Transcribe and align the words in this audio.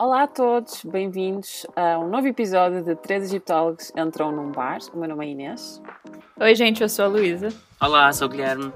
Olá 0.00 0.22
a 0.22 0.26
todos, 0.28 0.84
bem-vindos 0.84 1.66
a 1.74 1.98
um 1.98 2.08
novo 2.08 2.28
episódio 2.28 2.84
de 2.84 2.94
Três 2.94 3.24
Egiptólogos 3.24 3.90
Entram 3.96 4.30
num 4.30 4.52
Bar. 4.52 4.78
O 4.94 4.96
meu 4.96 5.08
nome 5.08 5.26
é 5.26 5.30
Inês. 5.30 5.82
Oi, 6.38 6.54
gente, 6.54 6.82
eu 6.82 6.88
sou 6.88 7.06
a 7.06 7.08
Luísa. 7.08 7.48
Olá, 7.80 8.12
sou 8.12 8.28
o 8.28 8.30
Guilherme. 8.30 8.72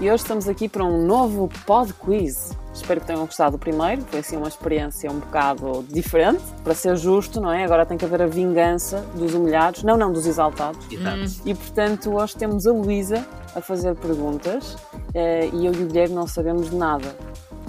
E 0.00 0.10
hoje 0.10 0.22
estamos 0.22 0.48
aqui 0.48 0.66
para 0.66 0.82
um 0.82 1.04
novo 1.04 1.50
pod 1.66 1.92
quiz. 1.92 2.56
Espero 2.72 2.98
que 2.98 3.06
tenham 3.06 3.26
gostado 3.26 3.58
do 3.58 3.58
primeiro, 3.58 4.00
foi 4.06 4.20
assim 4.20 4.38
uma 4.38 4.48
experiência 4.48 5.10
um 5.10 5.18
bocado 5.18 5.84
diferente, 5.90 6.42
para 6.64 6.72
ser 6.72 6.96
justo, 6.96 7.42
não 7.42 7.52
é? 7.52 7.64
Agora 7.64 7.84
tem 7.84 7.98
que 7.98 8.06
haver 8.06 8.22
a 8.22 8.26
vingança 8.26 9.02
dos 9.16 9.34
humilhados, 9.34 9.82
não, 9.82 9.98
não, 9.98 10.10
dos 10.10 10.26
exaltados. 10.26 10.80
Exato. 10.90 11.42
E 11.44 11.54
portanto, 11.54 12.14
hoje 12.14 12.34
temos 12.34 12.66
a 12.66 12.72
Luísa 12.72 13.22
a 13.54 13.60
fazer 13.60 13.94
perguntas 13.96 14.78
eh, 15.12 15.50
e 15.52 15.66
eu 15.66 15.74
e 15.74 15.82
o 15.82 15.86
Guilherme 15.88 16.14
não 16.14 16.26
sabemos 16.26 16.70
de 16.70 16.76
nada. 16.76 17.14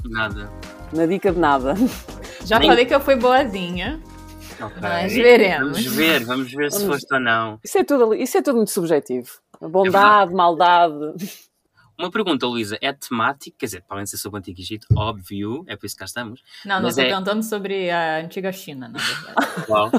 Nada. 0.05 0.49
Na 0.93 1.05
dica 1.05 1.29
de 1.33 1.39
nada. 1.39 1.73
Já 2.49 2.57
Nem- 2.59 2.67
falei 2.69 2.85
que 2.85 2.95
eu 2.95 2.99
fui 2.99 3.15
boazinha. 3.15 4.01
Ok. 4.59 4.77
Mas 4.81 5.13
veremos. 5.13 5.77
Vamos 5.83 5.95
ver, 5.95 6.25
vamos 6.25 6.51
ver 6.51 6.71
se 6.71 6.79
Vamos- 6.79 6.95
foste 6.95 7.13
ou 7.13 7.19
não. 7.19 7.59
Isso 7.63 7.77
é 7.77 7.83
tudo, 7.83 8.13
isso 8.15 8.37
é 8.37 8.41
tudo 8.41 8.55
muito 8.55 8.71
subjetivo. 8.71 9.29
Bondade, 9.61 10.33
maldade. 10.33 10.95
Uma 11.97 12.09
pergunta, 12.09 12.47
Luísa, 12.47 12.77
é 12.81 12.91
temática, 12.93 13.55
quer 13.59 13.65
dizer, 13.67 13.83
podem 13.87 14.05
ser 14.05 14.17
sobre 14.17 14.37
o 14.37 14.39
Antigo 14.39 14.59
Egito, 14.59 14.87
óbvio, 14.97 15.63
é 15.67 15.75
por 15.75 15.85
isso 15.85 15.95
que 15.95 15.99
cá 15.99 16.05
estamos. 16.05 16.41
Não, 16.65 16.77
não 16.77 16.83
Mas 16.83 16.91
estou 16.97 17.03
é- 17.03 17.07
perguntando 17.09 17.43
sobre 17.43 17.89
a 17.91 18.17
antiga 18.19 18.51
China, 18.53 18.87
na 18.87 18.97
verdade. 18.99 19.69
Uau. 19.69 19.91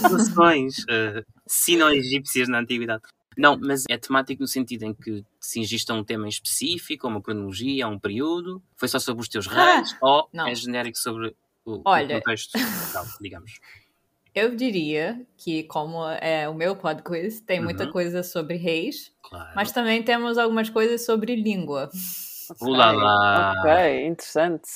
Relações 0.00 0.78
uh, 0.84 1.24
sino-egípcias 1.46 2.48
na 2.48 2.60
Antiguidade. 2.60 3.02
Não, 3.36 3.58
mas 3.60 3.84
é 3.88 3.96
temático 3.96 4.42
no 4.42 4.46
sentido 4.46 4.84
em 4.84 4.94
que 4.94 5.24
se 5.40 5.58
ingista 5.58 5.94
um 5.94 6.04
tema 6.04 6.26
em 6.26 6.28
específico, 6.28 7.06
ou 7.06 7.12
uma 7.12 7.20
cronologia, 7.22 7.86
ou 7.88 7.94
um 7.94 7.98
período, 7.98 8.62
foi 8.76 8.88
só 8.88 8.98
sobre 8.98 9.22
os 9.22 9.28
teus 9.28 9.46
reis, 9.46 9.96
ou 10.02 10.28
não. 10.32 10.46
é 10.46 10.54
genérico 10.54 10.98
sobre 10.98 11.34
o, 11.64 11.74
o 11.76 11.82
Olha. 11.84 12.16
contexto 12.20 12.58
tal, 12.92 13.04
digamos. 13.20 13.52
Eu 14.34 14.56
diria 14.56 15.26
que, 15.36 15.64
como 15.64 16.08
é 16.08 16.48
o 16.48 16.54
meu 16.54 16.74
pod 16.74 17.02
quiz, 17.02 17.42
tem 17.42 17.60
muita 17.60 17.84
Uhum. 17.84 17.90
coisa 17.92 18.22
sobre 18.22 18.56
reis, 18.56 19.12
Claro. 19.22 19.50
mas 19.54 19.72
também 19.72 20.02
temos 20.02 20.38
algumas 20.38 20.70
coisas 20.70 21.04
sobre 21.04 21.36
língua. 21.36 21.90
Ulá 22.62 22.92
lá. 22.92 23.52
Ok, 23.60 24.06
interessante. 24.06 24.70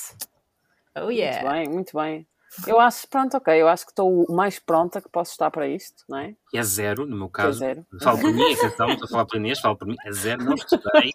Oh 0.95 1.05
Muito 1.05 1.17
yeah! 1.17 1.51
bem, 1.51 1.67
muito 1.69 1.97
bem. 1.97 2.27
Eu 2.67 2.79
acho, 2.79 3.07
pronto, 3.07 3.35
ok, 3.37 3.53
eu 3.61 3.67
acho 3.67 3.85
que 3.85 3.91
estou 3.91 4.25
o 4.29 4.35
mais 4.35 4.57
pronta 4.59 5.01
que 5.01 5.09
posso 5.09 5.31
estar 5.31 5.49
para 5.51 5.67
isto, 5.67 6.03
não 6.07 6.17
é? 6.19 6.35
E 6.53 6.57
é 6.57 6.63
zero, 6.63 7.05
no 7.07 7.15
meu 7.15 7.27
é 7.27 7.29
caso. 7.31 7.59
zero. 7.59 7.85
Falo 8.01 8.19
por 8.19 8.31
mim, 8.33 8.41
atenção, 8.53 8.89
estou 8.89 9.05
a 9.05 9.09
falar 9.09 9.25
por 9.25 9.37
Inês, 9.37 9.59
falo 9.59 9.75
por 9.75 9.87
mim, 9.87 9.95
é 10.05 10.11
zero, 10.11 10.43
não 10.43 10.53
estudei. 10.55 11.13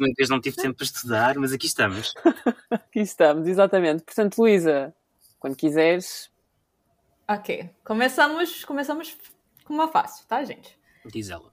Uma 0.00 0.08
vez 0.16 0.28
não 0.28 0.40
tive 0.40 0.56
tempo 0.56 0.76
para 0.76 0.84
estudar, 0.84 1.36
mas 1.36 1.52
aqui 1.52 1.66
estamos. 1.66 2.12
Aqui 2.70 3.00
estamos, 3.00 3.46
exatamente. 3.48 4.02
Portanto, 4.04 4.38
Luísa, 4.38 4.94
quando 5.38 5.56
quiseres, 5.56 6.30
Ok, 7.30 7.68
começamos, 7.84 8.64
começamos 8.64 9.14
com 9.62 9.74
uma 9.74 9.86
fácil, 9.88 10.26
tá, 10.26 10.42
gente? 10.44 10.78
Diz 11.12 11.28
ela. 11.28 11.50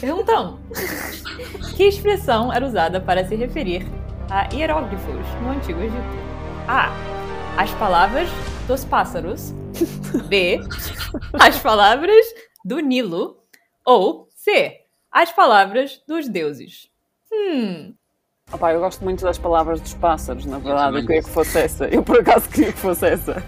Perguntão: 0.00 0.60
Que 1.76 1.88
expressão 1.88 2.52
era 2.52 2.64
usada 2.64 3.00
para 3.00 3.26
se 3.26 3.34
referir 3.34 3.82
a 4.30 4.44
hieróglifos 4.54 5.26
no 5.42 5.50
Antigo 5.50 5.80
Egito? 5.80 5.98
A. 6.68 6.90
As 7.60 7.72
palavras 7.72 8.28
dos 8.68 8.84
pássaros. 8.84 9.50
B. 10.28 10.60
As 11.40 11.58
palavras 11.58 12.24
do 12.64 12.78
Nilo. 12.78 13.42
Ou 13.84 14.28
C. 14.30 14.76
As 15.10 15.32
palavras 15.32 16.00
dos 16.06 16.28
deuses. 16.28 16.88
Hum, 17.32 17.96
opá, 18.52 18.72
eu 18.72 18.80
gosto 18.80 19.02
muito 19.04 19.22
das 19.24 19.38
palavras 19.38 19.80
dos 19.80 19.94
pássaros, 19.94 20.44
na 20.46 20.58
verdade, 20.58 20.86
também 20.86 21.00
eu 21.02 21.06
queria 21.06 21.22
que 21.22 21.30
fosse 21.30 21.58
essa. 21.58 21.84
Eu 21.86 22.02
por 22.02 22.20
acaso 22.20 22.48
queria 22.48 22.72
que 22.72 22.78
fosse 22.78 23.06
essa. 23.06 23.42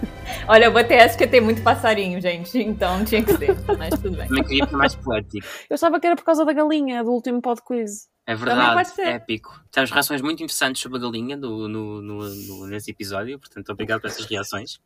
olha, 0.48 0.64
eu 0.66 0.72
botei 0.72 0.96
essa 0.98 1.14
porque 1.16 1.26
tem 1.26 1.40
muito 1.40 1.62
passarinho, 1.62 2.20
gente, 2.20 2.58
então 2.58 3.04
tinha 3.04 3.22
que 3.24 3.32
ser, 3.36 3.56
mas 3.78 3.90
tudo 4.00 4.16
bem. 4.16 4.28
Também 4.28 4.44
queria 4.44 4.66
ser 4.66 4.76
mais 4.76 4.94
poético. 4.94 5.46
Eu 5.68 5.74
achava 5.74 5.98
que 6.00 6.06
era 6.06 6.16
por 6.16 6.24
causa 6.24 6.44
da 6.44 6.52
galinha 6.52 7.02
do 7.04 7.10
último 7.10 7.40
pod 7.40 7.60
quiz. 7.62 8.08
É 8.26 8.34
verdade, 8.34 8.74
pode 8.74 8.88
ser. 8.90 9.08
épico. 9.08 9.60
Temos 9.72 9.90
reações 9.90 10.20
muito 10.22 10.42
interessantes 10.42 10.80
sobre 10.80 10.98
a 10.98 11.00
galinha 11.00 11.36
no, 11.36 11.66
no, 11.66 12.00
no- 12.02 12.28
no- 12.28 12.66
nesse 12.68 12.90
episódio, 12.92 13.38
portanto, 13.40 13.70
obrigado 13.72 14.00
por 14.02 14.06
essas 14.08 14.24
reações. 14.26 14.78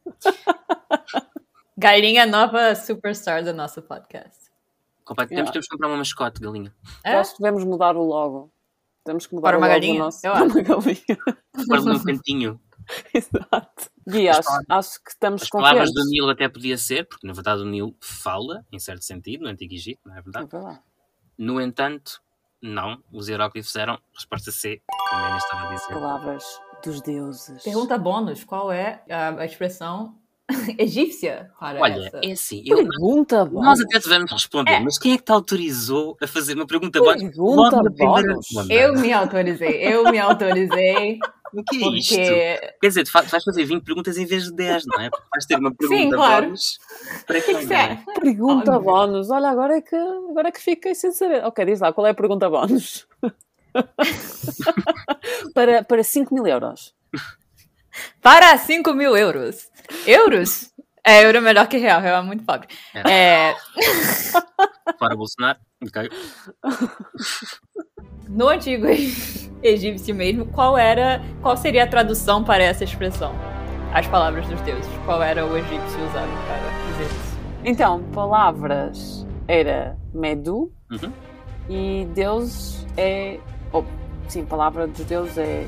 Galinha 1.76 2.24
nova 2.24 2.74
superstar 2.74 3.42
do 3.44 3.52
nosso 3.52 3.82
podcast. 3.82 4.44
Completo, 5.04 5.32
Yeah. 5.34 5.36
temos, 5.44 5.50
temos 5.50 5.66
que 5.66 5.72
comprar 5.74 5.88
uma 5.88 5.98
mascote, 5.98 6.40
galinha. 6.40 6.72
É? 7.04 7.14
Eu 7.14 7.18
acho 7.18 7.36
que 7.36 7.42
devemos 7.42 7.64
mudar 7.64 7.96
o 7.96 8.02
logo. 8.02 8.50
Temos 9.04 9.26
que 9.26 9.34
mudar 9.34 9.48
Para 9.48 9.56
o 9.56 9.60
uma 9.60 9.68
galinha? 9.68 9.98
nosso. 9.98 10.26
Eu 10.26 10.32
Para 10.32 10.44
uma 10.44 10.62
galinha. 10.62 11.18
Pôr 11.66 11.84
num 11.84 12.02
cantinho. 12.02 12.60
Exato. 13.14 13.90
Gui, 14.06 14.28
acho, 14.28 14.48
acho 14.68 15.02
que 15.02 15.10
estamos 15.10 15.42
As 15.42 15.48
palavras 15.48 15.92
do 15.92 16.04
Nilo 16.04 16.30
até 16.30 16.48
podia 16.48 16.76
ser, 16.76 17.06
porque 17.06 17.26
na 17.26 17.32
verdade 17.32 17.62
o 17.62 17.64
Nilo 17.64 17.96
fala, 18.00 18.64
em 18.72 18.78
certo 18.78 19.02
sentido, 19.04 19.42
no 19.44 19.48
Antigo 19.48 19.72
Egito, 19.74 20.00
não 20.04 20.14
é 20.14 20.18
É 20.18 20.22
verdade? 20.22 20.48
verdade. 20.50 20.80
No 21.38 21.60
entanto, 21.60 22.20
não. 22.62 23.02
Os 23.12 23.28
hieróglifos 23.28 23.74
eram 23.76 23.98
resposta 24.14 24.50
C, 24.50 24.82
como 25.10 25.22
a 25.22 25.28
Inês 25.28 25.42
estava 25.44 25.68
a 25.68 25.74
dizer. 25.74 25.94
Palavras 25.94 26.44
dos 26.84 27.00
deuses. 27.02 27.62
Pergunta 27.62 27.96
bônus: 27.98 28.44
qual 28.44 28.70
é 28.72 29.02
a, 29.10 29.30
a 29.40 29.44
expressão 29.46 30.18
egípcia 30.78 31.50
para 31.58 31.80
Olha, 31.80 32.06
essa? 32.06 32.20
é 32.22 32.32
assim, 32.32 32.62
eu, 32.66 32.76
Pergunta 32.76 33.44
bom. 33.46 33.62
nós 33.62 33.80
até 33.80 33.98
devemos 33.98 34.30
responder, 34.30 34.72
É. 34.72 34.80
mas 34.80 34.98
quem 34.98 35.14
é 35.14 35.16
que 35.16 35.24
te 35.24 35.32
autorizou 35.32 36.16
a 36.22 36.26
fazer 36.26 36.54
uma 36.54 36.66
pergunta 36.66 37.00
bónus 37.00 37.22
Pergunta 37.22 37.82
bónus? 37.96 38.46
Eu 38.68 38.94
me 38.94 39.10
autorizei, 39.12 39.82
eu 39.86 40.04
me 40.10 40.18
autorizei, 40.18 41.18
O 41.54 41.62
que 41.64 41.82
é 41.82 41.88
isto? 41.98 42.14
porque 42.14 42.74
Quer 42.80 42.88
dizer, 42.88 43.04
tu 43.04 43.12
vais 43.12 43.44
fazer 43.44 43.64
20 43.64 43.82
perguntas 43.84 44.18
em 44.18 44.26
vez 44.26 44.44
de 44.44 44.52
10, 44.54 44.84
não 44.86 45.00
é? 45.00 45.08
Porque 45.08 45.26
vais 45.32 45.46
ter 45.46 45.58
uma 45.58 45.74
pergunta 45.74 46.02
Sim, 46.02 46.10
claro. 46.10 46.44
bónus 46.46 46.78
para 47.26 47.40
quem 47.40 47.66
que 47.66 47.72
é? 47.72 47.96
ser. 47.96 48.04
Pergunta 48.20 48.72
Óbvio. 48.72 48.84
bónus. 48.92 49.30
Olha, 49.30 49.48
agora 49.48 49.78
é 49.78 49.80
que, 49.80 49.96
agora 49.96 50.48
é 50.48 50.52
que 50.52 50.60
fiquei 50.60 50.94
sem 50.94 51.10
saber. 51.12 51.42
Ok, 51.44 51.64
diz 51.64 51.80
lá, 51.80 51.90
qual 51.92 52.06
é 52.06 52.10
a 52.10 52.14
pergunta 52.14 52.50
bónus? 52.50 53.06
para, 55.54 55.82
para 55.84 56.02
5 56.04 56.34
mil 56.34 56.46
euros. 56.46 56.92
Para 58.20 58.58
5 58.58 58.92
mil 58.92 59.16
euros. 59.16 59.68
Euros? 60.06 60.70
É, 61.06 61.24
euro 61.24 61.38
é 61.38 61.40
melhor 61.40 61.66
que 61.68 61.76
real, 61.76 62.00
real 62.00 62.22
é 62.22 62.26
muito 62.26 62.44
pobre. 62.44 62.66
É, 62.94 63.54
Fora 64.98 65.14
Bolsonaro, 65.14 65.58
ok. 65.86 66.08
no 68.28 68.48
antigo 68.48 68.86
egípcio 69.62 70.14
mesmo, 70.14 70.46
qual 70.46 70.78
era, 70.78 71.20
qual 71.42 71.56
seria 71.56 71.84
a 71.84 71.86
tradução 71.86 72.42
para 72.42 72.62
essa 72.64 72.84
expressão? 72.84 73.34
As 73.92 74.06
palavras 74.08 74.46
dos 74.48 74.60
deuses. 74.62 74.90
Qual 75.04 75.22
era 75.22 75.46
o 75.46 75.56
egípcio 75.56 75.78
usado 76.08 76.28
para 76.46 76.92
dizer 76.92 77.04
isso? 77.04 77.38
Então, 77.64 78.02
palavras 78.12 79.26
era 79.46 79.96
Medu 80.12 80.72
Uhum. 80.90 81.12
e 81.68 82.06
Deus 82.14 82.84
é. 82.96 83.38
Oh, 83.72 83.84
sim, 84.28 84.44
palavra 84.44 84.86
dos 84.86 85.04
deuses 85.04 85.38
é 85.38 85.66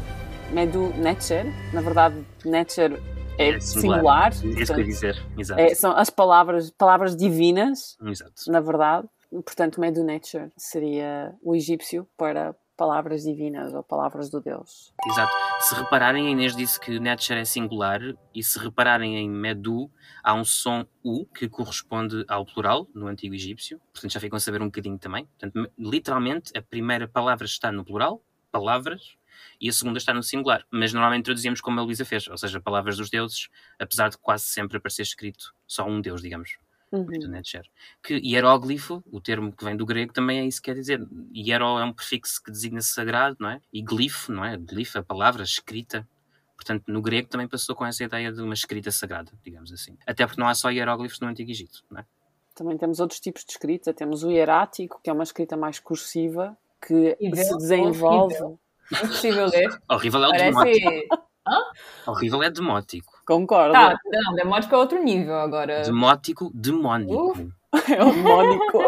Medu 0.51 0.93
Netcher. 0.97 1.47
Na 1.73 1.81
verdade, 1.81 2.17
Netcher 2.45 3.01
é, 3.39 3.49
É 3.51 3.61
singular. 3.61 4.33
É 4.33 4.61
isso 4.63 4.73
que 4.75 4.81
eu 4.81 4.85
ia 4.85 4.85
dizer, 4.85 5.27
exato. 5.39 5.61
é- 5.61 5.75
são 5.75 5.93
as 5.93 6.11
palavras, 6.11 6.71
palavras 6.71 7.17
divinas, 7.17 7.97
Exato. 8.03 8.33
na 8.49 8.61
verdade. 8.61 9.09
Portanto, 9.31 9.81
Medu 9.81 10.05
Netcher 10.05 10.51
seria 10.57 11.35
o 11.43 11.55
egípcio 11.55 12.09
para 12.17 12.55
palavras 12.77 13.23
divinas 13.25 13.75
ou 13.75 13.83
palavras 13.83 14.31
do 14.31 14.41
Deus. 14.41 14.93
Exato. 15.11 15.33
Se 15.61 15.75
repararem, 15.75 16.27
a 16.29 16.31
Inês 16.31 16.55
disse 16.55 16.79
que 16.79 17.01
Netcher 17.01 17.39
é 17.39 17.45
singular 17.45 18.01
e 18.35 18.43
se 18.43 18.59
repararem 18.59 19.17
em 19.17 19.29
Medu, 19.29 19.91
há 20.23 20.35
um 20.35 20.45
som 20.45 20.85
U 21.03 21.27
que 21.27 21.49
corresponde 21.49 22.25
ao 22.29 22.45
plural 22.47 22.87
no 22.95 23.07
antigo 23.09 23.35
egípcio. 23.35 23.81
Portanto, 23.93 24.13
já 24.13 24.21
ficam 24.21 24.37
a 24.37 24.41
saber 24.41 24.61
um 24.63 24.67
bocadinho 24.67 24.99
também. 24.99 25.25
Portanto, 25.25 25.55
me- 25.59 25.71
literalmente, 25.91 26.53
a 26.57 26.63
primeira 26.63 27.09
palavra 27.09 27.47
está 27.47 27.73
no 27.73 27.85
plural, 27.85 28.23
palavras, 28.53 29.17
e 29.61 29.69
a 29.69 29.73
segunda 29.73 29.99
está 29.99 30.13
no 30.13 30.23
singular. 30.23 30.65
Mas 30.71 30.93
normalmente 30.93 31.25
traduzimos 31.25 31.61
como 31.61 31.81
a 31.81 31.83
Luísa 31.83 32.05
fez, 32.05 32.29
ou 32.29 32.37
seja, 32.37 32.61
palavras 32.61 32.97
dos 32.97 33.11
deuses, 33.11 33.49
apesar 33.79 34.09
de 34.11 34.19
quase 34.19 34.45
sempre 34.45 34.77
aparecer 34.77 35.03
escrito 35.03 35.55
só 35.67 35.87
um 35.87 36.01
deus, 36.01 36.23
digamos. 36.23 36.59
Uhum. 36.93 37.07
Netcher. 37.29 37.67
Que 38.03 38.15
hieróglifo, 38.15 39.03
o 39.11 39.21
termo 39.21 39.53
que 39.53 39.65
vem 39.65 39.77
do 39.77 39.85
grego, 39.85 40.13
também 40.13 40.39
é 40.39 40.45
isso 40.45 40.63
que 40.63 40.71
quer 40.71 40.79
dizer. 40.79 41.07
Hiero 41.35 41.79
é 41.79 41.85
um 41.85 41.93
prefixo 41.93 42.43
que 42.43 42.51
designa 42.51 42.81
sagrado, 42.81 43.37
não 43.41 43.51
é? 43.51 43.61
E 43.73 43.83
glifo, 43.83 44.33
não 44.33 44.45
é? 44.45 44.57
Glifo, 44.57 44.99
a 44.99 45.03
palavra 45.03 45.43
escrita. 45.43 46.07
Portanto, 46.55 46.85
no 46.87 47.03
grego 47.03 47.29
também 47.29 47.49
passou 47.49 47.75
com 47.75 47.85
essa 47.85 48.05
ideia 48.05 48.33
de 48.33 48.41
uma 48.41 48.55
escrita 48.55 48.91
sagrada, 48.91 49.31
digamos 49.45 49.73
assim. 49.73 49.99
Até 50.07 50.27
porque 50.27 50.41
não 50.41 50.49
há 50.49 50.55
só 50.55 50.71
hieróglifos 50.71 51.21
no 51.21 51.29
Antigo 51.29 51.51
Egito, 51.51 51.85
não 51.91 52.01
é? 52.01 52.07
Também 52.55 52.79
temos 52.79 53.01
outros 53.01 53.21
tipos 53.21 53.45
de 53.45 53.53
escrita. 53.53 53.93
Temos 53.93 54.25
o 54.25 54.31
hierático, 54.31 54.99
que 55.03 55.11
é 55.11 55.13
uma 55.13 55.25
escrita 55.25 55.57
mais 55.57 55.79
cursiva, 55.79 56.57
que 56.81 57.15
Horrível, 57.21 57.45
se 57.45 57.57
desenvolve. 57.59 58.59
Horrível. 58.93 59.05
Impossível 59.05 59.47
ler. 59.47 59.81
Horrível 59.89 60.25
é 60.25 60.29
o 60.29 60.33
demótico. 60.33 60.91
Parece. 61.47 61.67
Horrível 62.07 62.43
é 62.43 62.51
demótico. 62.51 63.13
Concordo. 63.25 63.73
Tá, 63.73 63.99
não, 64.05 64.35
demótico 64.35 64.75
é 64.75 64.79
outro 64.79 65.03
nível 65.03 65.37
agora. 65.37 65.83
Demótico, 65.83 66.51
demónico. 66.55 67.35
É 67.91 68.03
o 68.03 68.17
mónico. 68.17 68.79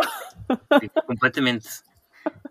Completamente. 1.06 1.68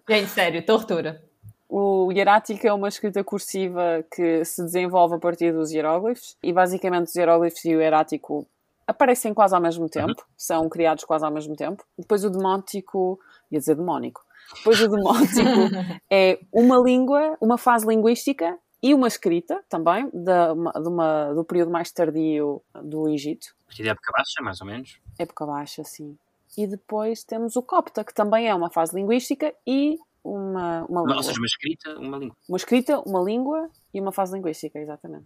Gente, 0.07 0.29
sério, 0.29 0.63
tortura. 0.63 1.19
O 1.67 2.11
hierático 2.11 2.67
é 2.67 2.71
uma 2.71 2.87
escrita 2.87 3.23
cursiva 3.23 4.05
que 4.13 4.45
se 4.45 4.61
desenvolve 4.63 5.15
a 5.15 5.19
partir 5.19 5.51
dos 5.51 5.71
hieróglifos 5.71 6.37
e 6.43 6.53
basicamente 6.53 7.07
os 7.07 7.15
hieróglifos 7.15 7.65
e 7.65 7.75
o 7.75 7.81
hierático 7.81 8.47
aparecem 8.85 9.33
quase 9.33 9.53
ao 9.53 9.61
mesmo 9.61 9.89
tempo, 9.89 10.23
são 10.37 10.69
criados 10.69 11.03
quase 11.03 11.25
ao 11.25 11.31
mesmo 11.31 11.55
tempo. 11.55 11.83
Depois 11.97 12.23
o 12.23 12.29
demótico, 12.29 13.19
ia 13.51 13.59
dizer 13.59 13.75
demónico, 13.75 14.23
depois 14.55 14.81
o 14.81 14.87
demótico 14.87 15.41
é 16.09 16.39
uma 16.51 16.77
língua, 16.77 17.37
uma 17.41 17.57
fase 17.57 17.85
linguística 17.87 18.57
e 18.81 18.93
uma 18.93 19.07
escrita 19.07 19.63
também, 19.67 20.09
de 20.13 20.51
uma, 20.53 20.71
de 20.71 20.87
uma, 20.87 21.33
do 21.33 21.43
período 21.43 21.71
mais 21.71 21.91
tardio 21.91 22.61
do 22.83 23.09
Egito. 23.09 23.55
A 23.63 23.67
partir 23.67 23.83
da 23.83 23.91
época 23.91 24.11
baixa, 24.15 24.43
mais 24.43 24.61
ou 24.61 24.67
menos. 24.67 24.99
Época 25.17 25.45
baixa, 25.45 25.83
sim. 25.83 26.17
E 26.57 26.65
depois 26.65 27.23
temos 27.23 27.55
o 27.55 27.61
copta, 27.61 28.03
que 28.03 28.13
também 28.13 28.47
é 28.47 28.55
uma 28.55 28.71
fase 28.71 28.95
linguística 28.95 29.53
e 29.65 29.97
uma, 30.23 30.85
uma 30.85 31.01
língua. 31.01 31.15
Ou 31.17 31.23
seja, 31.23 31.39
uma 31.39 31.45
escrita, 31.45 31.99
uma 31.99 32.17
língua. 32.17 32.35
Uma 32.47 32.57
escrita, 32.57 32.99
uma 32.99 33.19
língua 33.21 33.69
e 33.93 34.01
uma 34.01 34.11
fase 34.11 34.33
linguística, 34.35 34.79
exatamente. 34.79 35.25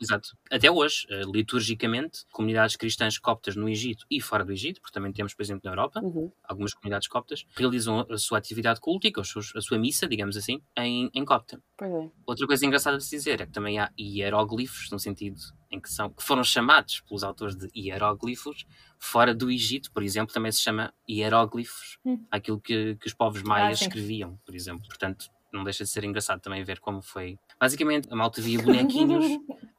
Exato. 0.00 0.30
Até 0.50 0.70
hoje, 0.70 1.06
eh, 1.10 1.22
liturgicamente, 1.30 2.24
comunidades 2.32 2.74
cristãs 2.76 3.18
coptas 3.18 3.54
no 3.56 3.68
Egito 3.68 4.06
e 4.10 4.20
fora 4.20 4.44
do 4.44 4.52
Egito, 4.52 4.80
porque 4.80 4.94
também 4.94 5.12
temos, 5.12 5.34
por 5.34 5.42
exemplo, 5.42 5.62
na 5.64 5.72
Europa, 5.72 6.00
Uhum. 6.02 6.32
algumas 6.42 6.72
comunidades 6.72 7.06
coptas, 7.08 7.44
realizam 7.54 8.06
a 8.10 8.16
sua 8.16 8.38
atividade 8.38 8.80
cultica, 8.80 9.20
a 9.20 9.24
sua 9.24 9.78
missa, 9.78 10.08
digamos 10.08 10.36
assim, 10.36 10.60
em, 10.78 11.10
em 11.12 11.24
copta. 11.24 11.62
Pois 11.76 11.90
é. 11.92 12.10
Outra 12.26 12.46
coisa 12.46 12.64
engraçada 12.64 12.96
de 12.96 13.04
se 13.04 13.16
dizer 13.16 13.40
é 13.40 13.46
que 13.46 13.52
também 13.52 13.78
há 13.78 13.90
hieróglifos, 13.98 14.90
no 14.90 14.98
sentido 14.98 15.36
em 15.70 15.80
que, 15.80 15.88
são, 15.90 16.10
que 16.10 16.22
foram 16.22 16.42
chamados 16.42 17.00
pelos 17.00 17.22
autores 17.22 17.54
de 17.56 17.68
hieróglifos, 17.76 18.64
fora 18.98 19.34
do 19.34 19.50
Egito, 19.50 19.92
por 19.92 20.02
exemplo, 20.02 20.32
também 20.34 20.50
se 20.50 20.60
chama 20.60 20.92
hieróglifos, 21.08 21.98
Hum. 22.04 22.24
aquilo 22.30 22.60
que, 22.60 22.96
que 22.96 23.06
os 23.06 23.14
povos 23.14 23.42
maias 23.42 23.78
sim. 23.78 23.84
escreviam, 23.86 24.38
por 24.44 24.54
exemplo. 24.54 24.86
Portanto, 24.88 25.26
não 25.52 25.64
deixa 25.64 25.84
de 25.84 25.90
ser 25.90 26.04
engraçado 26.04 26.40
também 26.40 26.62
ver 26.64 26.80
como 26.80 27.02
foi. 27.02 27.38
Basicamente, 27.58 28.08
a 28.10 28.16
malta 28.16 28.40
via 28.40 28.60
bonequinhos, 28.62 29.24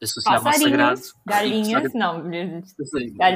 associava 0.01 0.49
ao 0.49 0.53
sagrado. 0.53 1.01
Galinhas, 1.25 1.93
não. 1.93 2.23
Galinhas. 2.23 2.75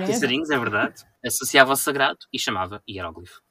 Passarinhos, 0.08 0.50
é 0.50 0.58
verdade. 0.58 1.04
Associava 1.26 1.72
ao 1.72 1.78
sagrado 1.78 2.20
e 2.34 2.40
chamava 2.40 2.82
hieróglifo. 2.90 3.42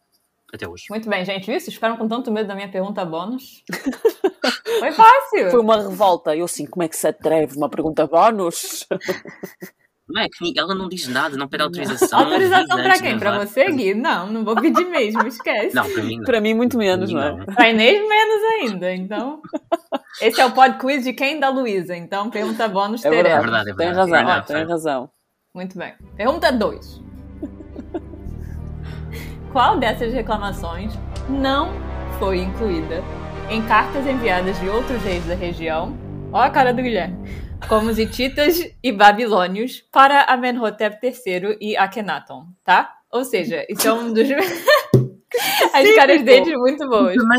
Até 0.53 0.69
hoje. 0.69 0.85
Muito 0.89 1.09
bem, 1.09 1.25
gente, 1.25 1.47
viu? 1.47 1.59
Vocês 1.59 1.75
ficaram 1.75 1.97
com 1.97 2.07
tanto 2.07 2.31
medo 2.31 2.47
da 2.47 2.55
minha 2.55 2.71
pergunta 2.71 3.05
bônus. 3.05 3.65
Foi 4.79 4.93
fácil. 4.93 5.51
Foi 5.51 5.61
uma 5.61 5.83
revolta. 5.83 6.37
Eu 6.37 6.45
assim, 6.45 6.65
como 6.67 6.85
é 6.85 6.89
que 6.89 6.97
se 6.97 7.09
atreve? 7.09 7.57
Uma 7.57 7.69
pergunta 7.69 8.07
bónus? 8.07 8.87
Não 10.07 10.21
é 10.23 10.29
que 10.29 10.59
ela 10.59 10.75
não 10.75 10.87
diz 10.89 11.09
nada, 11.09 11.35
não 11.37 11.49
pede 11.49 11.63
autorização. 11.63 12.19
não 12.21 12.27
Autorização 12.27 12.77
pra 12.83 12.95
de 12.95 13.03
quem? 13.03 13.19
Pra 13.19 13.31
gravar. 13.31 13.47
você, 13.47 13.71
Gui? 13.73 13.95
Não, 13.95 14.27
não 14.31 14.45
vou 14.45 14.55
pedir 14.55 14.85
mesmo, 14.85 15.27
esquece. 15.27 15.75
Não, 15.75 15.89
para 15.91 16.03
mim 16.03 16.17
não. 16.19 16.25
Para 16.25 16.41
mim, 16.43 16.53
muito 16.55 16.77
menos, 16.77 17.11
não 17.11 17.23
é? 17.23 17.45
Pra 17.47 17.71
Inês, 17.71 18.07
menos 18.07 18.43
ainda, 18.61 18.95
então. 18.95 19.41
Esse 20.21 20.41
é 20.41 20.45
o 20.47 20.53
pod 20.53 20.77
quiz 20.79 21.05
de 21.05 21.13
quem? 21.15 21.41
Da 21.41 21.49
Luísa. 21.49 21.97
Então, 21.97 22.29
pergunta 22.29 22.69
bônus 22.69 23.03
É 23.05 23.09
teremos. 23.09 23.41
verdade, 23.43 23.65
verdade, 23.65 23.71
é 23.71 23.75
tem 23.75 23.87
verdade. 23.87 24.11
razão, 24.11 24.11
Fair 24.19 24.37
enough, 24.37 24.47
tem 24.47 24.67
razão. 24.67 25.11
Muito 25.55 25.79
bem. 25.79 25.95
Pergunta 26.17 26.53
2. 26.53 27.03
Qual 29.53 29.79
dessas 29.79 30.13
reclamações 30.13 30.93
não 31.29 31.71
foi 32.19 32.41
incluída 32.41 33.03
em 33.49 33.63
cartas 33.63 34.07
enviadas 34.07 34.59
de 34.61 34.69
outros 34.69 35.01
reis 35.03 35.25
da 35.27 35.35
região? 35.35 35.97
Ó 36.33 36.41
a 36.41 36.51
cara 36.51 36.75
do 36.75 36.83
Guilherme. 36.83 37.17
Como 37.69 37.89
os 37.91 37.99
hititas 37.99 38.61
e 38.83 38.93
babilônios 38.93 39.81
para 39.91 40.23
Amenhotep 40.25 40.99
III 41.05 41.57
e 41.61 41.77
Akhenaton, 41.77 42.47
tá? 42.65 42.99
Ou 43.11 43.25
seja, 43.25 43.65
isso 43.69 43.89
é 43.89 43.93
um 43.93 44.13
dos... 44.13 44.29
As 45.73 45.95
caras 45.97 46.23
deles 46.23 46.57
muito 46.57 46.89
boas. 46.89 47.17
Não, 47.17 47.35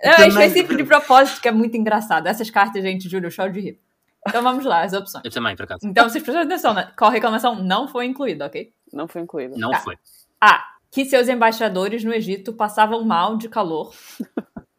é 0.00 0.10
Tamanho 0.12 0.28
específico 0.30 0.76
de 0.76 0.84
propósito, 0.84 1.40
que 1.40 1.48
é 1.48 1.52
muito 1.52 1.76
engraçado. 1.76 2.28
Essas 2.28 2.48
cartas, 2.50 2.82
gente, 2.82 3.08
juro, 3.08 3.26
eu 3.26 3.30
choro 3.30 3.50
de 3.52 3.60
rir. 3.60 3.80
Então 4.28 4.40
vamos 4.42 4.64
lá, 4.64 4.82
as 4.82 4.92
opções. 4.92 5.24
Eu 5.24 5.30
também, 5.32 5.56
por 5.56 5.64
acaso. 5.64 5.80
Então 5.84 6.08
vocês 6.08 6.22
prestam 6.22 6.44
atenção, 6.44 6.72
né? 6.74 6.92
Qual 6.96 7.10
reclamação 7.10 7.56
não 7.56 7.88
foi 7.88 8.06
incluída, 8.06 8.46
ok? 8.46 8.72
Não 8.92 9.08
foi 9.08 9.22
incluído. 9.22 9.56
Não 9.58 9.70
Tá. 9.72 9.80
foi. 9.80 9.96
A. 10.40 10.64
Que 10.92 11.04
seus 11.04 11.28
embaixadores 11.28 12.04
no 12.04 12.14
Egito 12.14 12.52
passavam 12.52 13.04
mal 13.04 13.36
de 13.36 13.48
calor. 13.48 13.92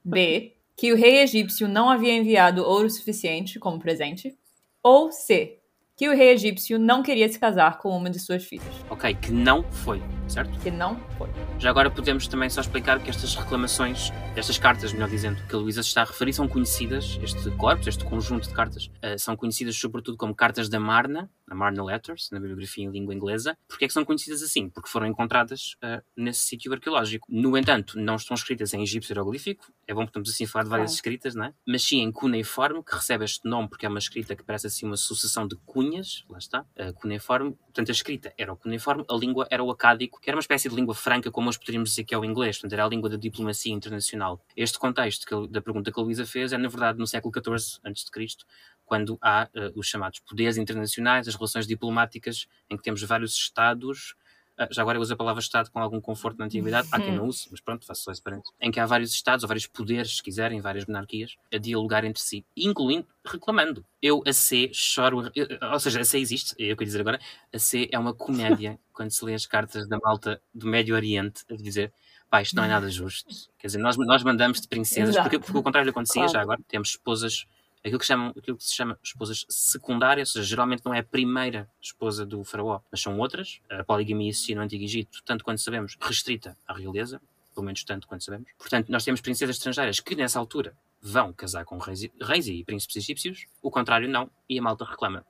B. 0.04 0.54
Que 0.78 0.94
o 0.94 0.96
rei 0.96 1.20
egípcio 1.20 1.68
não 1.68 1.90
havia 1.90 2.14
enviado 2.14 2.64
ouro 2.64 2.90
suficiente 2.90 3.60
como 3.60 3.80
presente. 3.80 4.34
Ou 4.84 5.12
C. 5.12 5.63
Que 5.96 6.10
o 6.10 6.16
rei 6.16 6.32
egípcio 6.32 6.80
não 6.80 7.04
queria 7.04 7.30
se 7.30 7.38
casar 7.38 7.78
com 7.78 7.96
uma 7.96 8.10
de 8.10 8.18
suas 8.20 8.44
filhas. 8.44 8.66
Ok, 8.90 9.14
que 9.14 9.32
não 9.32 9.62
foi, 9.72 10.02
certo? 10.28 10.60
Que 10.60 10.72
não 10.72 11.00
foi. 11.20 11.30
Já 11.60 11.70
agora 11.70 11.92
podemos 11.92 12.28
também 12.28 12.50
só 12.50 12.62
explicar 12.62 13.00
que 13.00 13.12
estas 13.12 13.36
reclamações, 13.36 14.10
estas 14.36 14.58
cartas, 14.58 14.92
melhor 14.92 15.08
dizendo, 15.08 15.46
que 15.48 15.54
a 15.54 15.58
Luísa 15.60 15.84
se 15.84 15.90
está 15.90 16.02
a 16.02 16.06
referir, 16.06 16.34
são 16.34 16.48
conhecidas, 16.48 17.20
este 17.22 17.48
corpus, 17.52 17.86
este 17.86 18.04
conjunto 18.06 18.48
de 18.48 18.56
cartas, 18.56 18.90
eh, 19.04 19.20
são 19.20 19.36
conhecidas 19.36 19.76
sobretudo 19.78 20.18
como 20.18 20.34
cartas 20.34 20.68
da 20.68 20.80
Marna, 20.80 21.30
a 21.48 21.54
Marna 21.54 21.84
Letters, 21.84 22.30
na 22.32 22.40
bibliografia 22.40 22.84
em 22.84 22.90
língua 22.90 23.14
inglesa. 23.14 23.56
Porquê 23.68 23.86
é 23.86 23.88
que 23.88 23.94
são 23.94 24.04
conhecidas 24.04 24.42
assim? 24.42 24.70
Porque 24.70 24.90
foram 24.90 25.06
encontradas 25.06 25.76
eh, 25.84 26.02
nesse 26.18 26.40
sítio 26.42 26.74
arqueológico. 26.74 27.28
No 27.30 27.56
entanto, 27.56 28.00
não 28.00 28.16
estão 28.16 28.34
escritas 28.34 28.74
em 28.74 28.82
egípcio 28.82 29.12
hieroglífico, 29.14 29.72
é 29.88 29.94
bom 29.94 30.00
porque 30.02 30.10
estamos 30.10 30.30
assim 30.32 30.46
a 30.46 30.48
falar 30.48 30.64
de 30.64 30.70
várias 30.72 30.90
Claro. 30.90 30.96
escritas, 30.96 31.36
não 31.36 31.46
é? 31.46 31.54
Mas 31.68 31.84
sim 31.84 32.02
em 32.02 32.12
cuneiforme, 32.12 32.84
que 32.84 32.96
recebe 32.96 33.24
este 33.26 33.48
nome 33.48 33.70
porque 33.70 33.86
é 33.86 33.90
uma 33.90 34.00
escrita 34.00 34.36
que 34.36 34.44
parece 34.44 34.66
assim 34.66 34.88
uma 34.88 34.98
sucessão 34.98 35.48
de 35.48 35.56
lá 36.30 36.38
está, 36.38 36.66
eh, 36.76 36.92
cuneiforme. 36.94 37.54
Portanto, 37.54 37.90
a 37.90 37.92
escrita 37.92 38.34
era 38.38 38.54
o 38.54 38.58
cuneiforme, 38.58 39.04
a 39.10 39.16
língua 39.16 39.48
era 39.50 39.64
o 39.64 39.72
acádico, 39.72 40.20
que 40.20 40.30
era 40.30 40.38
uma 40.38 40.42
espécie 40.42 40.70
de 40.70 40.76
língua 40.76 40.94
franca, 40.94 41.32
como 41.32 41.50
hoje 41.50 41.60
poderíamos 41.60 41.90
dizer 41.90 42.04
que 42.04 42.14
é 42.14 42.18
o 42.18 42.24
inglês, 42.24 42.58
portanto, 42.58 42.74
era 42.74 42.86
a 42.86 42.90
língua 42.90 43.10
da 43.10 43.18
diplomacia 43.18 43.74
internacional. 43.74 44.44
Este 44.56 44.78
contexto 44.80 45.26
que, 45.26 45.48
da 45.52 45.62
pergunta 45.62 45.92
que 45.92 46.00
a 46.00 46.04
Luísa 46.04 46.26
fez 46.26 46.54
é, 46.54 46.58
na 46.58 46.68
verdade, 46.68 47.00
no 47.00 47.08
século 47.08 47.34
XIV 47.34 47.80
a.C., 47.84 48.46
quando 48.86 49.18
há 49.22 49.50
eh, 49.54 49.72
os 49.76 49.88
chamados 49.88 50.20
poderes 50.20 50.58
internacionais, 50.58 51.28
as 51.28 51.36
relações 51.36 51.66
diplomáticas, 51.66 52.48
em 52.70 52.78
que 52.78 52.84
temos 52.84 53.02
vários 53.04 53.34
Estados. 53.34 54.16
Ah, 54.58 54.68
já 54.72 54.82
agora 54.82 54.98
eu 54.98 55.02
uso 55.02 55.14
a 55.14 55.18
palavra 55.18 55.42
Estado 55.42 55.70
com 55.72 55.80
algum 55.80 56.00
conforto 56.00 56.38
na 56.38 56.46
antiguidade, 56.46 56.88
há 56.92 57.00
quem 57.00 57.14
não 57.16 57.26
use, 57.28 57.48
mas 57.52 57.60
pronto, 57.60 57.86
faço 57.86 58.04
só 58.04 58.12
esse 58.12 58.22
parênteses. 58.22 58.52
Em 58.62 58.72
que 58.72 58.80
há 58.80 58.86
vários 58.86 59.12
Estados, 59.14 59.44
ou 59.44 59.48
vários 59.48 59.66
poderes, 59.68 60.18
se 60.18 60.24
quiserem, 60.24 60.62
várias 60.62 60.86
monarquias, 60.86 61.36
a 61.54 61.58
dialogar 61.58 62.04
entre 62.04 62.22
si, 62.22 62.46
incluindo 62.56 63.08
reclamando. 63.26 63.86
Eu, 64.02 64.22
a 64.28 64.34
C, 64.34 64.70
choro. 64.74 65.32
eu- 65.36 65.48
ou 65.72 65.80
seja, 65.80 66.02
a 66.02 66.06
C 66.06 66.20
existe, 66.20 66.54
é 66.60 66.66
eu 66.72 66.78
quero 66.78 66.86
dizer 66.88 67.02
agora, 67.02 67.20
a 67.54 67.60
C 67.60 67.90
é 67.92 67.98
uma 67.98 68.14
comédia 68.14 68.78
quando 68.94 69.12
se 69.12 69.24
lê 69.26 69.34
as 69.34 69.46
cartas 69.46 69.88
da 69.88 69.98
malta 69.98 70.42
do 70.54 70.68
Médio 70.68 70.96
Oriente 70.96 71.44
a 71.50 71.56
dizer. 71.56 71.92
Pá, 72.30 72.42
isto 72.42 72.56
não 72.56 72.64
é 72.64 72.68
nada 72.68 72.90
justo. 72.90 73.30
Quer 73.60 73.68
dizer, 73.68 73.78
nós, 73.78 73.96
nós 73.96 74.24
mandamos 74.24 74.60
de 74.60 74.68
princesas, 74.68 75.16
porque, 75.18 75.38
porque 75.38 75.56
o 75.58 75.62
contrário 75.62 75.92
acontecia 75.92 76.22
Claro. 76.24 76.34
já 76.34 76.42
agora. 76.42 76.60
Temos 76.68 76.90
esposas 76.90 77.46
aquilo 77.84 78.00
que, 78.00 78.06
chamam, 78.06 78.34
aquilo 78.38 78.58
que 78.58 78.64
se 78.64 78.74
chama 78.74 78.98
esposas 79.04 79.46
secundárias, 79.50 80.30
ou 80.30 80.34
seja, 80.42 80.48
geralmente 80.48 80.84
não 80.86 80.94
é 80.94 81.00
a 81.00 81.04
primeira 81.04 81.70
esposa 81.82 82.26
do 82.26 82.44
faraó, 82.44 82.80
mas 82.92 83.02
são 83.02 83.20
outras. 83.20 83.60
A 83.70 83.84
poligamia 83.84 84.30
existia 84.30 84.56
no 84.56 84.62
Antigo 84.62 84.84
Egito, 84.84 85.22
tanto 85.26 85.44
quanto 85.44 85.62
sabemos, 85.62 85.98
restrita 86.00 86.58
à 86.68 86.74
realeza, 86.74 87.22
pelo 87.54 87.66
menos 87.66 87.84
tanto 87.84 88.08
quanto 88.08 88.24
sabemos. 88.24 88.50
Portanto, 88.58 88.90
nós 88.90 89.04
temos 89.04 89.22
princesas 89.22 89.58
estrangeiras 89.58 90.00
que 90.00 90.16
nessa 90.16 90.40
altura 90.40 90.76
vão 91.02 91.34
casar 91.34 91.66
com 91.66 91.78
reis, 91.78 92.08
reis 92.22 92.48
e 92.48 92.64
príncipes 92.64 92.96
egípcios, 92.96 93.46
o 93.62 93.70
contrário 93.70 94.08
não, 94.08 94.32
e 94.48 94.58
a 94.58 94.62
malta 94.62 94.86
reclama. 94.86 95.26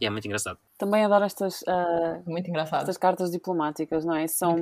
E 0.00 0.04
é 0.06 0.10
muito 0.10 0.26
engraçado. 0.26 0.58
Também 0.76 1.04
adoro 1.04 1.24
estas, 1.24 1.64
ah, 1.66 2.20
Muito 2.26 2.48
engraçado. 2.50 2.80
estas 2.80 2.98
cartas 2.98 3.30
diplomáticas, 3.30 4.04
não 4.04 4.14
é? 4.14 4.26
São, 4.26 4.54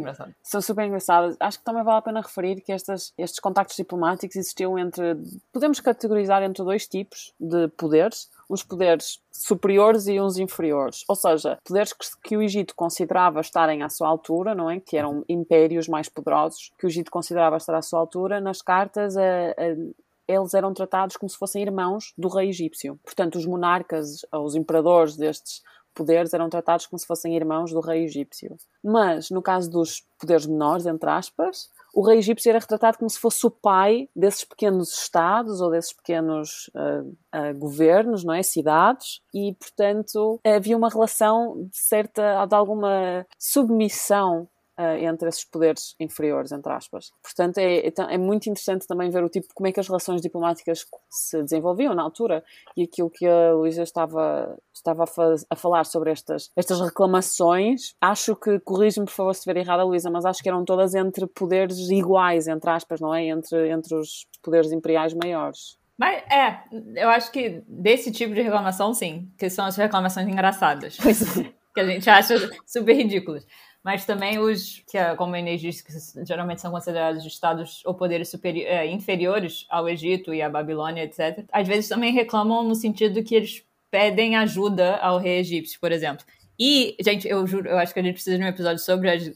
são 0.42 0.60
super 0.62 0.86
engraçadas. 0.86 1.36
Acho 1.40 1.58
que 1.58 1.64
também 1.64 1.82
vale 1.82 1.98
a 1.98 2.02
pena 2.02 2.20
referir 2.20 2.60
que 2.60 2.70
estas, 2.70 3.12
estes 3.18 3.40
contactos 3.40 3.74
diplomáticos 3.76 4.36
existiam 4.36 4.78
entre. 4.78 5.16
Podemos 5.52 5.80
categorizar 5.80 6.42
entre 6.44 6.62
dois 6.62 6.86
tipos 6.86 7.32
de 7.40 7.66
poderes: 7.68 8.30
uns 8.48 8.62
poderes 8.62 9.20
superiores 9.32 10.06
e 10.06 10.20
uns 10.20 10.38
inferiores. 10.38 11.04
Ou 11.08 11.16
seja, 11.16 11.58
poderes 11.64 11.92
que, 11.92 12.06
que 12.22 12.36
o 12.36 12.42
Egito 12.42 12.74
considerava 12.76 13.40
estarem 13.40 13.82
à 13.82 13.88
sua 13.88 14.06
altura, 14.06 14.54
não 14.54 14.70
é? 14.70 14.78
Que 14.78 14.96
eram 14.96 15.24
impérios 15.28 15.88
mais 15.88 16.08
poderosos 16.08 16.70
que 16.78 16.86
o 16.86 16.88
Egito 16.88 17.10
considerava 17.10 17.56
estar 17.56 17.74
à 17.74 17.82
sua 17.82 17.98
altura. 17.98 18.40
Nas 18.40 18.62
cartas, 18.62 19.16
a- 19.16 19.20
a- 19.22 20.03
eles 20.28 20.54
eram 20.54 20.72
tratados 20.72 21.16
como 21.16 21.28
se 21.28 21.36
fossem 21.36 21.62
irmãos 21.62 22.12
do 22.16 22.28
rei 22.28 22.48
egípcio. 22.48 22.98
Portanto, 23.04 23.36
os 23.36 23.46
monarcas, 23.46 24.20
os 24.32 24.54
imperadores 24.54 25.16
destes 25.16 25.62
poderes 25.94 26.34
eram 26.34 26.50
tratados 26.50 26.86
como 26.86 26.98
se 26.98 27.06
fossem 27.06 27.36
irmãos 27.36 27.72
do 27.72 27.80
rei 27.80 28.04
egípcio. 28.04 28.56
Mas, 28.82 29.30
no 29.30 29.40
caso 29.40 29.70
dos 29.70 30.02
poderes 30.18 30.44
menores, 30.46 30.86
entre 30.86 31.08
aspas, 31.08 31.70
o 31.94 32.04
rei 32.04 32.18
egípcio 32.18 32.50
era 32.50 32.58
retratado 32.58 32.98
como 32.98 33.08
se 33.08 33.18
fosse 33.18 33.46
o 33.46 33.50
pai 33.50 34.08
desses 34.14 34.44
pequenos 34.44 34.92
estados 34.92 35.60
ou 35.60 35.70
desses 35.70 35.92
pequenos 35.92 36.68
ah, 36.74 37.04
ah, 37.32 37.52
governos, 37.52 38.24
não 38.24 38.34
é? 38.34 38.42
Cidades, 38.42 39.20
e, 39.32 39.54
portanto, 39.54 40.40
havia 40.44 40.76
uma 40.76 40.88
relação 40.88 41.68
de 41.70 41.78
certa, 41.78 42.44
de 42.44 42.54
alguma 42.54 43.24
submissão 43.38 44.48
uh, 44.78 44.96
entre 45.04 45.28
esses 45.28 45.44
poderes 45.44 45.94
inferiores, 45.98 46.52
entre 46.52 46.72
aspas. 46.72 47.12
Portanto, 47.22 47.58
é, 47.58 47.78
é, 47.78 47.92
é, 47.96 48.18
muito 48.18 48.48
interessante 48.48 48.86
também 48.86 49.10
ver 49.10 49.22
o 49.22 49.28
tipo, 49.28 49.48
como 49.54 49.66
é 49.66 49.72
que 49.72 49.80
as 49.80 49.86
relações 49.86 50.20
diplomáticas 50.20 50.84
se 51.10 51.42
desenvolviam 51.42 51.94
na 51.94 52.02
altura 52.02 52.44
e 52.76 52.82
aquilo 52.82 53.10
que 53.10 53.26
a 53.26 53.52
Luísa 53.52 53.82
estava, 53.82 54.56
estava 54.72 55.04
a, 55.04 55.06
faz, 55.06 55.46
a, 55.48 55.56
falar 55.56 55.84
sobre 55.84 56.10
estas, 56.10 56.50
estas 56.56 56.80
reclamações. 56.80 57.94
Acho 58.00 58.34
que, 58.36 58.58
corrige-me 58.60 59.06
por 59.06 59.12
favor 59.12 59.34
se 59.34 59.40
estiver 59.40 59.58
errada, 59.58 59.84
Luísa, 59.84 60.10
mas 60.10 60.24
acho 60.24 60.42
que 60.42 60.48
eram 60.48 60.64
todas 60.64 60.94
entre 60.94 61.26
poderes 61.26 61.78
iguais, 61.90 62.48
entre 62.48 62.70
aspas, 62.70 63.00
não 63.00 63.14
é? 63.14 63.26
Entre, 63.26 63.70
entre 63.70 63.94
os 63.94 64.26
poderes 64.42 64.72
imperiais 64.72 65.14
maiores. 65.14 65.78
Mas 65.96 66.24
é, 66.30 66.64
eu 66.96 67.08
acho 67.08 67.30
que 67.30 67.62
desse 67.68 68.10
tipo 68.10 68.34
de 68.34 68.42
reclamação, 68.42 68.92
sim, 68.92 69.30
que 69.38 69.48
são 69.48 69.64
as 69.64 69.76
reclamações 69.76 70.26
engraçadas. 70.28 70.96
Pois 71.00 71.38
é. 71.38 71.52
Que 71.74 71.80
a 71.80 71.86
gente 71.88 72.08
acha 72.08 72.36
super 72.64 72.94
ridículas 72.94 73.44
mas 73.84 74.06
também 74.06 74.38
os 74.38 74.82
que, 74.90 74.98
como 75.16 75.34
a 75.34 75.38
Inês 75.38 75.60
disse, 75.60 75.84
que 75.84 75.92
geralmente 76.26 76.62
são 76.62 76.70
considerados 76.70 77.22
estados 77.26 77.82
ou 77.84 77.92
poderes 77.92 78.34
é, 78.42 78.86
inferiores 78.86 79.66
ao 79.68 79.86
Egito 79.86 80.32
e 80.32 80.40
à 80.40 80.48
Babilônia, 80.48 81.04
etc., 81.04 81.44
às 81.52 81.68
vezes 81.68 81.90
também 81.90 82.10
reclamam 82.10 82.64
no 82.64 82.74
sentido 82.74 83.22
que 83.22 83.34
eles 83.34 83.62
pedem 83.90 84.36
ajuda 84.36 84.96
ao 84.96 85.18
rei 85.18 85.38
egípcio, 85.38 85.78
por 85.78 85.92
exemplo. 85.92 86.24
E, 86.58 86.96
gente, 87.00 87.28
eu 87.28 87.46
juro, 87.46 87.68
eu 87.68 87.76
acho 87.78 87.92
que 87.92 88.00
a 88.00 88.02
gente 88.02 88.14
precisa 88.14 88.38
de 88.38 88.44
um 88.44 88.46
episódio 88.46 88.78
sobre 88.78 89.10
as, 89.10 89.30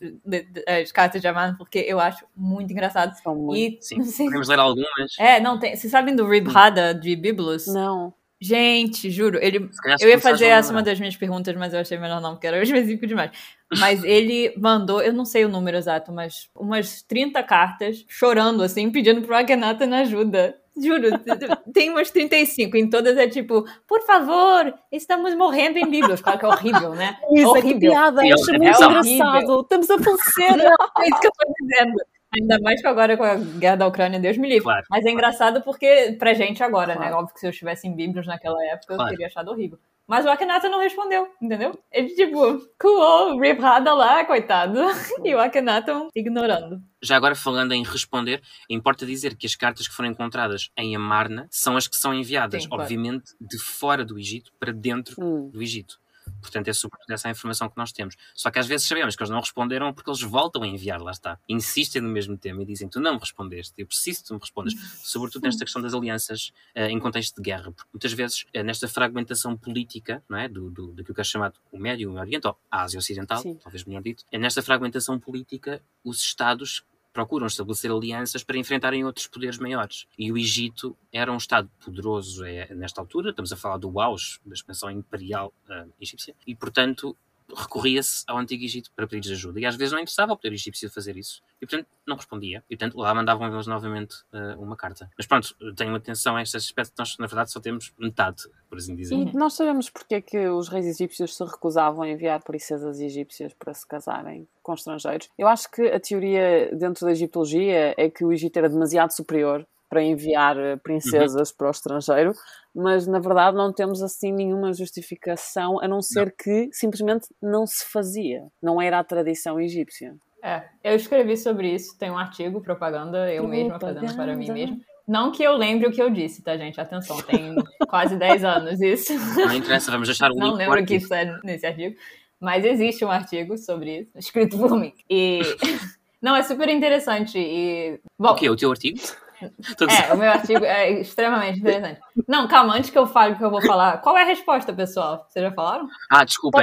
as 0.67 0.93
cartas 0.93 1.21
de 1.21 1.28
Amado, 1.28 1.59
porque 1.59 1.81
eu 1.81 2.00
acho 2.00 2.25
muito 2.35 2.73
engraçado. 2.73 3.14
São 3.21 3.35
muito. 3.35 3.78
E, 3.78 3.78
Sim, 3.83 4.26
podemos 4.26 4.49
ler 4.49 4.59
algumas. 4.61 5.19
É, 5.19 5.40
não, 5.40 5.59
tem. 5.59 5.76
Vocês 5.76 5.90
sabem 5.90 6.14
do 6.14 6.26
Rib 6.28 6.49
Hada 6.55 6.95
de 6.95 7.14
Biblos? 7.17 7.67
Não. 7.67 8.14
Gente, 8.40 9.11
juro, 9.11 9.37
ele. 9.43 9.69
Eu 10.00 10.09
ia 10.09 10.21
fazer 10.21 10.47
essa 10.47 10.73
uma 10.73 10.83
das 10.83 10.99
minhas 11.00 11.17
perguntas, 11.17 11.55
mas 11.57 11.75
eu 11.75 11.81
achei 11.81 11.99
melhor 11.99 12.21
não, 12.21 12.35
porque 12.35 12.47
era 12.47 12.62
específico 12.62 13.05
demais. 13.05 13.33
Mas 13.76 14.02
ele 14.02 14.54
mandou, 14.56 15.02
eu 15.02 15.12
não 15.12 15.25
sei 15.25 15.44
o 15.44 15.48
número 15.48 15.76
exato, 15.76 16.10
mas 16.10 16.48
umas 16.54 17.02
30 17.02 17.42
cartas 17.42 18.04
chorando, 18.08 18.62
assim, 18.62 18.90
pedindo 18.90 19.22
pro 19.22 19.37
Akhenaten 19.37 19.92
ajuda. 19.94 20.56
Juro, 20.80 21.08
tem 21.75 21.90
umas 21.90 22.10
35, 22.10 22.76
em 22.76 22.88
todas 22.88 23.16
é 23.18 23.26
tipo, 23.26 23.64
por 23.87 24.00
favor, 24.02 24.72
estamos 24.92 25.34
morrendo 25.34 25.76
em 25.76 25.90
Bíblias. 25.90 26.20
Claro 26.20 26.38
que 26.38 26.44
é 26.44 26.48
horrível, 26.48 26.94
né? 26.94 27.18
Isso, 27.34 27.48
horrível. 27.48 27.70
é 27.70 27.72
que 27.72 27.80
piada, 27.80 28.26
é, 28.26 28.32
acho 28.32 28.52
muito 28.52 28.64
engraçado. 28.64 29.60
Estamos 29.60 29.90
a 29.90 29.98
falecer. 30.02 30.60
é 31.00 31.08
isso 31.08 31.20
que 31.20 31.26
eu 31.26 31.32
tô 31.32 31.52
dizendo. 31.60 31.96
Ainda 32.32 32.58
mais 32.60 32.80
que 32.80 32.87
agora 32.87 33.16
com 33.16 33.25
a 33.25 33.34
guerra 33.37 33.76
da 33.76 33.87
Ucrânia, 33.87 34.20
Deus 34.20 34.37
me 34.37 34.48
livre. 34.48 34.64
Claro. 34.64 34.84
Mas 34.90 35.04
é 35.04 35.10
engraçado 35.10 35.62
porque, 35.62 36.14
pra 36.18 36.34
gente 36.34 36.62
agora, 36.62 36.88
né? 36.88 36.96
claro. 36.96 37.10
né? 37.10 37.16
Óbvio 37.16 37.34
que 37.34 37.40
se 37.40 37.46
eu 37.46 37.50
estivesse 37.50 37.88
em 37.88 37.94
Bíblias 37.94 38.26
naquela 38.26 38.62
época, 38.66 38.94
claro. 38.94 39.02
eu 39.04 39.08
teria 39.08 39.26
achado 39.26 39.50
horrível. 39.50 39.78
Mas 40.08 40.24
o 40.24 40.30
Akhenaten 40.30 40.70
não 40.70 40.80
respondeu, 40.80 41.28
entendeu? 41.40 41.78
Ele, 41.92 42.08
tipo, 42.14 42.58
cool, 42.80 43.38
ribrada 43.38 43.92
lá, 43.92 44.24
coitado. 44.24 44.80
E 45.22 45.34
o 45.34 45.38
Akhenaten 45.38 46.08
ignorando. 46.16 46.80
Já 47.02 47.16
agora 47.16 47.34
falando 47.34 47.72
em 47.72 47.82
responder, 47.84 48.40
importa 48.70 49.04
dizer 49.04 49.36
que 49.36 49.46
as 49.46 49.54
cartas 49.54 49.86
que 49.86 49.94
foram 49.94 50.08
encontradas 50.08 50.70
em 50.78 50.96
Amarna 50.96 51.46
são 51.50 51.76
as 51.76 51.86
que 51.86 51.96
são 51.96 52.14
enviadas, 52.14 52.62
Sim, 52.62 52.68
claro. 52.70 52.82
obviamente, 52.84 53.32
de 53.38 53.58
fora 53.58 54.02
do 54.04 54.18
Egito 54.18 54.50
para 54.58 54.72
dentro 54.72 55.14
Hum. 55.22 55.50
do 55.52 55.60
Egito. 55.62 55.98
Portanto, 56.40 56.68
é 56.68 56.73
sobretudo 56.73 57.11
essa 57.11 57.28
a 57.28 57.30
informação 57.30 57.68
que 57.68 57.76
nós 57.76 57.92
temos. 57.92 58.16
Só 58.35 58.50
que 58.50 58.58
às 58.58 58.66
vezes 58.66 58.87
sabemos 58.87 59.16
que 59.16 59.23
eles 59.23 59.30
não 59.30 59.40
responderam 59.40 59.92
porque 59.92 60.11
eles 60.11 60.23
voltam 60.23 60.62
a 60.62 60.66
enviar, 60.66 61.00
lá 61.00 61.11
está. 61.11 61.38
Insistem 61.49 62.02
no 62.02 62.08
mesmo 62.08 62.37
tema 62.37 62.62
e 62.62 62.66
dizem: 62.66 62.88
Tu 62.88 63.00
não 63.00 63.14
me 63.14 63.20
respondeste, 63.20 63.75
eu 63.76 63.87
preciso 63.87 64.23
que 64.23 64.28
tu 64.28 64.35
me 64.35 64.40
respondas. 64.40 64.75
Sobretudo 65.02 65.44
nesta 65.44 65.64
questão 65.64 65.82
das 65.82 65.94
alianças 65.94 66.52
eh, 66.75 66.90
em 66.90 66.99
contexto 66.99 67.37
de 67.37 67.42
guerra. 67.42 67.73
Porque 67.73 67.90
muitas 67.92 68.12
vezes, 68.12 68.47
eh, 68.52 68.62
nesta 68.62 68.88
fragmentação 68.88 69.56
política, 69.56 70.23
não 70.28 70.38
é? 70.38 70.49
Do, 70.49 70.70
do, 70.70 70.92
daquilo 70.92 71.14
que 71.14 71.20
é 71.20 71.25
chamado 71.25 71.58
o 71.70 71.78
Médio 71.78 72.11
o 72.11 72.18
Oriente, 72.18 72.47
ou 72.47 72.56
a 72.70 72.82
Ásia 72.82 72.99
Ocidental, 72.99 73.42
Sim. 73.42 73.54
talvez 73.62 73.85
melhor 73.85 74.02
dito, 74.02 74.25
é 74.30 74.38
nesta 74.38 74.62
fragmentação 74.62 75.18
política, 75.18 75.82
os 76.04 76.20
Estados 76.20 76.85
procuram 77.12 77.46
estabelecer 77.46 77.90
alianças 77.90 78.44
para 78.44 78.58
enfrentarem 78.58 79.04
outros 79.04 79.26
poderes 79.26 79.58
maiores. 79.58 80.06
E 80.18 80.30
o 80.30 80.38
Egito 80.38 80.96
era 81.12 81.32
um 81.32 81.36
Estado 81.36 81.70
poderoso 81.84 82.44
é, 82.44 82.72
nesta 82.74 83.00
altura, 83.00 83.30
estamos 83.30 83.52
a 83.52 83.56
falar 83.56 83.78
do 83.78 84.00
auge 84.00 84.38
da 84.44 84.54
expansão 84.54 84.90
imperial 84.90 85.52
ah, 85.68 85.86
egípcia, 86.00 86.34
e 86.46 86.54
portanto 86.54 87.16
recorria-se 87.55 88.25
ao 88.26 88.38
Antigo 88.38 88.64
Egito 88.64 88.90
para 88.95 89.07
pedir 89.07 89.33
ajuda. 89.33 89.61
E 89.61 89.67
às 89.67 89.76
vezes 89.76 89.93
não 89.93 90.00
interessava 90.00 90.33
ao 90.33 90.37
poder 90.37 90.52
egípcio 90.52 90.90
fazer 90.90 91.17
isso. 91.17 91.43
E 91.61 91.67
portanto 91.67 91.88
não 92.07 92.17
respondia. 92.17 92.62
E 92.69 92.76
portanto 92.76 92.99
lá 92.99 93.14
mandavam 93.14 93.52
eles 93.52 93.67
novamente 93.67 94.17
ah, 94.33 94.57
uma 94.59 94.76
carta. 94.76 95.11
Mas 95.17 95.26
pronto, 95.26 95.55
tenham 95.75 95.95
atenção 95.95 96.37
a 96.37 96.43
este 96.43 96.57
aspecto, 96.57 96.93
nós 96.99 97.17
na 97.19 97.26
verdade 97.26 97.50
só 97.50 97.61
temos 97.61 97.93
metade, 97.99 98.43
por 98.69 98.78
assim 98.78 98.95
dizer. 98.95 99.14
E 99.14 99.33
nós 99.33 99.55
sabemos 99.55 99.90
porque 99.90 100.17
é 100.17 100.21
que 100.21 100.49
os 100.49 100.69
reis 100.69 100.87
egípcios 100.87 101.37
se 101.37 101.45
recusavam 101.45 102.02
a 102.02 102.09
enviar 102.09 102.43
princesas 102.43 103.00
egípcias 103.00 103.52
para 103.55 103.73
se 103.75 103.87
casarem 103.87 104.47
com 104.62 104.75
estrangeiros. 104.75 105.28
Eu 105.38 105.49
acho 105.49 105.71
que 105.71 105.83
a 105.88 105.99
teoria 105.99 106.71
dentro 106.76 107.07
da 107.07 107.12
egiptologia 107.12 107.95
é 107.97 108.11
que 108.11 108.25
o 108.25 108.33
Egito 108.33 108.57
era 108.59 108.69
demasiado 108.69 109.12
superior 109.12 109.67
para 109.88 110.02
enviar 110.02 110.57
eh, 110.59 110.76
princesas 110.76 111.52
para 111.52 111.68
o 111.68 111.71
estrangeiro, 111.71 112.33
mas 112.75 113.07
na 113.07 113.18
verdade 113.18 113.57
não 113.57 113.73
temos 113.73 114.02
assim 114.02 114.33
nenhuma 114.33 114.73
justificação, 114.73 115.80
a 115.80 115.88
não 115.88 116.02
ser 116.02 116.35
que 116.37 116.68
simplesmente 116.73 117.26
não 117.42 117.66
se 117.66 117.85
fazia. 117.90 118.42
Não 118.62 118.80
era 118.80 118.99
a 118.99 119.04
tradição 119.04 119.61
egípcia. 119.61 120.14
É, 120.42 120.64
eu 120.85 120.95
escrevi 120.95 121.37
sobre 121.37 121.73
isso, 121.75 121.99
tem 121.99 122.11
um 122.11 122.18
artigo, 122.18 122.61
propaganda, 122.61 123.33
eu 123.33 123.47
mesma 123.49 123.80
fazendo 123.80 124.14
para 124.14 124.37
mim 124.37 124.47
Propaganda. 124.47 124.52
mesma. 124.52 124.78
Não 125.09 125.33
que 125.33 125.42
eu 125.42 125.57
lembre 125.57 125.88
o 125.88 125.90
que 125.90 126.02
eu 126.02 126.11
disse, 126.11 126.42
tá, 126.42 126.57
gente? 126.57 126.78
Atenção, 126.78 127.16
tem 127.23 127.54
quase 127.88 128.14
10 128.16 128.45
anos 128.45 128.80
isso. 128.80 129.14
Não 129.14 129.54
interessa, 129.54 129.90
vamos 129.90 130.07
deixar 130.07 130.30
o 130.30 130.35
Não 130.35 130.52
lembro 130.52 130.83
o 130.83 130.85
que 130.85 130.97
isso 130.97 131.12
é 131.14 131.40
nesse 131.42 131.66
artigo. 131.66 131.97
Mas 132.40 132.64
existe 132.64 133.04
um 133.04 133.11
artigo 133.11 133.57
sobre 133.59 134.00
isso, 134.00 134.11
escrito 134.16 134.57
por 134.59 134.78
mim. 134.78 134.92
E. 135.11 135.40
Não, 136.21 136.35
é 136.35 136.42
super 136.42 136.68
interessante. 136.68 137.38
E. 137.38 138.00
Bom, 138.18 138.30
O 138.30 138.35
quê? 138.35 138.50
O 138.50 138.57
teu 138.57 138.71
artigo? 138.71 138.99
É, 139.40 140.12
o 140.12 140.16
meu 140.16 140.30
artigo 140.30 140.64
é 140.64 140.90
extremamente 141.00 141.61
interessante. 141.61 142.00
Não, 142.26 142.47
calma, 142.49 142.75
antes 142.76 142.90
que 142.90 142.99
eu 142.99 143.07
fale 143.07 143.35
o 143.35 143.38
que 143.38 143.45
eu 143.45 143.50
vou 143.50 143.62
falar, 143.62 143.99
qual 143.99 144.16
é 144.16 144.23
a 144.23 144.26
resposta, 144.26 144.73
pessoal? 144.73 145.26
Vocês 145.28 145.45
já 145.45 145.52
falaram? 145.52 145.88
Ah, 146.11 146.25
desculpem, 146.25 146.61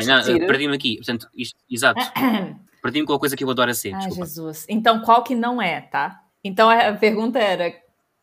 perdi-me 0.48 0.76
aqui. 0.76 0.98
Portanto, 0.98 1.28
isto, 1.36 1.58
exato. 1.70 2.00
Perdi-me 2.82 3.08
com 3.08 3.14
a 3.14 3.20
coisa 3.20 3.36
que 3.36 3.44
eu 3.44 3.50
adoro 3.50 3.72
a 3.72 3.74
ser. 3.74 3.94
Ai, 3.94 4.00
Desculpa. 4.02 4.26
Jesus. 4.26 4.66
Então, 4.70 5.02
qual 5.02 5.24
que 5.24 5.34
não 5.34 5.60
é, 5.60 5.82
tá? 5.82 6.22
Então, 6.44 6.70
a 6.70 6.94
pergunta 6.94 7.40
era: 7.40 7.74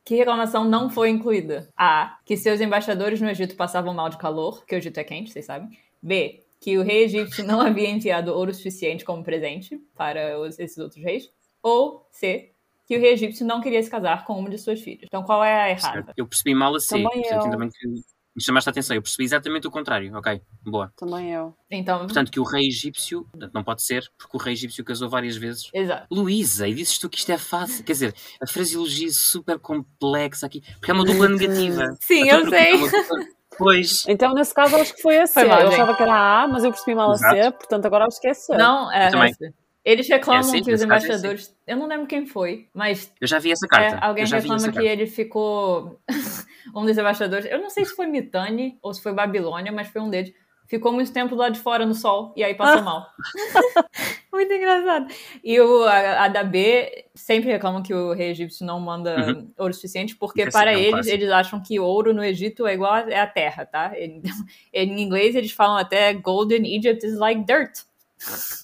que 0.05 0.15
reclamação 0.15 0.65
não 0.65 0.89
foi 0.89 1.11
incluída? 1.11 1.69
A. 1.77 2.17
Que 2.25 2.37
seus 2.37 2.61
embaixadores 2.61 3.21
no 3.21 3.29
Egito 3.29 3.57
passavam 3.57 3.93
mal 3.93 4.09
de 4.09 4.19
calor, 4.19 4.59
porque 4.59 4.77
o 4.77 4.79
Egito 4.79 4.99
é 4.99 5.05
quente, 5.05 5.33
vocês 5.33 5.47
sabem. 5.47 5.69
B. 6.01 6.45
Que 6.61 6.79
o 6.79 6.83
rei 6.85 7.03
egípcio 7.03 7.45
não 7.45 7.61
havia 7.61 7.91
enviado 7.91 8.33
ouro 8.33 8.55
suficiente 8.55 9.05
como 9.05 9.25
presente 9.25 9.81
para 9.97 10.39
os- 10.39 10.61
esses 10.61 10.79
outros 10.79 11.03
reis. 11.03 11.29
Ou 11.61 12.07
C. 12.13 12.52
Que 12.93 12.99
o 12.99 13.01
rei 13.01 13.13
egípcio 13.15 13.47
não 13.47 13.61
queria 13.61 13.83
se 13.83 13.89
casar 13.91 14.25
com 14.27 14.39
uma 14.39 14.51
de 14.51 14.59
suas 14.59 14.81
filhas. 14.81 15.05
Então, 15.07 15.23
qual 15.23 15.43
é 15.43 15.63
a 15.63 15.71
errada? 15.71 15.95
Certo. 15.95 16.13
Eu 16.17 16.27
percebi 16.27 16.55
mal 16.55 16.75
a 16.75 16.81
C. 16.81 16.91
Também 17.03 17.23
Portanto, 17.23 17.53
eu. 17.55 17.59
bem 17.59 17.71
que 17.71 17.89
me 17.89 18.43
chamaste 18.43 18.69
a 18.69 18.71
atenção. 18.71 18.95
Eu 18.97 19.01
percebi 19.03 19.25
exatamente 19.25 19.67
o 19.67 19.71
contrário. 19.71 20.15
Ok, 20.15 20.43
boa. 20.63 20.93
Também 20.97 21.33
eu. 21.33 21.55
Então, 21.71 22.01
Portanto, 22.01 22.31
que 22.31 22.39
o 22.39 22.43
rei 22.45 22.67
egípcio, 22.69 23.25
portanto, 23.33 23.53
não 23.55 23.65
pode 23.65 23.83
ser, 23.83 24.05
porque 24.19 24.37
o 24.37 24.41
rei 24.41 24.53
egípcio 24.53 24.85
casou 24.85 25.09
várias 25.09 25.37
vezes. 25.37 25.71
exato. 25.73 26.07
Luísa, 26.11 26.69
e 26.69 26.75
dizes 26.75 26.99
tu 26.99 27.09
que 27.09 27.17
isto 27.19 27.33
é 27.33 27.39
fácil. 27.39 27.83
Quer 27.83 27.93
dizer, 27.93 28.15
a 28.43 28.47
fraseologia 28.47 29.09
é 29.09 29.13
super 29.13 29.59
complexa 29.59 30.45
aqui, 30.47 30.61
porque 30.79 30.91
é 30.91 30.95
uma 30.95 31.05
dupla 31.05 31.29
negativa. 31.31 31.97
Sim, 32.01 32.29
eu 32.29 32.49
sei. 32.51 32.73
é 32.75 32.77
dupla- 32.79 33.27
Pois. 33.59 34.05
Então, 34.09 34.33
nesse 34.33 34.55
caso, 34.55 34.75
acho 34.77 34.95
que 34.95 35.03
foi 35.03 35.19
a 35.19 35.27
C. 35.27 35.35
Foi 35.35 35.45
mal, 35.45 35.61
eu 35.61 35.69
achava 35.69 35.95
que 35.95 36.03
era 36.03 36.13
a 36.15 36.43
A, 36.43 36.49
mas 36.49 36.65
eu 36.65 36.71
percebi 36.71 36.95
mal 36.95 37.11
a 37.11 37.19
C, 37.19 37.39
Exato. 37.39 37.59
portanto 37.59 37.85
agora 37.87 38.07
acho 38.07 38.19
que 38.21 38.29
é 38.29 38.35
C. 38.35 38.57
Não, 38.57 38.91
é. 38.91 39.09
Eu 39.09 39.11
também. 39.13 39.31
essa. 39.31 39.55
Eles 39.85 40.09
reclamam 40.09 40.43
É 40.43 40.45
assim, 40.45 40.63
que 40.63 40.73
os 40.73 40.81
caso 40.81 40.83
é 40.83 40.87
embaixadores. 40.87 41.57
Eu 41.67 41.77
não 41.77 41.87
lembro 41.89 42.07
quem 42.07 42.25
foi, 42.25 42.69
mas 42.73 43.13
Eu 43.21 43.27
já 43.27 43.39
vi 43.41 43.51
essa 43.51 43.67
É, 43.67 43.69
carta. 43.69 44.07
alguém 44.07 44.25
já 44.27 44.37
vi 44.39 44.43
reclama 44.49 44.69
que 44.69 44.75
carta. 44.75 44.89
ele 44.89 45.07
ficou. 45.07 46.01
um 46.75 46.85
dos 46.87 46.97
embaixadores, 46.97 47.47
eu 47.51 47.61
não 47.61 47.69
sei 47.69 47.85
se 47.85 47.95
foi 47.97 48.07
Mitane 48.07 48.79
ou 48.81 48.95
se 48.95 49.03
foi 49.03 49.13
Babilônia, 49.13 49.73
mas 49.73 49.89
foi 49.89 50.01
um 50.01 50.09
deles. 50.09 50.33
Ficou 50.69 50.93
muito 50.93 51.13
tempo 51.13 51.35
lá 51.35 51.49
de 51.51 51.59
fora 51.59 51.85
no 51.85 51.95
sol 51.95 52.33
e 52.37 52.43
aí 52.45 52.55
passou 52.55 52.79
Ah. 52.79 52.83
mal. 52.83 53.07
muito 54.33 54.53
engraçado. 54.55 55.13
E 55.43 55.61
o, 55.61 55.83
a, 55.85 56.25
a 56.25 56.29
da 56.29 56.45
B 56.45 57.05
sempre 57.15 57.51
reclamam 57.51 57.83
que 57.83 57.93
o 57.93 58.13
rei 58.13 58.31
egípcio 58.31 58.65
não 58.65 58.81
manda 58.81 59.33
Uhum. 59.35 59.51
ouro 59.59 59.75
suficiente, 59.75 60.17
porque 60.17 60.43
Esse 60.43 60.53
para 60.53 60.73
é 60.73 60.81
eles, 60.81 61.07
eles 61.09 61.31
acham 61.31 61.61
que 61.63 61.79
ouro 61.79 62.15
no 62.15 62.25
Egito 62.25 62.67
é 62.67 62.75
igual 62.75 62.93
a, 62.95 63.01
é 63.11 63.21
a 63.21 63.27
terra, 63.27 63.67
tá? 63.67 63.93
Ele- 63.97 64.23
em 64.73 65.01
inglês 65.03 65.35
eles 65.35 65.51
falam 65.53 65.77
até 65.77 66.15
Golden 66.15 66.65
Egypt 66.77 67.05
is 67.05 67.19
like 67.19 67.45
dirt. 67.45 67.81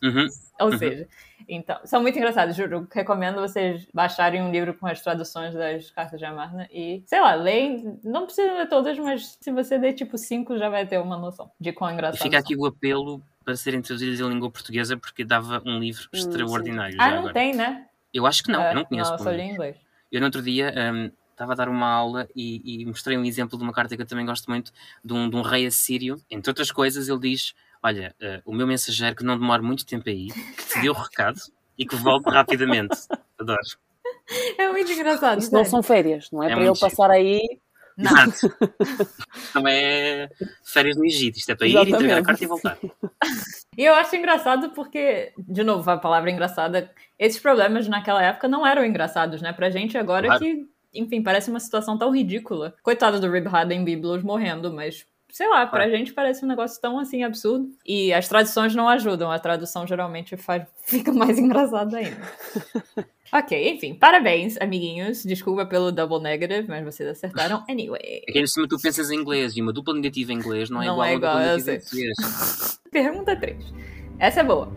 Uhum. 0.03 0.27
Ou 0.61 0.71
Uhum. 0.71 0.79
seja, 0.79 1.09
então, 1.49 1.79
são 1.85 2.03
muito 2.03 2.19
engraçados, 2.19 2.57
juro. 2.57 2.87
Recomendo 2.93 3.37
vocês 3.41 3.87
baixarem 3.95 4.43
um 4.43 4.51
livro 4.51 4.75
com 4.75 4.87
as 4.87 5.01
traduções 5.01 5.55
das 5.55 5.91
cartas 5.91 6.19
de 6.19 6.25
Amarna 6.25 6.69
e, 6.73 7.03
sei 7.07 7.21
lá, 7.21 7.35
leem. 7.35 7.99
Não 8.03 8.25
precisa 8.27 8.53
ler 8.55 8.69
todas, 8.69 8.99
mas 8.99 9.39
se 9.41 9.51
você 9.53 9.79
ler 9.79 9.93
tipo 9.95 10.19
cinco, 10.19 10.59
já 10.59 10.69
vai 10.69 10.87
ter 10.87 10.99
uma 10.99 11.17
noção 11.17 11.51
de 11.61 11.73
quão 11.73 11.91
E 11.91 11.95
engraçado. 11.95 12.23
fica 12.23 12.37
são. 12.39 12.41
aqui 12.41 12.57
o 12.57 12.67
apelo 12.67 13.23
para 13.45 13.57
serem 13.57 13.81
traduzidas 13.81 14.21
em 14.21 14.29
língua 14.29 14.51
portuguesa, 14.51 14.97
porque 14.97 15.25
dava 15.25 15.63
um 15.65 15.79
livro 15.79 16.07
extraordinário. 16.13 16.97
Ah, 17.01 17.11
não 17.11 17.19
agora. 17.21 17.33
tem, 17.35 17.55
né? 17.55 17.87
Eu 18.13 18.27
acho 18.27 18.43
que 18.43 18.51
não, 18.51 18.63
É, 18.63 18.71
eu 18.71 18.75
não 18.75 18.85
conheço. 18.85 19.11
Não, 19.13 19.19
só 19.19 19.31
li 19.31 19.41
em 19.43 19.51
inglês. 19.53 19.77
Eu 20.11 20.21
no 20.21 20.27
outro 20.27 20.43
dia 20.43 20.73
hum, 20.95 21.11
estava 21.33 21.53
a 21.53 21.57
dar 21.57 21.69
uma 21.69 21.87
aula 21.87 22.29
e, 22.35 22.83
e 22.83 22.85
mostrei 22.87 23.17
um 23.17 23.25
exemplo 23.25 23.57
de 23.59 23.65
uma 23.65 23.73
carta 23.73 23.95
que 23.97 24.03
eu 24.03 24.07
também 24.07 24.27
gosto 24.27 24.51
muito, 24.51 24.73
de 25.05 25.13
um, 25.13 25.31
de 25.31 25.37
um 25.37 25.43
rei 25.43 25.67
assírio. 25.67 26.21
Entre 26.31 26.51
outras 26.51 26.71
coisas, 26.73 27.09
ele 27.09 27.19
diz: 27.21 27.55
Olha, 27.83 28.15
eh, 28.21 28.41
o 28.45 28.53
meu 28.53 28.67
mensageiro 28.67 29.15
que 29.17 29.25
não 29.25 29.39
demora 29.39 29.63
muito 29.63 29.87
tempo 29.87 30.09
aí, 30.09 30.29
que 30.29 30.67
te 30.67 30.81
deu 30.81 30.93
o 30.93 30.97
recado, 30.97 31.39
e 31.79 31.87
que 31.87 31.95
volte 31.97 32.29
rapidamente. 32.29 32.97
Adoro. 33.39 33.61
É 34.59 34.69
muito 34.71 34.91
engraçado. 34.91 35.39
Isso 35.39 35.53
não 35.53 35.65
são 35.65 35.83
férias, 35.83 36.31
não 36.33 36.43
é, 36.43 36.47
É 36.47 36.51
para 36.51 36.59
ele 36.61 36.67
muito 36.71 36.81
passar 36.81 37.11
aí. 37.11 37.41
Não. 37.97 38.11
Exato. 38.13 38.57
Também 39.53 39.75
é 39.85 40.29
férias 40.65 40.97
no 40.97 41.05
Egito. 41.05 41.39
Isto 41.39 41.51
é 41.51 41.55
para 41.57 41.67
ir, 41.67 41.71
entregar 41.71 41.97
a 41.97 41.99
Exatamente. 41.99 42.27
carta 42.27 42.45
e 42.45 42.47
voltar. 42.47 42.79
E 43.77 43.83
eu 43.85 43.95
acho 43.95 44.15
engraçado 44.15 44.71
porque, 44.71 45.33
de 45.37 45.65
novo, 45.65 45.91
a 45.91 45.97
palavra 45.97 46.31
engraçada, 46.31 46.91
esses 47.19 47.41
problemas 47.41 47.89
naquela 47.89 48.23
época 48.23 48.47
não 48.47 48.67
eram 48.67 48.85
engraçados, 48.85 49.41
né? 49.43 49.53
Pra 49.53 49.71
gente 49.71 49.99
agora 49.99 50.27
Claro. 50.27 50.41
que, 50.41 50.67
enfim, 50.95 51.23
parece 51.23 51.51
uma 51.51 51.59
situação 51.59 51.99
tão 51.99 52.11
ridícula. 52.15 52.75
Coitado 52.83 53.19
do 53.21 53.31
Rib 53.31 53.47
Harden 53.47 53.85
Biblos 53.85 54.23
morrendo, 54.23 54.73
mas 54.73 55.05
sei 55.31 55.49
lá, 55.49 55.67
pra 55.67 55.81
Claro. 55.85 55.97
gente 55.97 56.13
parece 56.13 56.45
um 56.45 56.49
negócio 56.49 56.81
tão 56.81 56.99
assim 56.99 57.23
absurdo. 57.25 57.71
E 57.87 58.13
as 58.13 58.29
traduções 58.29 58.75
não 58.75 58.89
ajudam, 58.89 59.31
a 59.31 59.39
tradução 59.39 59.87
geralmente 59.87 60.37
faz, 60.37 60.65
fica 60.85 61.13
mais 61.13 61.39
engraçado 61.39 61.95
ainda. 61.95 62.17
ok, 63.33 63.71
enfim, 63.75 63.95
parabéns, 63.95 64.57
amiguinhos. 64.61 65.23
Desculpa 65.25 65.65
pelo 65.67 65.93
double 65.93 66.21
negative, 66.21 66.67
mas 66.69 66.85
vocês 66.85 67.09
acertaram 67.09 67.65
anyway. 67.69 68.23
É 68.27 68.33
que 68.33 68.39
ainda 68.39 68.49
cima 68.49 68.67
tu 68.69 68.81
pensas 68.81 69.11
em 69.11 69.17
inglês 69.17 69.57
e 69.57 69.63
uma 69.63 69.73
dupla 69.73 69.95
negativa 69.95 70.33
em 70.33 70.37
inglês 70.37 70.71
não 70.71 70.83
é 70.83 70.87
Não 70.87 70.95
igual 70.95 71.07
é 71.07 71.11
a 71.11 71.15
dupla 71.15 71.35
negativa 71.57 71.71
em 71.73 71.79
português. 71.81 72.79
Pergunta 72.91 73.37
3. 73.37 73.65
Essa 74.19 74.41
é 74.41 74.45
boa. 74.45 74.73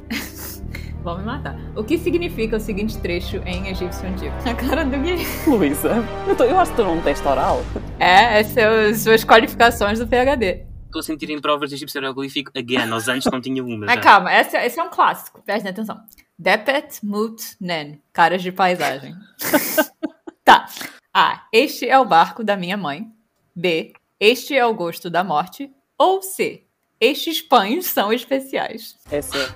Vão 1.04 1.18
me 1.18 1.24
matar. 1.26 1.56
O 1.76 1.84
que 1.84 1.98
significa 1.98 2.58
o 2.58 2.60
seguinte 2.60 2.98
trecho 3.00 3.38
em 3.38 3.68
egípcio 3.70 4.08
antigo? 4.08 4.34
A 4.50 4.54
cara 4.54 4.84
do 4.86 4.92
Guilherme. 4.98 5.26
Luísa, 5.48 5.90
eu, 6.28 6.36
tô- 6.36 6.44
eu 6.44 6.58
acho 6.60 6.72
que 6.74 6.80
estou 6.82 6.96
num 6.96 7.02
teste 7.02 7.28
oral. 7.28 7.62
É, 8.00 8.40
essas 8.40 8.54
são 8.98 9.12
suas 9.14 9.24
qualificações 9.24 9.98
do 10.00 10.08
PHD. 10.08 10.66
Estou 10.86 11.00
a 11.00 11.04
sentir 11.04 11.30
em 11.32 11.40
provas 11.40 11.70
de 11.70 11.76
egípcio 11.76 12.00
hieroglífico 12.00 12.52
again. 12.56 12.92
Aos 12.92 13.08
anos 13.08 13.26
não 13.32 13.40
tinha 13.42 13.64
uma. 13.64 13.86
Mas 13.86 13.96
já. 13.96 14.02
calma, 14.02 14.32
esse, 14.34 14.58
esse 14.58 14.80
é 14.80 14.84
um 14.84 14.90
clássico. 14.90 15.42
Prestem 15.42 15.72
atenção. 15.72 16.00
Depet 16.38 17.00
Mut 17.04 17.42
Nen. 17.62 18.02
Caras 18.12 18.44
de 18.44 18.52
paisagem. 18.52 19.16
tá. 20.44 20.66
A. 21.14 21.44
Este 21.52 21.88
é 21.90 21.98
o 21.98 22.06
barco 22.06 22.44
da 22.44 22.56
minha 22.58 22.76
mãe. 22.78 23.08
B. 23.56 23.94
Este 24.20 24.56
é 24.56 24.66
o 24.66 24.74
gosto 24.74 25.10
da 25.10 25.24
morte. 25.24 25.72
Ou 25.98 26.22
C. 26.22 26.64
Estes 27.00 27.42
pães 27.42 27.86
são 27.88 28.12
especiais. 28.14 28.96
Essa, 29.10 29.56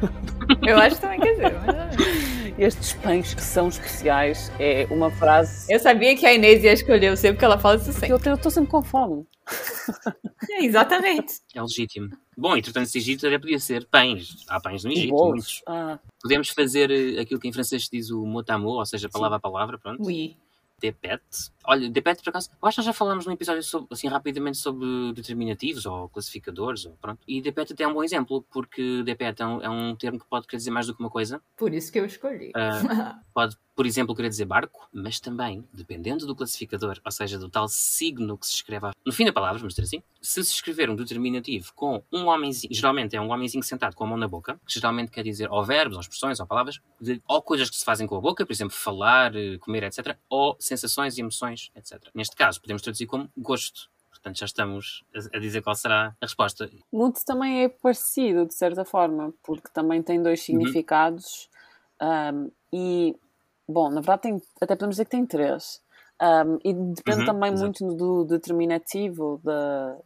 Eu 0.66 0.78
acho 0.78 0.96
que 0.96 1.00
também 1.02 1.20
quer 1.20 1.30
dizer, 1.32 1.52
mais 1.58 1.68
ou 1.68 1.74
menos. 1.74 2.58
estes 2.58 2.92
pães 2.94 3.34
que 3.34 3.42
são 3.42 3.68
especiais 3.68 4.50
é 4.58 4.86
uma 4.90 5.10
frase. 5.10 5.72
Eu 5.72 5.78
sabia 5.78 6.16
que 6.16 6.24
a 6.26 6.32
Inês 6.34 6.62
ia 6.64 6.72
escolher 6.72 7.12
o 7.12 7.16
C 7.16 7.32
porque 7.32 7.44
ela 7.44 7.58
fala 7.58 7.76
isso 7.76 7.86
que 7.86 7.92
sempre. 7.92 8.28
Eu 8.30 8.34
estou 8.34 8.50
sempre 8.50 8.70
com 8.70 8.82
fome. 8.82 9.26
É, 10.50 10.64
exatamente. 10.64 11.34
É 11.54 11.60
legítimo. 11.62 12.10
Bom, 12.36 12.56
entretanto, 12.56 12.84
esse 12.86 12.98
Egito 12.98 13.26
até 13.26 13.38
podia 13.38 13.58
ser 13.58 13.86
pães. 13.86 14.36
Há 14.48 14.60
pães 14.60 14.84
no 14.84 14.92
Egito, 14.92 15.10
bolos. 15.10 15.30
muitos. 15.34 15.62
Ah, 15.66 15.98
Podemos 16.20 16.48
fazer 16.50 16.90
eh, 16.90 17.20
aquilo 17.20 17.40
que 17.40 17.48
em 17.48 17.52
francês 17.52 17.84
se 17.84 17.90
diz 17.90 18.10
o 18.10 18.24
mot 18.26 18.48
à 18.50 18.58
mot, 18.58 18.78
ou 18.78 18.86
seja, 18.86 19.08
palavra 19.08 19.36
a 19.36 19.40
palavra, 19.40 19.78
pronto. 19.78 20.02
Oui. 20.04 20.36
Depet. 20.80 21.22
Olha, 21.66 21.88
Depet, 21.90 22.22
por 22.22 22.30
acaso, 22.30 22.50
eu 22.50 22.68
acho 22.68 22.80
que 22.80 22.86
já 22.86 22.92
falámos 22.92 23.26
num 23.26 23.32
episódio 23.32 23.62
sobre, 23.62 23.88
assim 23.90 24.08
rapidamente 24.08 24.58
sobre 24.58 25.12
determinativos 25.12 25.86
ou 25.86 26.08
classificadores, 26.08 26.86
ou 26.86 26.92
pronto. 27.00 27.20
E 27.26 27.40
Depet 27.40 27.72
até 27.72 27.84
é 27.84 27.88
um 27.88 27.94
bom 27.94 28.04
exemplo, 28.04 28.44
porque 28.52 29.02
Depet 29.02 29.42
é 29.42 29.46
um, 29.46 29.62
é 29.62 29.68
um 29.68 29.96
termo 29.96 30.18
que 30.18 30.26
pode 30.26 30.46
querer 30.46 30.58
dizer 30.58 30.70
mais 30.70 30.86
do 30.86 30.94
que 30.94 31.00
uma 31.00 31.10
coisa. 31.10 31.40
Por 31.56 31.72
isso 31.74 31.90
que 31.90 31.98
eu 31.98 32.06
escolhi. 32.06 32.52
Ah, 32.54 33.18
pode, 33.34 33.56
por 33.74 33.84
exemplo, 33.84 34.14
querer 34.14 34.28
dizer 34.28 34.44
barco, 34.44 34.88
mas 34.92 35.20
também, 35.20 35.64
dependendo 35.72 36.26
do 36.26 36.34
classificador, 36.34 36.98
ou 37.04 37.12
seja, 37.12 37.38
do 37.38 37.48
tal 37.48 37.68
signo 37.68 38.38
que 38.38 38.46
se 38.46 38.54
escreve 38.54 38.90
no 39.04 39.12
fim 39.12 39.24
da 39.24 39.32
palavra, 39.32 39.58
vamos 39.58 39.74
dizer 39.74 39.82
assim, 39.82 40.02
se 40.20 40.42
se 40.42 40.52
escrever 40.52 40.88
um 40.88 40.96
determinativo 40.96 41.72
com 41.74 42.02
um 42.12 42.26
homenzinho, 42.26 42.72
geralmente 42.72 43.16
é 43.16 43.20
um 43.20 43.30
homenzinho 43.30 43.62
sentado 43.62 43.94
com 43.94 44.04
a 44.04 44.06
mão 44.06 44.16
na 44.16 44.26
boca, 44.26 44.58
que 44.66 44.74
geralmente 44.74 45.10
quer 45.10 45.22
dizer 45.22 45.50
ou 45.50 45.64
verbos, 45.64 45.96
ou 45.96 46.00
expressões, 46.00 46.40
ou 46.40 46.46
palavras, 46.46 46.80
ou 47.26 47.42
coisas 47.42 47.70
que 47.70 47.76
se 47.76 47.84
fazem 47.84 48.06
com 48.06 48.16
a 48.16 48.20
boca, 48.20 48.44
por 48.44 48.52
exemplo, 48.52 48.74
falar, 48.74 49.34
eh, 49.36 49.58
comer, 49.58 49.84
etc., 49.84 50.16
ou 50.28 50.56
sensações 50.58 51.16
e 51.16 51.20
emoções, 51.20 51.55
etc. 51.74 52.10
Neste 52.14 52.36
caso, 52.36 52.60
podemos 52.60 52.82
traduzir 52.82 53.06
como 53.06 53.30
gosto. 53.36 53.88
Portanto, 54.10 54.38
já 54.38 54.46
estamos 54.46 55.04
a, 55.32 55.38
dizer 55.38 55.62
qual 55.62 55.76
será 55.76 56.16
a 56.20 56.24
resposta. 56.24 56.70
Mute 56.92 57.24
também 57.24 57.64
é 57.64 57.68
parecido, 57.68 58.46
de 58.46 58.54
certa 58.54 58.84
forma, 58.84 59.32
porque 59.42 59.68
também 59.72 60.02
tem 60.02 60.22
dois 60.22 60.42
significados. 60.42 61.48
um, 62.00 62.50
e, 62.72 63.16
bom, 63.68 63.88
na 63.88 64.00
verdade, 64.00 64.22
tem, 64.22 64.42
até 64.60 64.74
podemos 64.74 64.94
dizer 64.94 65.04
que 65.04 65.10
tem 65.10 65.26
três. 65.26 65.80
Um, 66.20 66.58
e 66.64 66.72
depende 66.72 67.20
Uhum, 67.20 67.26
também 67.26 67.52
exato. 67.52 67.84
muito 67.84 67.96
do 67.96 68.24
determinativo 68.24 69.40
da, 69.44 69.98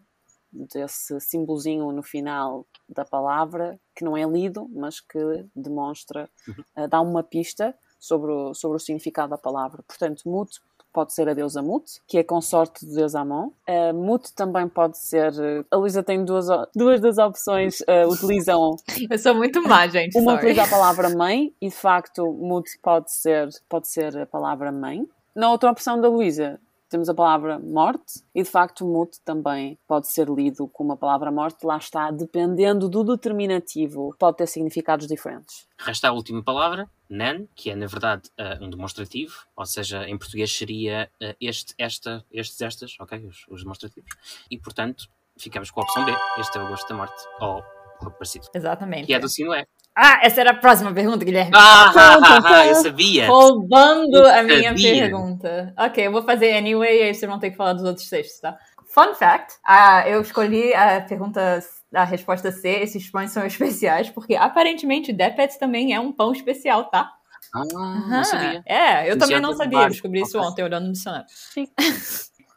desse 0.53 1.21
símbolozinho 1.21 1.91
no 1.93 2.03
final 2.03 2.67
da 2.89 3.05
palavra, 3.05 3.79
que 3.95 4.05
não 4.05 4.17
é 4.17 4.25
lido, 4.25 4.69
mas 4.73 5.01
que 5.01 5.19
demonstra, 5.55 6.29
uh, 6.77 6.89
dá 6.89 7.01
uma 7.01 7.23
pista 7.23 7.75
sobre 7.99 8.33
o, 8.33 8.55
sobre 8.55 8.77
o 8.77 8.81
significado 8.81 9.31
da 9.31 9.39
palavra. 9.39 9.83
Portanto, 9.87 10.23
mute 10.27 10.61
pode 10.93 11.13
ser 11.13 11.29
a 11.29 11.35
deusa 11.35 11.63
Mut, 11.63 11.85
que 12.07 12.19
é 12.19 12.23
consorte 12.23 12.87
de 12.87 12.95
Deus 12.95 13.15
Amon. 13.15 13.51
Uh, 13.69 13.95
Mut 13.95 14.33
também 14.35 14.69
pode 14.69 14.99
ser. 14.99 15.33
A 15.71 15.77
Luísa 15.77 16.03
tem 16.03 16.25
duas, 16.25 16.47
duas 16.75 17.01
das 17.01 17.19
opções, 17.19 17.81
uh, 17.81 18.09
utilizam. 18.09 18.77
Eu 19.11 19.19
sou 19.19 19.35
muito 19.35 19.63
má, 19.63 19.87
gente. 19.87 20.17
Uma 20.19 20.33
sorry. 20.33 20.47
utiliza 20.47 20.63
a 20.65 20.69
palavra 20.69 21.11
mãe 21.11 21.55
e 21.61 21.69
de 21.69 21.75
facto 21.75 22.33
Mut 22.33 22.69
pode 22.83 23.13
ser, 23.13 23.49
pode 23.69 23.89
ser 23.89 24.17
a 24.19 24.27
palavra 24.27 24.73
mãe. 24.73 25.07
Na 25.35 25.51
outra 25.51 25.71
opção 25.71 26.01
da 26.01 26.09
Luísa 26.09 26.61
temos 26.91 27.09
a 27.09 27.15
palavra 27.15 27.59
morte 27.59 28.23
e 28.35 28.43
de 28.43 28.51
facto 28.51 28.85
Mut 28.85 29.19
também 29.25 29.79
pode 29.87 30.09
ser 30.09 30.29
lido 30.29 30.69
como 30.69 30.93
a 30.93 30.97
palavra 30.97 31.31
morte. 31.31 31.65
Lá 31.65 31.79
está, 31.79 32.11
dependendo 32.11 32.89
do 32.89 33.05
determinativo, 33.05 34.15
pode 34.19 34.39
ter 34.39 34.47
significados 34.47 35.07
diferentes. 35.07 35.67
Resta 35.79 36.09
a 36.09 36.13
última 36.13 36.43
palavra, 36.43 36.91
nan, 37.09 37.47
que 37.55 37.71
é 37.71 37.77
na 37.77 37.87
verdade 37.87 38.29
eh, 38.37 38.59
um 38.61 38.69
demonstrativo, 38.69 39.35
ou 39.57 39.65
seja, 39.65 40.07
em 40.09 40.19
português 40.19 40.55
seria 40.55 41.11
eh, 41.21 41.37
este, 41.41 41.75
esta, 41.79 42.25
estes, 42.31 42.61
estas, 42.61 42.97
ok? 43.01 43.25
Os, 43.25 43.47
os 43.49 43.63
demonstrativos. 43.63 44.11
E 44.51 44.59
portanto, 44.59 45.09
ficamos 45.39 45.71
com 45.71 45.81
a 45.81 45.85
opção 45.85 46.05
B, 46.05 46.13
este 46.39 46.59
é 46.59 46.63
o 46.63 46.69
gosto 46.69 46.89
da 46.89 46.97
morte, 46.97 47.23
ou 47.41 47.63
algo 48.01 48.11
parecido. 48.13 48.47
Exatamente. 48.55 49.07
Que 49.07 49.15
é 49.15 49.19
do 49.19 49.29
Sinué. 49.29 49.67
Ah, 49.97 50.21
essa 50.23 50.41
era 50.41 50.53
a 50.53 50.55
próxima 50.55 50.93
pergunta, 50.95 51.25
Guilherme. 51.25 51.51
Ah, 51.55 51.93
ah, 51.95 52.19
ah, 52.23 52.41
ah, 52.45 52.67
eu 52.67 52.75
sabia! 52.77 53.27
Roubando 53.27 54.17
Eu 54.17 54.27
a 54.27 54.43
minha 54.43 54.71
sabia. 54.71 55.01
pergunta. 55.03 55.75
Ok, 55.77 56.07
eu 56.07 56.13
vou 56.13 56.23
fazer 56.23 56.57
anyway, 56.57 57.01
e 57.01 57.03
aí 57.03 57.15
vocês 57.15 57.29
vão 57.29 57.39
ter 57.39 57.51
que 57.51 57.57
falar 57.57 57.73
dos 57.73 57.85
outros 57.85 58.09
textos, 58.09 58.41
tá? 58.41 58.57
Fun 58.95 59.15
fact, 59.15 59.55
ah, 59.65 60.09
eu 60.09 60.21
escolhi 60.21 60.73
a 60.75 61.01
pergunta, 61.01 61.61
a 61.93 62.05
resposta 62.05 62.51
C, 62.51 62.69
esses 62.69 63.09
pães 63.11 63.31
são 63.31 63.45
especiais, 63.47 64.11
porque 64.11 64.35
aparentemente 64.35 65.13
Depet 65.13 65.59
também 65.59 65.95
é 65.95 66.01
um 66.01 66.13
pão 66.13 66.33
especial, 66.33 66.85
tá? 66.85 67.11
Ah, 67.53 67.65
não 68.09 68.25
sabia. 68.25 68.63
É, 68.67 69.11
eu 69.11 69.19
também 69.19 69.41
não 69.41 69.55
sabia, 69.55 69.79
barco. 69.79 69.93
descobri 69.93 70.21
isso 70.23 70.39
ontem 70.39 70.63
olhando 70.63 70.87
no 70.87 70.93
dicionário. 70.93 71.27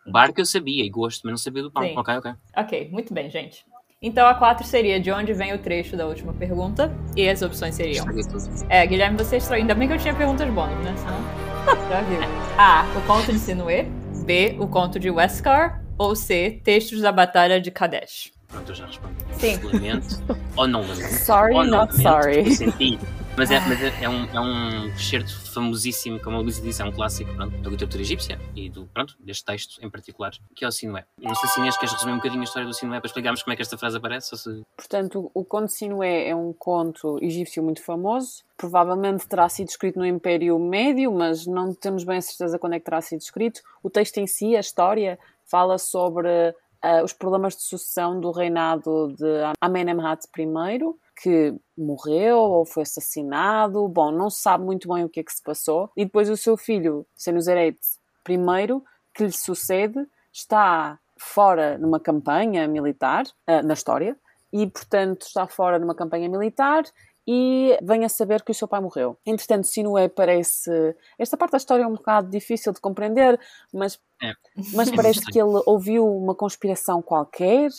Barco 0.05 0.41
eu 0.41 0.45
sabia 0.45 0.83
e 0.83 0.89
gosto, 0.89 1.21
mas 1.23 1.31
não 1.31 1.37
sabia 1.37 1.63
do 1.63 1.71
pão. 1.71 1.83
Sim. 1.83 1.97
Ok, 1.97 2.15
ok. 2.15 2.33
Ok, 2.57 2.89
muito 2.91 3.13
bem, 3.13 3.29
gente. 3.29 3.65
Então 4.03 4.27
a 4.27 4.35
4 4.35 4.67
seria 4.67 4.99
de 4.99 5.09
onde 5.09 5.31
vem 5.33 5.53
o 5.53 5.57
trecho 5.57 5.95
da 5.95 6.05
última 6.05 6.33
pergunta, 6.33 6.93
e 7.15 7.27
as 7.29 7.41
opções 7.41 7.73
seriam. 7.73 8.05
É, 8.67 8.85
Guilherme, 8.85 9.17
você 9.17 9.37
estranho. 9.37 9.61
Ainda 9.61 9.73
bem 9.73 9.87
que 9.87 9.93
eu 9.93 9.97
tinha 9.97 10.13
perguntas 10.13 10.47
bônus, 10.49 10.83
né? 10.83 10.93
Senão... 10.97 11.17
Já 11.89 12.01
viu. 12.01 12.19
A. 12.57 12.85
O 12.97 13.01
conto 13.07 13.31
de 13.31 13.39
Sinué. 13.39 13.87
B. 14.25 14.57
O 14.59 14.67
conto 14.67 14.99
de 14.99 15.09
Westcar. 15.09 15.81
Ou 15.97 16.15
C. 16.15 16.59
Textos 16.65 16.99
da 16.99 17.13
Batalha 17.13 17.61
de 17.61 17.71
Kadesh. 17.71 18.33
Pronto, 18.49 18.71
eu 18.71 18.75
já 18.75 18.85
respondi. 18.85 19.15
Sim. 19.31 19.59
Lamento. 19.63 20.21
Ou 20.57 20.67
não 20.67 20.81
lamento. 20.81 21.13
Sorry, 21.13 21.53
ou 21.55 21.63
não 21.63 21.79
not 21.79 21.97
lamento, 21.97 22.23
sorry. 22.23 22.39
eu 22.39 22.51
Senti. 22.51 22.99
Mas, 23.35 23.49
é, 23.49 23.59
mas 23.61 23.81
é, 23.81 24.03
é 24.03 24.09
um, 24.09 24.25
é 24.25 24.39
um 24.39 24.87
excerto 24.89 25.33
famosíssimo, 25.51 26.19
como 26.19 26.37
a 26.37 26.39
Luísa 26.39 26.61
disse, 26.61 26.83
é 26.83 26.85
um 26.85 26.91
clássico 26.91 27.33
pronto, 27.33 27.57
da 27.57 27.69
literatura 27.69 28.03
egípcia 28.03 28.39
e 28.55 28.69
do, 28.69 28.85
pronto, 28.93 29.15
deste 29.19 29.43
texto 29.43 29.83
em 29.83 29.89
particular, 29.89 30.31
que 30.55 30.63
é 30.63 30.67
o 30.67 30.71
Sinué. 30.71 31.03
Não 31.17 31.33
sei 31.33 31.49
se 31.49 31.59
Inês 31.59 31.75
queres 31.75 31.93
resumir 31.93 32.13
um 32.13 32.17
bocadinho 32.17 32.41
a 32.41 32.43
história 32.43 32.67
do 32.67 32.73
Sinué 32.73 32.99
para 32.99 33.07
explicarmos 33.07 33.41
como 33.41 33.53
é 33.53 33.55
que 33.55 33.63
esta 33.63 33.75
frase 33.75 33.97
aparece? 33.97 34.37
Se... 34.37 34.61
Portanto, 34.77 35.31
o 35.33 35.43
conto 35.43 35.71
Sinué 35.71 36.29
é 36.29 36.35
um 36.35 36.53
conto 36.53 37.17
egípcio 37.23 37.63
muito 37.63 37.83
famoso. 37.83 38.43
Provavelmente 38.55 39.27
terá 39.27 39.49
sido 39.49 39.67
escrito 39.67 39.97
no 39.97 40.05
Império 40.05 40.59
Médio, 40.59 41.11
mas 41.11 41.47
não 41.47 41.73
temos 41.73 42.03
bem 42.03 42.17
a 42.17 42.21
certeza 42.21 42.59
quando 42.59 42.73
é 42.73 42.79
que 42.79 42.85
terá 42.85 43.01
sido 43.01 43.21
escrito. 43.21 43.61
O 43.81 43.89
texto 43.89 44.19
em 44.19 44.27
si, 44.27 44.55
a 44.55 44.59
história, 44.59 45.17
fala 45.43 45.79
sobre 45.79 46.53
ah, 46.83 47.01
os 47.01 47.13
problemas 47.13 47.55
de 47.55 47.63
sucessão 47.63 48.19
do 48.19 48.29
reinado 48.29 49.15
de 49.15 49.25
Amenemhat 49.61 50.25
I, 50.37 50.79
que 51.15 51.55
morreu 51.77 52.37
ou 52.39 52.65
foi 52.65 52.83
assassinado. 52.83 53.87
Bom, 53.87 54.11
não 54.11 54.29
se 54.29 54.41
sabe 54.41 54.65
muito 54.65 54.93
bem 54.93 55.05
o 55.05 55.09
que 55.09 55.21
é 55.21 55.23
que 55.23 55.31
se 55.31 55.41
passou. 55.41 55.89
E 55.95 56.03
depois 56.03 56.29
o 56.29 56.35
seu 56.35 56.57
filho, 56.57 57.07
Senuseret 57.15 57.79
I, 58.29 58.37
que 59.15 59.23
lhe 59.23 59.31
sucede, 59.31 60.05
está 60.33 60.99
fora 61.17 61.77
numa 61.77 62.01
campanha 62.01 62.67
militar, 62.67 63.23
ah, 63.47 63.63
na 63.63 63.73
história, 63.73 64.17
e 64.51 64.67
portanto 64.67 65.21
está 65.21 65.47
fora 65.47 65.79
numa 65.79 65.95
campanha 65.95 66.27
militar 66.27 66.83
e 67.27 67.77
vem 67.81 68.03
a 68.03 68.09
saber 68.09 68.43
que 68.43 68.51
o 68.51 68.53
seu 68.53 68.67
pai 68.67 68.81
morreu. 68.81 69.17
Entretanto, 69.25 69.67
Sinué 69.67 70.09
parece. 70.09 70.69
Esta 71.17 71.37
parte 71.37 71.53
da 71.53 71.57
história 71.57 71.83
é 71.83 71.87
um 71.87 71.93
bocado 71.93 72.29
difícil 72.29 72.73
de 72.73 72.81
compreender, 72.81 73.39
mas, 73.73 73.99
É. 74.21 74.33
mas 74.73 74.91
parece 74.95 75.25
que 75.25 75.39
ele 75.39 75.61
ouviu 75.65 76.05
uma 76.05 76.35
conspiração 76.35 77.01
qualquer 77.01 77.69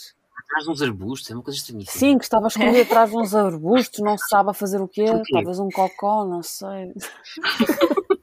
atrás 0.45 0.65
de 0.65 0.71
uns 0.71 0.81
arbustos, 0.81 1.31
é 1.31 1.33
uma 1.33 1.43
coisa 1.43 1.59
estranhíssima. 1.59 1.99
Sim, 1.99 2.17
que 2.17 2.23
estava 2.23 2.47
escondido 2.47 2.81
atrás 2.81 3.09
de 3.09 3.17
uns 3.17 3.33
arbustos, 3.33 3.99
não 3.99 4.17
se 4.17 4.27
sabe 4.29 4.51
a 4.51 4.53
fazer 4.53 4.79
o 4.81 4.87
quê, 4.87 5.05
talvez 5.31 5.59
um 5.59 5.69
cocó, 5.69 6.25
não 6.25 6.43
sei. 6.43 6.93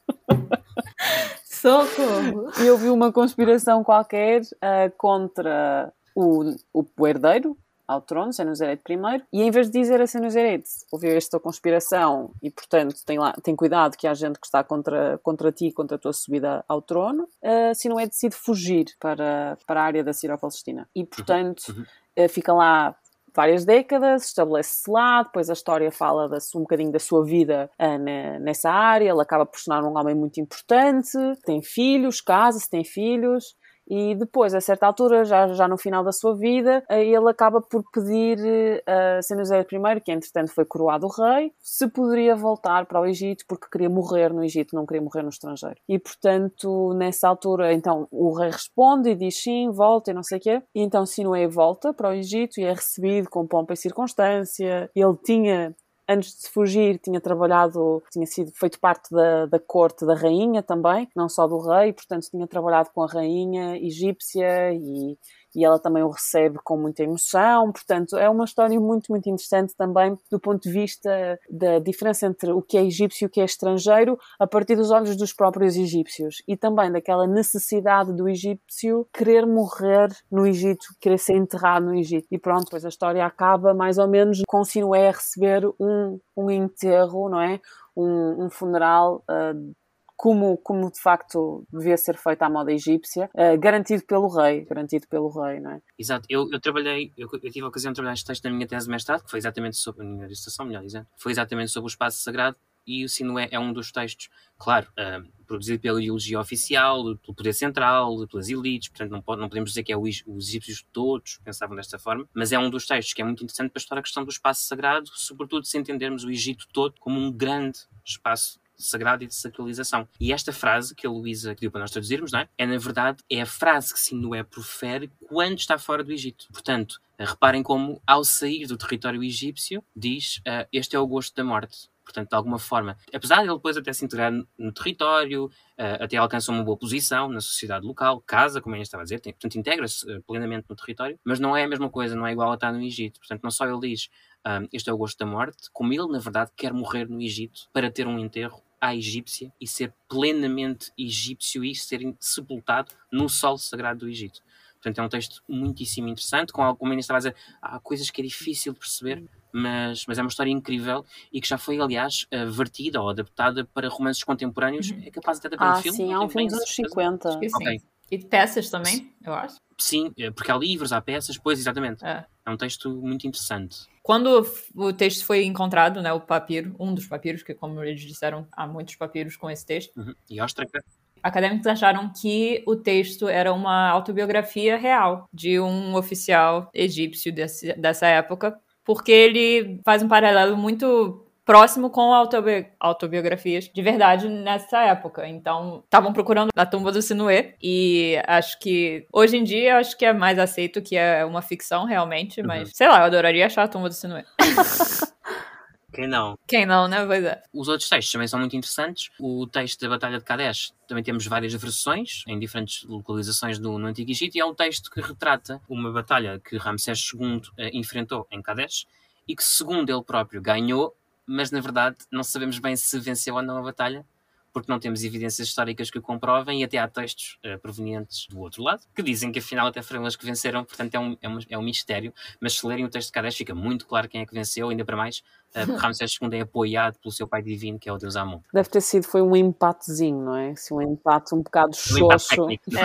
Socorro! 1.44 2.50
E 2.60 2.66
eu 2.66 2.76
vi 2.76 2.90
uma 2.90 3.12
conspiração 3.12 3.84
qualquer 3.84 4.42
ah, 4.60 4.90
contra 4.96 5.92
o, 6.14 6.54
o 6.72 7.06
herdeiro 7.06 7.56
ao 7.86 8.00
trono, 8.00 8.32
Senuseret 8.32 8.82
I, 8.88 9.22
e 9.32 9.42
em 9.42 9.50
vez 9.50 9.70
de 9.70 9.78
dizer 9.78 10.00
a 10.00 10.06
Senuseret, 10.06 10.64
ouviu 10.90 11.12
esta 11.16 11.38
conspiração 11.38 12.32
e, 12.42 12.50
portanto, 12.50 12.96
tem, 13.04 13.18
lá, 13.18 13.32
tem 13.42 13.54
cuidado 13.54 13.96
que 13.96 14.06
há 14.06 14.14
gente 14.14 14.38
que 14.38 14.46
está 14.46 14.62
contra, 14.62 15.18
contra 15.22 15.52
ti, 15.52 15.72
contra 15.72 15.96
a 15.96 16.00
tua 16.00 16.12
subida 16.12 16.64
ao 16.68 16.80
trono, 16.80 17.24
uh, 17.24 17.74
Sinué 17.74 18.06
decide 18.06 18.34
fugir 18.34 18.86
para, 19.00 19.58
para 19.66 19.82
a 19.82 19.84
área 19.84 20.04
da 20.04 20.12
Sírio-Palestina. 20.12 20.88
E, 20.94 21.04
portanto, 21.04 21.68
uhum. 21.68 22.24
uh, 22.24 22.28
fica 22.28 22.52
lá 22.52 22.94
várias 23.34 23.64
décadas, 23.64 24.26
estabelece-se 24.26 24.90
lá, 24.90 25.22
depois 25.22 25.48
a 25.48 25.54
história 25.54 25.90
fala 25.90 26.28
da, 26.28 26.38
um 26.54 26.60
bocadinho 26.60 26.92
da 26.92 26.98
sua 26.98 27.24
vida 27.24 27.70
uh, 27.80 27.98
ne, 27.98 28.38
nessa 28.38 28.70
área, 28.70 29.10
ele 29.10 29.22
acaba 29.22 29.46
por 29.46 29.58
se 29.58 29.64
tornar 29.64 29.88
um 29.88 29.98
homem 29.98 30.14
muito 30.14 30.40
importante, 30.40 31.16
tem 31.44 31.62
filhos, 31.62 32.20
casa-se, 32.20 32.68
tem 32.68 32.84
filhos, 32.84 33.56
e 33.94 34.14
depois, 34.14 34.54
a 34.54 34.60
certa 34.62 34.86
altura, 34.86 35.22
já, 35.22 35.48
já 35.48 35.68
no 35.68 35.76
final 35.76 36.02
da 36.02 36.12
sua 36.12 36.34
vida, 36.34 36.82
eh, 36.88 37.04
ele 37.04 37.28
acaba 37.28 37.60
por 37.60 37.84
pedir 37.92 38.38
a 38.86 39.20
Senuseret 39.20 39.68
I, 39.70 40.00
que 40.00 40.10
entretanto 40.10 40.50
foi 40.54 40.64
coroado 40.64 41.06
rei, 41.08 41.52
se 41.60 41.86
poderia 41.88 42.34
voltar 42.34 42.86
para 42.86 43.02
o 43.02 43.04
Egito 43.04 43.44
porque 43.46 43.66
queria 43.70 43.90
morrer 43.90 44.32
no 44.32 44.42
Egito, 44.42 44.74
não 44.74 44.86
queria 44.86 45.02
morrer 45.02 45.22
no 45.22 45.28
estrangeiro. 45.28 45.76
E 45.86 45.98
portanto, 45.98 46.94
nessa 46.94 47.28
altura, 47.28 47.74
então 47.74 48.08
o 48.10 48.32
rei 48.32 48.50
responde 48.50 49.10
e 49.10 49.14
diz 49.14 49.42
sim, 49.42 49.70
volta 49.70 50.10
e 50.10 50.14
não 50.14 50.22
sei 50.22 50.38
o 50.38 50.40
quê. 50.40 50.62
E 50.74 50.80
então 50.80 51.04
Sinué 51.04 51.46
volta 51.46 51.92
para 51.92 52.08
o 52.08 52.14
Egito 52.14 52.58
e 52.58 52.64
é 52.64 52.72
recebido 52.72 53.28
com 53.28 53.46
pompa 53.46 53.74
e 53.74 53.76
circunstância. 53.76 54.90
Ele 54.96 55.16
tinha 55.22 55.76
antes 56.08 56.42
de 56.42 56.48
fugir, 56.48 56.98
tinha 56.98 57.20
trabalhado, 57.20 58.02
tinha 58.10 58.26
sido 58.26 58.52
feito 58.52 58.78
parte 58.80 59.10
da, 59.10 59.46
da 59.46 59.58
corte 59.58 60.04
da 60.06 60.14
rainha 60.14 60.62
também, 60.62 61.08
não 61.14 61.28
só 61.28 61.46
do 61.46 61.58
rei, 61.58 61.92
portanto 61.92 62.28
tinha 62.30 62.46
trabalhado 62.46 62.90
com 62.94 63.02
a 63.02 63.06
rainha 63.06 63.76
egípcia 63.78 64.72
e, 64.72 65.16
e 65.54 65.64
ela 65.64 65.78
também 65.78 66.02
o 66.02 66.10
recebe 66.10 66.58
com 66.64 66.76
muita 66.76 67.02
emoção. 67.02 67.70
Portanto, 67.72 68.16
é 68.16 68.28
uma 68.28 68.44
história 68.44 68.78
muito, 68.80 69.10
muito 69.10 69.28
interessante 69.28 69.74
também 69.76 70.18
do 70.30 70.38
ponto 70.38 70.62
de 70.62 70.72
vista 70.72 71.38
da 71.48 71.78
diferença 71.78 72.26
entre 72.26 72.52
o 72.52 72.62
que 72.62 72.76
é 72.78 72.84
egípcio 72.84 73.24
e 73.24 73.26
o 73.26 73.30
que 73.30 73.40
é 73.40 73.44
estrangeiro 73.44 74.18
a 74.38 74.46
partir 74.46 74.76
dos 74.76 74.90
olhos 74.90 75.16
dos 75.16 75.32
próprios 75.32 75.76
egípcios 75.76 76.42
e 76.46 76.56
também 76.56 76.90
daquela 76.90 77.26
necessidade 77.26 78.12
do 78.12 78.28
egípcio 78.28 79.06
querer 79.12 79.46
morrer 79.46 80.08
no 80.30 80.46
Egito, 80.46 80.86
querer 81.00 81.18
ser 81.18 81.36
enterrado 81.36 81.86
no 81.86 81.94
Egito. 81.94 82.26
E 82.30 82.38
pronto, 82.38 82.64
depois 82.64 82.84
a 82.84 82.88
história 82.88 83.24
acaba 83.24 83.74
mais 83.74 83.98
ou 83.98 84.08
menos 84.08 84.40
com 84.46 84.64
Sinué 84.64 85.08
a 85.08 85.12
receber 85.12 85.66
um, 85.78 86.18
um 86.36 86.50
enterro, 86.50 87.28
não 87.28 87.40
é? 87.40 87.60
Um, 87.96 88.46
um 88.46 88.50
funeral 88.50 89.22
uh, 89.28 89.74
como, 90.22 90.56
como 90.58 90.88
de 90.88 91.00
facto 91.00 91.66
devia 91.68 91.96
ser 91.96 92.16
feita 92.16 92.46
à 92.46 92.48
moda 92.48 92.72
egípcia, 92.72 93.28
uh, 93.34 93.58
garantido 93.58 94.04
pelo 94.06 94.28
rei, 94.28 94.64
garantido 94.64 95.08
pelo 95.08 95.28
rei, 95.28 95.58
não 95.58 95.72
é? 95.72 95.82
Exato, 95.98 96.24
eu, 96.28 96.48
eu 96.52 96.60
trabalhei, 96.60 97.12
eu, 97.18 97.28
eu, 97.32 97.50
tive 97.50 97.62
a 97.62 97.66
ocasião 97.66 97.90
de 97.90 97.96
trabalhar 97.96 98.14
este 98.14 98.26
texto 98.26 98.44
na 98.44 98.52
minha 98.52 98.64
tese 98.64 98.86
de 98.86 98.92
mestrado, 98.92 99.24
que 99.24 99.28
foi 99.28 99.40
exatamente 99.40 99.76
sobre 99.76 100.06
a 100.06 100.08
minha 100.08 100.28
dissertação, 100.28 100.64
melhor 100.64 100.84
dizendo, 100.84 101.08
foi 101.16 101.32
exatamente 101.32 101.72
sobre 101.72 101.88
o 101.88 101.90
espaço 101.90 102.18
sagrado 102.18 102.56
e 102.86 103.04
o 103.04 103.08
Sinué 103.08 103.48
é 103.50 103.58
um 103.58 103.72
dos 103.72 103.90
textos, 103.90 104.28
claro, 104.56 104.86
uh, 104.92 105.28
produzido 105.44 105.80
pela 105.80 106.00
ideologia 106.00 106.38
oficial, 106.38 107.02
pelo 107.16 107.34
poder 107.34 107.52
central, 107.52 108.24
pelas 108.28 108.48
elites, 108.48 108.90
portanto 108.90 109.10
não, 109.10 109.20
pode, 109.20 109.40
não 109.40 109.48
podemos 109.48 109.70
dizer 109.70 109.82
que 109.82 109.92
é 109.92 109.96
o, 109.96 110.02
os 110.02 110.48
egípcios 110.48 110.86
todos 110.92 111.40
pensavam 111.42 111.74
desta 111.74 111.98
forma, 111.98 112.28
mas 112.32 112.52
é 112.52 112.58
um 112.60 112.70
dos 112.70 112.86
textos 112.86 113.12
que 113.12 113.22
é 113.22 113.24
muito 113.24 113.42
interessante 113.42 113.72
para 113.72 113.80
estudar 113.80 113.98
a 113.98 114.02
questão 114.02 114.24
do 114.24 114.30
espaço 114.30 114.68
sagrado, 114.68 115.08
sobretudo 115.12 115.66
se 115.66 115.76
entendermos 115.76 116.22
o 116.22 116.30
Egito 116.30 116.68
todo 116.72 116.94
como 117.00 117.18
um 117.18 117.32
grande 117.32 117.80
espaço 118.04 118.61
sagrado 118.84 119.24
e 119.24 119.26
de 119.26 119.34
sacralização. 119.34 120.08
E 120.20 120.32
esta 120.32 120.52
frase 120.52 120.94
que 120.94 121.06
a 121.06 121.10
Luísa 121.10 121.54
pediu 121.54 121.70
para 121.70 121.80
nós 121.80 121.90
traduzirmos, 121.90 122.32
não 122.32 122.40
é? 122.40 122.48
É, 122.56 122.66
na 122.66 122.78
verdade, 122.78 123.22
é 123.30 123.40
a 123.40 123.46
frase 123.46 123.92
que 123.92 124.00
Sinué 124.00 124.42
profere 124.42 125.10
quando 125.28 125.58
está 125.58 125.78
fora 125.78 126.04
do 126.04 126.12
Egito. 126.12 126.46
Portanto, 126.52 127.00
reparem 127.18 127.62
como, 127.62 128.00
ao 128.06 128.24
sair 128.24 128.66
do 128.66 128.76
território 128.76 129.22
egípcio, 129.22 129.82
diz 129.94 130.38
uh, 130.38 130.66
este 130.72 130.96
é 130.96 130.98
o 130.98 131.06
gosto 131.06 131.34
da 131.34 131.44
morte. 131.44 131.90
Portanto, 132.04 132.30
de 132.30 132.34
alguma 132.34 132.58
forma, 132.58 132.96
apesar 133.14 133.36
de 133.36 133.48
ele 133.48 133.54
depois 133.54 133.76
até 133.76 133.92
se 133.92 134.04
integrar 134.04 134.32
no 134.58 134.72
território, 134.72 135.46
uh, 135.46 136.02
até 136.02 136.16
alcança 136.16 136.50
uma 136.50 136.64
boa 136.64 136.76
posição 136.76 137.28
na 137.28 137.40
sociedade 137.40 137.86
local, 137.86 138.20
casa, 138.20 138.60
como 138.60 138.74
eu 138.74 138.82
estava 138.82 139.02
a 139.02 139.04
dizer, 139.04 139.20
tem, 139.20 139.32
portanto, 139.32 139.56
integra-se 139.56 140.10
uh, 140.10 140.22
plenamente 140.22 140.66
no 140.68 140.74
território, 140.74 141.18
mas 141.24 141.38
não 141.38 141.56
é 141.56 141.64
a 141.64 141.68
mesma 141.68 141.88
coisa, 141.88 142.16
não 142.16 142.26
é 142.26 142.32
igual 142.32 142.50
a 142.50 142.54
estar 142.54 142.72
no 142.72 142.82
Egito. 142.82 143.20
Portanto, 143.20 143.42
não 143.42 143.50
só 143.50 143.66
ele 143.66 143.88
diz 143.88 144.08
um, 144.46 144.68
este 144.72 144.90
é 144.90 144.92
o 144.92 144.96
gosto 144.96 145.18
da 145.18 145.26
morte, 145.26 145.70
como 145.72 145.92
ele, 145.92 146.08
na 146.08 146.18
verdade, 146.18 146.50
quer 146.56 146.72
morrer 146.72 147.08
no 147.08 147.20
Egito 147.20 147.68
para 147.72 147.90
ter 147.90 148.06
um 148.06 148.18
enterro 148.18 148.60
à 148.82 148.96
egípcia 148.96 149.52
e 149.60 149.66
ser 149.66 149.94
plenamente 150.08 150.92
egípcio 150.98 151.64
e 151.64 151.72
ser 151.72 152.00
sepultado 152.18 152.92
no 153.12 153.28
solo 153.28 153.56
sagrado 153.56 154.00
do 154.00 154.08
Egito. 154.08 154.42
Portanto, 154.74 154.98
é 154.98 155.02
um 155.04 155.08
texto 155.08 155.40
muitíssimo 155.48 156.08
interessante, 156.08 156.52
com 156.52 156.60
algo, 156.60 156.76
como 156.76 156.92
estava 156.94 157.18
a 157.18 157.20
dizer, 157.20 157.36
há 157.62 157.78
coisas 157.78 158.10
que 158.10 158.20
é 158.20 158.24
difícil 158.24 158.72
de 158.72 158.80
perceber, 158.80 159.22
mas, 159.52 160.04
mas 160.06 160.18
é 160.18 160.22
uma 160.22 160.28
história 160.28 160.50
incrível 160.50 161.06
e 161.32 161.40
que 161.40 161.46
já 161.46 161.56
foi, 161.56 161.78
aliás, 161.78 162.26
uh, 162.34 162.50
vertida 162.50 163.00
ou 163.00 163.08
adaptada 163.08 163.64
para 163.64 163.88
romances 163.88 164.24
contemporâneos. 164.24 164.90
Uhum. 164.90 165.02
É 165.06 165.10
capaz 165.12 165.38
até 165.38 165.48
de 165.50 165.54
haver 165.54 165.66
Ah, 165.68 165.78
um 165.78 165.82
filme. 165.82 165.96
sim, 165.96 166.12
há 166.12 166.20
um 166.20 166.28
filme 166.28 166.48
dos 166.48 166.56
anos 166.56 166.74
50. 166.74 167.28
Acho 167.28 167.91
E 168.12 168.18
peças 168.18 168.68
também, 168.68 169.10
eu 169.24 169.32
acho. 169.32 169.56
Sim, 169.78 170.12
eh, 170.18 170.30
porque 170.30 170.52
há 170.52 170.56
livros, 170.58 170.92
há 170.92 171.00
peças, 171.00 171.38
pois, 171.38 171.58
exatamente. 171.58 172.04
É. 172.04 172.26
É 172.44 172.50
um 172.50 172.58
texto 172.58 172.90
muito 172.90 173.26
interessante. 173.26 173.86
Quando 174.02 174.46
o 174.74 174.92
texto 174.92 175.24
foi 175.24 175.44
encontrado, 175.44 176.02
né, 176.02 176.12
o 176.12 176.20
papiro, 176.20 176.76
um 176.78 176.92
dos 176.92 177.06
papiros, 177.06 177.42
que 177.42 177.54
como 177.54 177.82
eles 177.82 178.02
disseram, 178.02 178.46
há 178.52 178.66
muitos 178.66 178.96
papiros 178.96 179.34
com 179.34 179.48
esse 179.48 179.64
texto, 179.64 179.96
Uhum. 179.96 180.14
E 180.28 180.42
Óstraca, 180.42 180.84
acadêmicos 181.22 181.66
acharam 181.66 182.12
que 182.12 182.62
o 182.66 182.76
texto 182.76 183.28
era 183.28 183.50
uma 183.50 183.88
autobiografia 183.88 184.76
real 184.76 185.26
de 185.32 185.58
um 185.58 185.94
oficial 185.94 186.68
egípcio 186.74 187.32
desse, 187.32 187.72
dessa 187.74 188.06
época, 188.06 188.60
porque 188.84 189.10
ele 189.10 189.80
faz 189.84 190.02
um 190.02 190.08
paralelo 190.08 190.54
muito 190.54 191.24
próximo 191.44 191.90
com 191.90 192.12
autobi 192.12 192.66
autobiografias 192.78 193.68
de 193.68 193.82
verdade 193.82 194.28
nessa 194.28 194.82
época. 194.82 195.26
Então, 195.26 195.82
estavam 195.84 196.12
procurando 196.12 196.50
a 196.56 196.66
tumba 196.66 196.92
do 196.92 197.02
Sinué 197.02 197.54
e 197.62 198.20
acho 198.26 198.58
que 198.58 199.06
hoje 199.12 199.36
em 199.36 199.44
dia 199.44 199.78
acho 199.78 199.96
que 199.96 200.04
é 200.04 200.12
mais 200.12 200.38
aceito 200.38 200.82
que 200.82 200.96
é 200.96 201.24
uma 201.24 201.42
ficção 201.42 201.84
realmente, 201.84 202.42
mas 202.42 202.70
sei 202.72 202.88
lá, 202.88 203.00
eu 203.00 203.04
adoraria 203.04 203.46
achar 203.46 203.64
a 203.64 203.68
tumba 203.68 203.88
do 203.88 203.94
Sinué. 203.94 204.24
quem 205.92 206.06
não? 206.06 206.38
Quem 206.46 206.64
não, 206.64 206.88
né? 206.88 207.04
Pois 207.04 207.24
é. 207.24 207.42
Os 207.52 207.68
outros 207.68 207.88
textos 207.88 208.12
também 208.12 208.28
são 208.28 208.38
muito 208.38 208.56
interessantes. 208.56 209.10
O 209.20 209.46
texto 209.46 209.80
da 209.80 209.88
Batalha 209.88 210.18
de 210.18 210.24
Kadesh 210.24 210.72
também 210.86 211.04
temos 211.04 211.26
várias 211.26 211.52
versões 211.52 212.22
em 212.26 212.38
diferentes 212.38 212.84
localizações 212.84 213.58
do, 213.58 213.78
no 213.78 213.86
Antigo 213.86 214.10
Egito 214.10 214.36
e 214.36 214.40
é 214.40 214.44
um 214.44 214.54
texto 214.54 214.90
que 214.90 215.00
retrata 215.00 215.60
uma 215.68 215.92
batalha 215.92 216.40
que 216.40 216.56
Ramsés 216.56 217.10
II 217.12 217.42
eh, 217.58 217.70
enfrentou 217.74 218.26
em 218.30 218.40
Kadesh 218.40 218.86
e 219.26 219.36
que, 219.36 219.44
segundo 219.44 219.90
ele 219.90 220.02
próprio, 220.02 220.42
ganhou, 220.42 220.96
mas 221.26 221.50
na 221.50 221.60
verdade 221.60 221.96
não 222.10 222.22
sabemos 222.22 222.58
bem 222.58 222.76
se 222.76 222.98
venceu 222.98 223.34
ou 223.34 223.42
não 223.42 223.58
a 223.58 223.62
batalha, 223.62 224.04
porque 224.52 224.70
não 224.70 224.78
temos 224.78 225.02
evidências 225.02 225.48
históricas 225.48 225.90
que 225.90 225.98
o 225.98 226.02
comprovem 226.02 226.60
e 226.60 226.64
até 226.64 226.78
há 226.78 226.86
textos 226.86 227.38
eh, 227.42 227.56
provenientes 227.56 228.26
do 228.28 228.38
outro 228.40 228.62
lado 228.62 228.82
que 228.94 229.02
dizem 229.02 229.32
que 229.32 229.38
afinal 229.38 229.66
até 229.66 229.80
foram 229.80 230.02
eles 230.02 230.14
que 230.14 230.26
venceram, 230.26 230.62
portanto 230.64 230.94
é 230.94 231.00
um, 231.00 231.16
é 231.22 231.28
um, 231.28 231.38
é 231.50 231.58
um 231.58 231.62
mistério. 231.62 232.12
Mas 232.40 232.58
se 232.58 232.66
lerem 232.66 232.84
o 232.84 232.90
texto 232.90 233.08
de 233.08 233.12
Kadesh 233.12 233.36
fica 233.36 233.54
muito 233.54 233.86
claro 233.86 234.08
quem 234.08 234.20
é 234.20 234.26
que 234.26 234.34
venceu, 234.34 234.68
ainda 234.68 234.84
para 234.84 234.96
mais, 234.96 235.22
porque 235.52 235.72
Ramsés 235.80 236.18
II 236.20 236.38
é 236.38 236.42
apoiado 236.42 236.98
pelo 236.98 237.12
seu 237.12 237.26
pai 237.26 237.42
divino, 237.42 237.78
que 237.78 237.88
é 237.88 237.92
o 237.92 237.96
deus 237.96 238.14
Amon. 238.14 238.40
Deve 238.52 238.68
ter 238.68 238.82
sido, 238.82 239.04
foi 239.04 239.22
um 239.22 239.34
empatezinho, 239.34 240.22
não 240.22 240.36
é? 240.36 240.50
Assim, 240.50 240.74
um 240.74 240.82
empate 240.82 241.34
um 241.34 241.42
bocado 241.42 241.72
Um 241.92 241.98
empate 241.98 242.22
xoxo. 242.22 242.46
técnico 242.46 242.78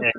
É. 0.00 0.08
É. 0.08 0.12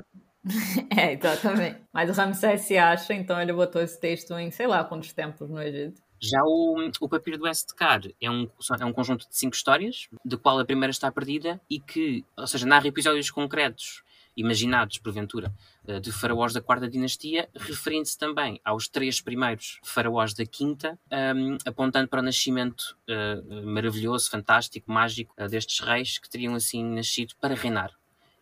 É, 0.95 1.13
exatamente. 1.13 1.81
Mas 1.91 2.09
o 2.09 2.13
Ramsés 2.13 2.61
se 2.61 2.77
acha, 2.77 3.13
então 3.13 3.39
ele 3.39 3.51
botou 3.51 3.81
esse 3.81 3.99
texto 3.99 4.33
em 4.37 4.49
sei 4.49 4.65
lá 4.65 4.81
quantos 4.83 5.11
tempos 5.11 5.49
no 5.49 5.61
Egito. 5.61 6.01
Já 6.19 6.43
o, 6.43 6.89
o 6.99 7.09
Papiro 7.09 7.37
do 7.37 7.47
Estcar 7.47 8.01
é 8.19 8.29
um, 8.29 8.49
é 8.79 8.85
um 8.85 8.93
conjunto 8.93 9.27
de 9.29 9.37
cinco 9.37 9.55
histórias, 9.55 10.07
de 10.25 10.37
qual 10.37 10.59
a 10.59 10.65
primeira 10.65 10.91
está 10.91 11.11
perdida 11.11 11.61
e 11.69 11.79
que, 11.79 12.25
ou 12.35 12.47
seja, 12.47 12.65
narra 12.65 12.87
episódios 12.87 13.29
concretos, 13.29 14.03
imaginados, 14.37 14.99
porventura, 14.99 15.51
eh, 15.87 15.99
de 15.99 16.11
faraós 16.11 16.53
da 16.53 16.61
quarta 16.61 16.87
dinastia, 16.87 17.49
referindo-se 17.55 18.17
também 18.17 18.61
aos 18.63 18.87
três 18.87 19.19
primeiros 19.19 19.79
faraós 19.83 20.33
da 20.33 20.45
quinta, 20.45 20.97
ehm, 21.09 21.57
apontando 21.65 22.07
para 22.07 22.21
o 22.21 22.23
nascimento 22.23 22.95
eh, 23.07 23.41
maravilhoso, 23.63 24.29
fantástico, 24.29 24.91
mágico 24.91 25.33
eh, 25.37 25.47
destes 25.47 25.79
reis 25.79 26.19
que 26.19 26.29
teriam 26.29 26.53
assim 26.53 26.83
nascido 26.83 27.33
para 27.41 27.55
reinar. 27.55 27.91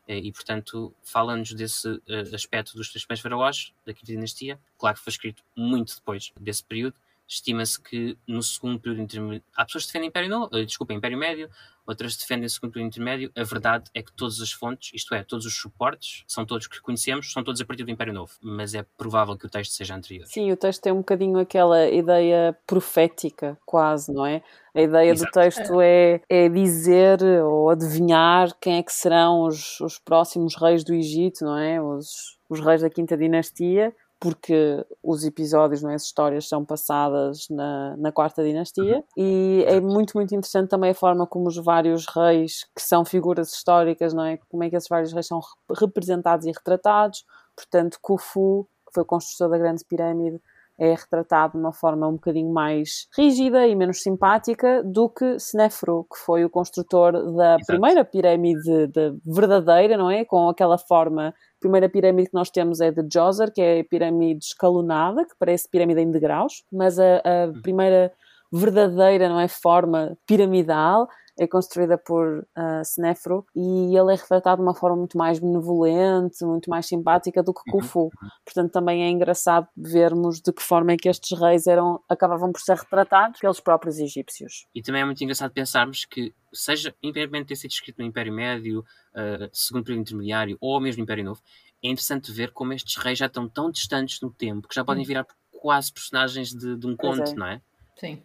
E, 0.08 0.32
portanto, 0.32 0.94
fala-nos 1.02 1.52
desse 1.52 2.00
aspecto 2.32 2.76
dos 2.76 2.90
três 2.90 3.04
primeiros 3.04 3.24
faraós 3.24 3.74
da 3.88 3.92
quinta 3.92 4.12
dinastia. 4.12 4.60
Claro 4.78 4.96
que 4.98 5.04
foi 5.04 5.10
escrito 5.10 5.42
muito 5.56 5.96
depois 5.96 6.32
desse 6.40 6.64
período, 6.64 6.96
estima-se 7.28 7.82
que 7.82 8.18
no 8.28 8.42
segundo 8.42 8.80
período 8.80 9.02
intermédio. 9.02 9.44
Há 9.56 9.66
pessoas 9.66 9.86
que 9.86 9.90
defendem 9.90 10.10
Império 10.10 10.30
Novo, 10.30 10.56
uh, 10.56 10.66
desculpa, 10.66 10.94
Império 10.94 11.18
Médio, 11.18 11.50
outras 11.86 12.16
defendem 12.16 12.46
o 12.46 12.50
segundo 12.50 12.72
período 12.72 12.88
intermédio. 12.88 13.32
A 13.36 13.44
verdade 13.44 13.90
é 13.94 14.02
que 14.02 14.12
todas 14.12 14.40
as 14.40 14.52
fontes, 14.52 14.92
isto 14.94 15.14
é, 15.14 15.24
todos 15.24 15.46
os 15.46 15.56
suportes, 15.56 16.24
são 16.28 16.46
todos 16.46 16.68
que 16.68 16.82
conhecemos, 16.82 17.32
são 17.32 17.44
todos 17.44 17.62
a 17.62 17.66
partir 17.66 17.84
do 17.84 17.92
Império 17.92 18.14
Novo. 18.14 18.32
Mas 18.42 18.74
é 18.74 18.84
provável 18.98 19.38
que 19.38 19.46
o 19.46 19.50
texto 19.50 19.72
seja 19.72 19.96
anterior. 19.96 20.26
Sim, 20.28 20.52
o 20.52 20.58
texto 20.58 20.82
tem 20.82 20.94
um 20.94 20.98
bocadinho 20.98 21.40
aquela 21.40 21.88
ideia 21.88 22.58
profética, 22.66 23.58
quase, 23.66 24.14
não 24.14 24.26
é? 24.26 24.42
A 24.74 24.82
ideia 24.82 25.12
Exato. 25.12 25.32
do 25.32 25.34
texto 25.34 25.82
é, 25.82 26.22
é 26.30 26.50
dizer 26.50 27.24
ou 27.44 27.70
adivinhar 27.70 28.54
quem 28.60 28.78
é 28.78 28.84
que 28.84 28.92
serão 28.92 29.44
os, 29.44 29.80
os 29.80 29.98
próximos 29.98 30.56
reis 30.56 30.84
do 30.84 30.94
Egito, 30.94 31.46
não 31.46 31.58
é? 31.58 31.82
Os, 31.82 32.38
os 32.50 32.60
reis 32.60 32.82
da 32.82 32.90
quinta 32.90 33.16
dinastia 33.16 33.94
porque 34.19 34.86
os 35.04 35.23
episódios, 35.23 35.82
não 35.84 35.89
é, 35.91 35.95
as 35.95 36.04
histórias 36.04 36.47
são 36.47 36.63
passadas 36.65 37.45
na, 37.49 37.95
na 37.97 38.12
quarta 38.12 38.43
dinastia 38.43 39.04
e 39.17 39.63
é 39.67 39.80
muito, 39.80 40.13
muito 40.15 40.34
interessante 40.34 40.69
também 40.69 40.91
a 40.91 40.95
forma 40.95 41.28
como 41.28 41.47
os 41.47 41.58
vários 41.58 42.06
reis, 42.08 42.65
que 42.75 42.82
são 42.82 43.04
figuras 43.06 43.51
históricas, 43.54 44.13
não 44.13 44.23
é, 44.25 44.38
como 44.49 44.63
é 44.63 44.69
que 44.69 44.75
esses 44.75 44.89
vários 44.89 45.12
reis 45.13 45.28
são 45.28 45.39
rep- 45.39 45.80
representados 45.82 46.45
e 46.45 46.51
retratados, 46.51 47.23
portanto 47.56 47.97
Khufu, 48.01 48.67
que 48.88 48.93
foi 48.93 49.04
o 49.04 49.06
construtor 49.06 49.49
da 49.49 49.58
grande 49.58 49.84
pirâmide, 49.86 50.39
é 50.78 50.93
retratado 50.93 51.54
de 51.54 51.60
uma 51.60 51.71
forma 51.71 52.06
um 52.06 52.13
bocadinho 52.15 52.51
mais 52.51 53.08
rígida 53.17 53.65
e 53.65 53.73
menos 53.73 54.01
simpática 54.04 54.84
do 54.84 55.08
que 55.08 55.38
Snefru, 55.38 56.04
que 56.12 56.19
foi 56.19 56.43
o 56.43 56.49
construtor 56.49 57.13
da 57.34 57.56
Exato. 57.56 57.65
primeira 57.67 58.04
pirâmide 58.04 58.88
de- 58.88 59.17
verdadeira, 59.25 59.95
não 59.95 60.12
é? 60.12 60.25
Com 60.25 60.49
aquela 60.49 60.78
forma. 60.78 61.34
A 61.65 61.67
primeira 61.67 61.89
pirâmide 61.89 62.30
que 62.30 62.36
nós 62.36 62.51
temos 62.51 62.80
é 62.80 62.91
de 62.91 63.01
Djoser, 63.01 63.51
que 63.51 63.60
é 63.60 63.80
a 63.80 63.84
pirâmide 63.84 64.45
escalonada, 64.45 65.25
que 65.25 65.34
parece 65.39 65.67
pirâmide 65.67 65.99
em 65.99 66.12
degraus, 66.12 66.63
mas 66.71 66.99
a, 66.99 67.17
a 67.17 67.62
primeira 67.63 68.13
verdadeira, 68.54 69.28
não 69.28 69.39
é? 69.39 69.47
Forma 69.47 70.15
piramidal 70.28 71.08
é 71.38 71.48
construída 71.48 71.98
por 71.98 72.39
uh, 72.39 72.82
Snefru 72.84 73.45
e 73.56 73.95
ele 73.95 74.13
é 74.13 74.15
retratado 74.15 74.62
de 74.62 74.67
uma 74.67 74.74
forma 74.74 74.95
muito 74.95 75.17
mais 75.17 75.38
benevolente, 75.39 76.45
muito 76.45 76.69
mais 76.69 76.86
simpática 76.86 77.43
do 77.43 77.54
que 77.54 77.69
Khufu. 77.69 78.10
Portanto, 78.43 78.71
também 78.71 79.04
é 79.04 79.10
engraçado 79.10 79.67
vermos 79.76 80.39
de 80.39 80.54
que 80.54 80.62
forma 80.62 80.93
é 80.93 80.98
que 80.98 81.10
estes 81.10 81.38
reis 81.38 81.67
eram, 81.67 82.00
acabavam 82.08 82.52
por 82.52 82.62
ser 82.62 82.78
retratados 82.78 83.39
pelos 83.39 83.60
próprios 83.60 84.00
egípcios. 84.00 84.65
E 84.74 84.82
também 84.82 85.02
é 85.02 85.06
muito 85.06 85.21
engraçado 85.24 85.52
pensarmos 85.52 86.06
que, 86.06 86.34
seja 86.54 86.95
independentemente 87.04 87.43
de 87.43 87.48
ter 87.50 87.56
sido 87.56 87.71
escrito 87.71 88.00
no 88.00 88.06
Império 88.06 88.34
Médio, 88.34 88.80
uh, 88.80 89.50
segundo 89.52 89.84
período 89.84 90.02
intermediário 90.02 90.58
ou 90.62 90.80
mesmo 90.80 91.04
Império 91.04 91.26
Novo, 91.26 91.41
é 91.84 91.89
interessante 91.89 92.32
ver 92.32 92.52
como 92.52 92.74
estes 92.74 92.95
reis 92.95 93.19
já 93.19 93.26
estão 93.26 93.48
tão 93.48 93.69
distantes 93.69 94.21
no 94.21 94.32
tempo 94.32 94.67
que 94.67 94.76
já 94.76 94.84
podem 94.84 95.04
virar 95.04 95.28
quase 95.52 95.91
personagens 95.91 96.50
de, 96.54 96.78
de 96.78 96.88
um 96.88 96.95
Pois 96.95 97.17
conto, 97.17 97.32
é. 97.32 97.36
não 97.36 97.48
é? 97.48 97.62
Sim. 97.98 98.21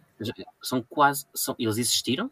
São 0.61 0.81
quase. 0.81 1.25
São, 1.33 1.55
eles 1.57 1.77
existiram, 1.77 2.29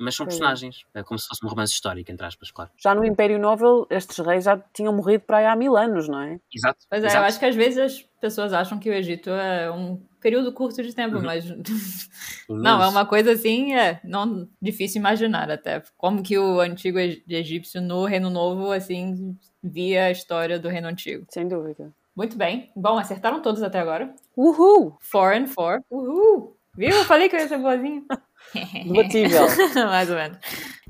mas 0.00 0.14
são 0.16 0.26
personagens. 0.26 0.84
É 0.94 1.02
como 1.02 1.18
se 1.18 1.26
fosse 1.28 1.44
um 1.44 1.48
romance 1.48 1.72
histórico, 1.74 2.10
entre 2.10 2.26
aspas, 2.26 2.50
claro. 2.50 2.70
Já 2.76 2.94
no 2.94 3.04
Império 3.04 3.38
Novo, 3.38 3.86
estes 3.90 4.18
reis 4.18 4.44
já 4.44 4.56
tinham 4.72 4.92
morrido 4.92 5.24
para 5.24 5.38
aí 5.38 5.46
há 5.46 5.54
mil 5.54 5.76
anos, 5.76 6.08
não 6.08 6.20
é? 6.20 6.40
Exato. 6.52 6.78
Pois 6.88 7.02
é, 7.04 7.06
exato. 7.06 7.22
eu 7.22 7.26
acho 7.28 7.38
que 7.38 7.44
às 7.46 7.54
vezes 7.54 7.78
as 7.78 8.02
pessoas 8.20 8.52
acham 8.52 8.78
que 8.78 8.88
o 8.90 8.92
Egito 8.94 9.30
é 9.30 9.70
um 9.70 10.00
período 10.20 10.52
curto 10.52 10.82
de 10.82 10.94
tempo, 10.94 11.16
Uhum. 11.16 11.22
mas 11.22 11.44
não, 12.48 12.82
é 12.82 12.88
uma 12.88 13.06
coisa 13.06 13.32
assim, 13.32 13.74
é 13.74 14.00
não 14.04 14.48
difícil 14.60 14.98
imaginar 15.00 15.50
até 15.50 15.82
como 15.96 16.22
que 16.22 16.38
o 16.38 16.60
antigo 16.60 16.98
eg- 16.98 17.22
egípcio 17.28 17.80
no 17.80 18.04
Reino 18.04 18.28
Novo 18.30 18.70
assim 18.72 19.36
via 19.62 20.06
a 20.06 20.10
história 20.10 20.58
do 20.58 20.68
Reino 20.68 20.88
Antigo. 20.88 21.26
Sem 21.28 21.46
dúvida. 21.48 21.92
Muito 22.16 22.36
bem. 22.36 22.70
Bom, 22.76 22.98
acertaram 22.98 23.40
todos 23.40 23.62
até 23.62 23.78
agora. 23.78 24.14
Uhul! 24.36 24.96
Four 25.00 25.32
and 25.34 25.46
four. 25.46 25.80
Uhul! 25.90 26.56
Viu? 26.76 26.90
Eu 26.90 27.04
falei 27.04 27.28
que 27.28 27.36
eu 27.36 27.40
ia 27.40 27.48
ser 27.48 27.58
boazinha. 27.58 28.02
Debatível. 28.54 29.46
Mais 29.88 30.10
ou 30.10 30.16
menos. 30.16 30.38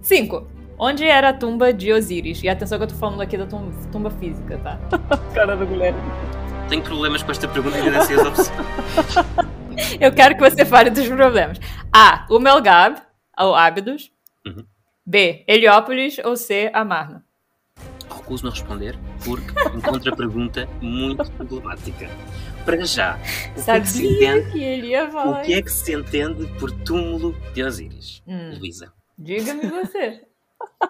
Cinco. 0.03 0.49
Onde 0.79 1.05
era 1.05 1.29
a 1.29 1.33
tumba 1.35 1.73
de 1.73 1.93
Osíris? 1.93 2.43
E 2.43 2.49
atenção 2.49 2.79
que 2.79 2.85
eu 2.85 2.89
tô 2.89 2.95
falando 2.95 3.21
aqui 3.21 3.37
da 3.37 3.47
tum- 3.47 3.71
tumba 3.93 4.11
física, 4.11 4.57
tá? 4.59 4.79
Cara 5.35 5.55
da 5.57 5.65
mulher. 5.65 5.95
Tenho 6.71 6.83
problemas 6.83 7.23
com 7.23 7.31
esta 7.31 7.47
pergunta 7.49 7.77
e 7.77 7.81
ainda 7.83 7.99
não 7.99 8.03
sei 8.05 8.17
as 8.17 8.27
opções. 8.27 8.51
Eu 10.01 10.13
quero 10.13 10.37
que 10.37 10.41
você 10.51 10.65
fale 10.65 10.91
dos 10.91 11.07
problemas. 11.09 11.59
A. 11.93 12.27
O 12.31 12.39
Melgab, 12.39 13.01
ou 13.39 13.55
Ábidos. 13.55 14.11
Uhum. 14.47 14.65
B. 15.07 15.45
Heliópolis 15.49 16.19
ou 16.25 16.37
C. 16.37 16.71
Amarna. 16.73 17.25
Recuso-me 18.11 18.51
a 18.51 18.53
responder 18.53 18.99
porque 19.25 19.77
encontro 19.77 20.13
a 20.13 20.17
pergunta 20.17 20.69
muito 20.81 21.31
problemática. 21.33 22.09
Para 22.65 22.85
já, 22.85 23.19
o 23.57 23.65
que, 23.65 23.71
é 23.71 23.81
que 23.81 23.89
se 23.89 24.07
entende, 24.07 24.51
que 24.53 24.97
o 25.29 25.43
que 25.43 25.55
é 25.55 25.63
que 25.63 25.73
se 25.73 25.95
entende 25.95 26.47
por 26.59 26.71
túmulo 26.71 27.35
de 27.55 27.63
Osíris? 27.63 28.23
Hum, 28.27 28.59
Luísa. 28.59 28.93
Diga-me 29.19 29.67
você. 29.69 30.27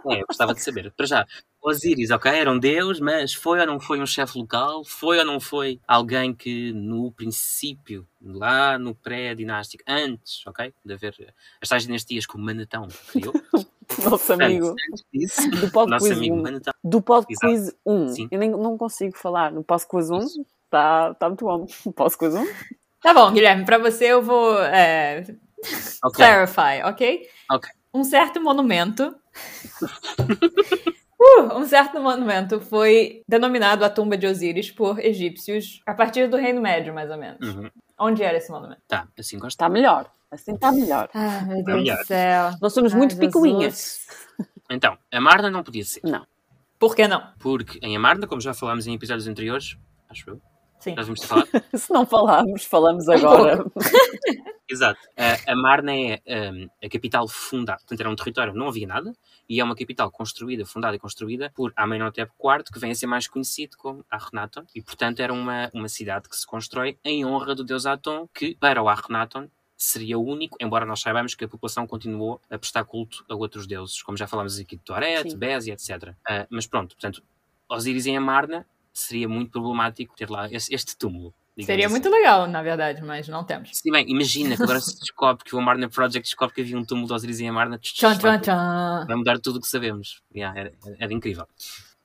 É, 0.07 0.21
eu 0.21 0.27
gostava 0.27 0.55
de 0.55 0.63
saber. 0.63 0.93
Para 0.93 1.07
já, 1.07 1.27
Osíris, 1.63 2.11
ok, 2.11 2.31
era 2.33 2.51
um 2.51 2.59
deus, 2.59 3.01
mas 3.01 3.35
foi 3.35 3.61
ou 3.61 3.67
não 3.67 3.79
foi 3.79 4.01
um 4.01 4.07
chefe 4.07 4.39
local? 4.39 4.85
Foi 4.85 5.19
ou 5.19 5.25
não 5.25 5.39
foi 5.39 5.79
alguém 5.87 6.35
que 6.35 6.73
no 6.73 7.13
princípio, 7.13 8.07
lá 8.23 8.79
no 8.79 8.95
pré-dinástico, 8.95 9.85
antes, 9.87 10.47
ok, 10.47 10.73
de 10.85 10.95
haver 10.95 11.35
as 11.61 11.69
tais 11.69 11.85
dinastias 11.85 12.27
que 12.27 12.37
o 12.37 12.39
Manetão 12.39 12.89
criou? 13.11 13.35
Nosso 14.05 14.33
amigo. 14.33 14.69
Antes, 14.69 14.85
antes 14.93 15.05
disso, 15.13 15.51
Do 15.51 15.71
Pod 15.71 15.99
Quiz 15.99 16.13
amigo 16.13 16.37
1. 16.37 16.43
Manetão. 16.43 16.73
Do 16.85 17.03
Pod. 17.03 17.27
Quiz 17.27 17.75
1. 17.85 18.09
Sim. 18.09 18.29
Eu 18.31 18.39
nem, 18.39 18.51
não 18.51 18.79
consigo 18.79 19.17
falar. 19.19 19.51
No 19.51 19.65
Pod 19.65 19.85
Quiz 19.87 20.11
1 20.11 20.19
Isso. 20.19 20.47
está 20.65 21.15
tá 21.15 21.29
muito 21.29 21.45
bom. 21.45 21.67
No 21.85 21.93
Pod 21.93 22.17
Quiz 22.17 22.35
1? 22.35 22.47
Tá 23.03 23.15
bom, 23.15 23.33
Guilherme, 23.33 23.65
pra 23.65 23.79
você 23.79 24.07
eu 24.07 24.23
vou 24.23 24.63
é, 24.63 25.25
Ok, 26.05 26.17
clarify, 26.17 26.83
ok? 26.85 27.29
Ok. 27.51 27.71
Um 27.93 28.05
certo 28.05 28.41
monumento. 28.41 29.15
Uh, 31.21 31.59
um 31.59 31.67
certo 31.67 32.01
monumento 32.01 32.61
foi 32.61 33.23
denominado 33.29 33.85
a 33.85 33.91
tumba 33.91 34.17
de 34.17 34.27
Osíris 34.27 34.71
por 34.71 34.99
egípcios 34.99 35.83
a 35.85 35.93
partir 35.93 36.29
do 36.29 36.39
Reino 36.39 36.63
Médio, 36.63 36.95
mais 36.95 37.11
ou 37.11 37.19
menos. 37.19 37.47
Uhum. 37.47 37.71
Onde 37.99 38.23
era 38.23 38.39
esse 38.39 38.51
monumento? 38.51 38.81
Tá, 38.89 39.07
assim 39.19 39.39
gosto. 39.39 39.51
Está 39.51 39.69
melhor. 39.69 40.11
Assim 40.31 40.55
está 40.55 40.73
melhor. 40.73 41.11
Ah, 41.13 41.43
meu 41.43 41.63
Deus 41.63 41.99
do 41.99 42.05
céu. 42.07 42.53
Nós 42.63 42.73
somos 42.73 42.93
Ai, 42.93 42.99
muito 42.99 43.15
Jesus. 43.15 43.27
picuinhas. 43.27 44.07
Então, 44.71 44.97
a 45.13 45.21
Marna 45.21 45.51
não 45.51 45.63
podia 45.63 45.85
ser. 45.85 46.01
Não. 46.05 46.25
Por 46.79 46.97
que 46.97 47.07
não? 47.07 47.23
Porque 47.39 47.79
em 47.83 47.95
Amarna, 47.95 48.27
como 48.27 48.41
já 48.41 48.55
falámos 48.55 48.87
em 48.87 48.95
episódios 48.95 49.27
anteriores, 49.27 49.77
acho 50.09 50.31
eu, 50.31 50.41
Sim. 50.79 50.95
já 50.97 51.03
vamos 51.03 51.23
falado. 51.23 51.49
Se 51.75 51.93
não 51.93 52.07
falarmos, 52.07 52.65
falamos 52.65 53.07
agora. 53.09 53.63
Exato. 54.71 55.01
A, 55.17 55.53
a 55.53 55.57
Marna 55.57 55.93
é 55.93 56.21
um, 56.53 56.69
a 56.83 56.89
capital 56.89 57.27
fundada, 57.27 57.79
portanto 57.81 58.01
era 58.01 58.11
um 58.11 58.15
território 58.15 58.53
onde 58.53 58.59
não 58.61 58.69
havia 58.69 58.87
nada, 58.87 59.13
e 59.49 59.61
é 59.61 59.65
uma 59.65 59.75
capital 59.75 60.11
construída, 60.11 60.65
fundada 60.65 60.95
e 60.95 60.99
construída 60.99 61.51
por 61.55 61.73
Amenhotep 61.75 62.31
IV, 62.41 62.65
que 62.73 62.79
vem 62.79 62.93
a 62.93 62.95
ser 62.95 63.07
mais 63.07 63.27
conhecido 63.27 63.77
como 63.77 64.05
Akhenaton, 64.11 64.65
e 64.75 64.81
portanto 64.81 65.21
era 65.21 65.33
uma, 65.33 65.71
uma 65.75 65.89
cidade 65.89 66.29
que 66.29 66.37
se 66.37 66.47
constrói 66.47 66.97
em 67.05 67.25
honra 67.25 67.55
do 67.55 67.65
deus 67.65 67.85
Aton, 67.85 68.29
que 68.33 68.55
para 68.55 68.81
o 68.83 68.89
Akhenaton 68.89 69.49
seria 69.77 70.19
o 70.19 70.23
único, 70.23 70.59
embora 70.61 70.85
nós 70.85 71.01
saibamos 71.01 71.35
que 71.35 71.45
a 71.45 71.49
população 71.49 71.87
continuou 71.87 72.41
a 72.51 72.59
prestar 72.59 72.85
culto 72.85 73.25
a 73.29 73.35
outros 73.35 73.67
deuses, 73.67 74.03
como 74.03 74.17
já 74.17 74.27
falámos 74.27 74.59
aqui 74.59 74.77
de 74.77 74.83
Toret, 74.83 75.31
Sim. 75.31 75.39
Bézia, 75.39 75.73
etc. 75.73 76.15
Ah, 76.29 76.47
mas 76.51 76.67
pronto, 76.67 76.95
portanto, 76.95 77.23
Osíris 77.69 78.07
em 78.07 78.17
Amarna 78.17 78.67
seria 78.93 79.29
muito 79.29 79.51
problemático 79.51 80.15
ter 80.15 80.29
lá 80.29 80.49
este 80.51 80.97
túmulo. 80.97 81.33
Seria 81.65 81.87
assim. 81.87 81.95
muito 81.95 82.09
legal, 82.09 82.47
na 82.49 82.63
verdade, 82.63 83.03
mas 83.03 83.29
não 83.29 83.45
temos. 83.45 83.71
Sim, 83.73 83.91
bem, 83.91 84.09
imagina 84.09 84.57
que 84.57 84.63
agora 84.63 84.81
se 84.81 84.99
descobre 84.99 85.45
que 85.45 85.55
o 85.55 85.59
Amarna 85.59 85.89
Project 85.89 86.29
descobre 86.29 86.55
que 86.55 86.61
havia 86.61 86.79
um 86.79 86.85
túmulo 86.85 87.09
de 87.09 87.13
Osiris 87.15 87.41
em 87.41 87.49
Amarna. 87.49 87.79
Vai 89.07 89.17
mudar 89.17 89.39
tudo 89.39 89.59
o 89.59 89.61
que 89.61 89.69
sabemos. 89.69 90.23
Yeah, 90.35 90.59
era, 90.59 90.73
era 90.99 91.13
incrível. 91.13 91.47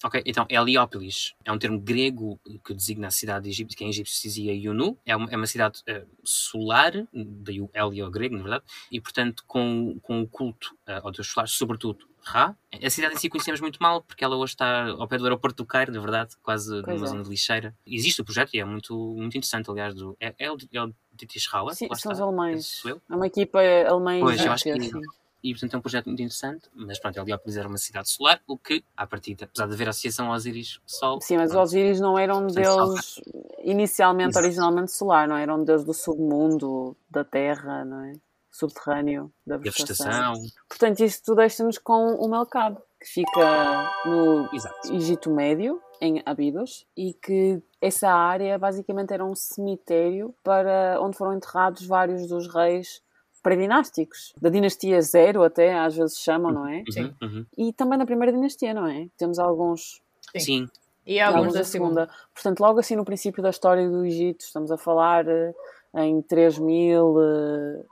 Ok, 0.03 0.21
então 0.25 0.45
Heliópolis 0.49 1.33
é 1.43 1.51
um 1.51 1.57
termo 1.57 1.79
grego 1.79 2.39
que 2.63 2.73
designa 2.75 3.07
a 3.07 3.11
cidade 3.11 3.49
egípcia, 3.49 3.75
que 3.75 3.83
em 3.83 3.89
egípcio 3.89 4.15
se 4.15 4.27
dizia 4.27 4.53
Ionu. 4.53 4.97
É 5.05 5.15
uma, 5.15 5.31
é 5.31 5.35
uma 5.35 5.47
cidade 5.47 5.81
eh, 5.87 6.05
solar, 6.23 6.91
daí 7.11 7.59
o 7.61 7.69
Helio 7.73 8.11
grego, 8.11 8.35
na 8.35 8.43
verdade, 8.43 8.63
e 8.91 9.01
portanto 9.01 9.43
com, 9.47 9.97
com 10.03 10.21
o 10.21 10.27
culto 10.27 10.77
eh, 10.85 10.99
ao 11.01 11.11
deus 11.11 11.27
solar, 11.27 11.47
sobretudo 11.47 12.07
Ra. 12.25 12.55
A 12.83 12.89
cidade 12.89 13.13
em 13.13 13.17
si 13.17 13.29
conhecemos 13.29 13.61
muito 13.61 13.77
mal, 13.81 14.01
porque 14.01 14.23
ela 14.23 14.35
hoje 14.35 14.53
está 14.53 14.87
ao 14.87 15.07
pé 15.07 15.17
do 15.17 15.23
aeroporto 15.25 15.63
do 15.63 15.65
Cairo, 15.67 15.91
na 15.91 15.99
verdade, 15.99 16.35
quase 16.41 16.69
Pois 16.81 16.95
numa 16.95 17.05
é. 17.05 17.09
zona 17.09 17.23
de 17.23 17.29
lixeira. 17.29 17.75
Existe 17.85 18.21
o 18.21 18.25
projeto 18.25 18.53
e 18.55 18.59
é 18.59 18.65
muito, 18.65 18.95
muito 18.95 19.37
interessante, 19.37 19.69
aliás, 19.69 19.93
do, 19.93 20.17
é, 20.19 20.33
é 20.39 20.51
o, 20.51 20.57
é 20.73 20.83
o 20.83 20.93
Dietrich 21.13 21.47
Rauer, 21.49 21.73
Sim, 21.75 21.87
são 21.87 22.11
os 22.11 22.17
está, 22.17 22.23
alemães. 22.25 22.65
sou 22.65 22.91
eu. 22.91 23.01
É 23.09 23.15
uma 23.15 23.27
equipa 23.27 23.59
alemã 23.87 24.19
Pois, 24.19 24.43
eu 24.43 24.51
acho 24.51 24.63
que- 24.63 24.79
sim. 24.81 25.01
E, 25.43 25.51
portanto, 25.51 25.75
é 25.75 25.77
um 25.77 25.81
projeto 25.81 26.05
muito 26.07 26.21
interessante, 26.23 26.67
mas 26.73 26.97
pronto, 26.97 27.19
Heliópolis 27.19 27.55
era 27.55 27.67
uma 27.67 27.77
cidade 27.77 28.09
solar, 28.09 28.41
o 28.47 28.57
que, 28.57 28.83
à 28.97 29.05
partida, 29.05 29.45
apesar 29.45 29.67
de 29.67 29.73
haver 29.75 29.87
associação 29.89 30.25
ao 30.25 30.33
Osíris 30.33 30.79
Sol, 30.87 31.21
Sim, 31.21 31.37
mas 31.37 31.45
os 31.45 31.51
pronto, 31.51 31.63
Osíris 31.65 31.99
não 31.99 32.17
eram 32.17 32.43
um 32.43 32.47
deus 32.47 33.21
inicialmente, 33.63 34.29
Exato. 34.31 34.43
originalmente 34.43 34.91
solar, 34.91 35.27
não 35.27 35.37
é? 35.37 35.43
Era 35.43 35.53
um 35.55 35.63
deus 35.63 35.83
do 35.83 35.93
submundo, 35.93 36.97
da 37.11 37.23
terra, 37.23 37.85
não 37.85 38.01
é? 38.05 38.13
Subterrâneo, 38.57 39.31
da 39.45 39.57
vegetação. 39.57 40.05
vegetação, 40.33 40.33
Portanto, 40.69 40.99
isto 41.01 41.35
deixa-nos 41.35 41.77
com 41.77 42.15
o 42.15 42.29
Melcab, 42.29 42.77
que 42.99 43.07
fica 43.07 43.91
no 44.05 44.49
exato. 44.53 44.93
Egito 44.93 45.29
Médio, 45.29 45.81
em 46.01 46.21
Abidos 46.25 46.85
e 46.95 47.13
que 47.13 47.61
essa 47.81 48.09
área 48.09 48.57
basicamente 48.57 49.13
era 49.13 49.23
um 49.23 49.35
cemitério 49.35 50.33
para 50.43 50.97
onde 51.01 51.17
foram 51.17 51.33
enterrados 51.33 51.85
vários 51.85 52.27
dos 52.27 52.53
reis 52.53 53.01
pré-dinásticos, 53.43 54.33
da 54.41 54.49
dinastia 54.49 54.99
Zero 55.01 55.43
até, 55.43 55.77
às 55.77 55.95
vezes 55.95 56.17
chamam, 56.17 56.51
não 56.51 56.67
é? 56.67 56.83
Sim. 56.89 57.13
Uhum, 57.21 57.27
uhum. 57.29 57.45
E 57.57 57.73
também 57.73 57.97
da 57.99 58.05
primeira 58.05 58.33
dinastia, 58.33 58.73
não 58.73 58.87
é? 58.87 59.07
Temos 59.17 59.37
alguns, 59.37 60.01
Sim. 60.35 60.39
Sim, 60.39 60.69
E 61.05 61.19
alguns 61.19 61.37
alguns 61.37 61.53
da 61.53 61.59
da 61.59 61.65
segunda. 61.65 62.01
segunda. 62.05 62.19
Portanto, 62.33 62.59
logo 62.61 62.79
assim 62.79 62.95
no 62.95 63.05
princípio 63.05 63.43
da 63.43 63.51
história 63.51 63.87
do 63.87 64.03
Egito, 64.03 64.41
estamos 64.41 64.71
a 64.71 64.77
falar 64.77 65.27
eh, 65.27 65.53
em 65.95 66.21
3000, 66.21 67.15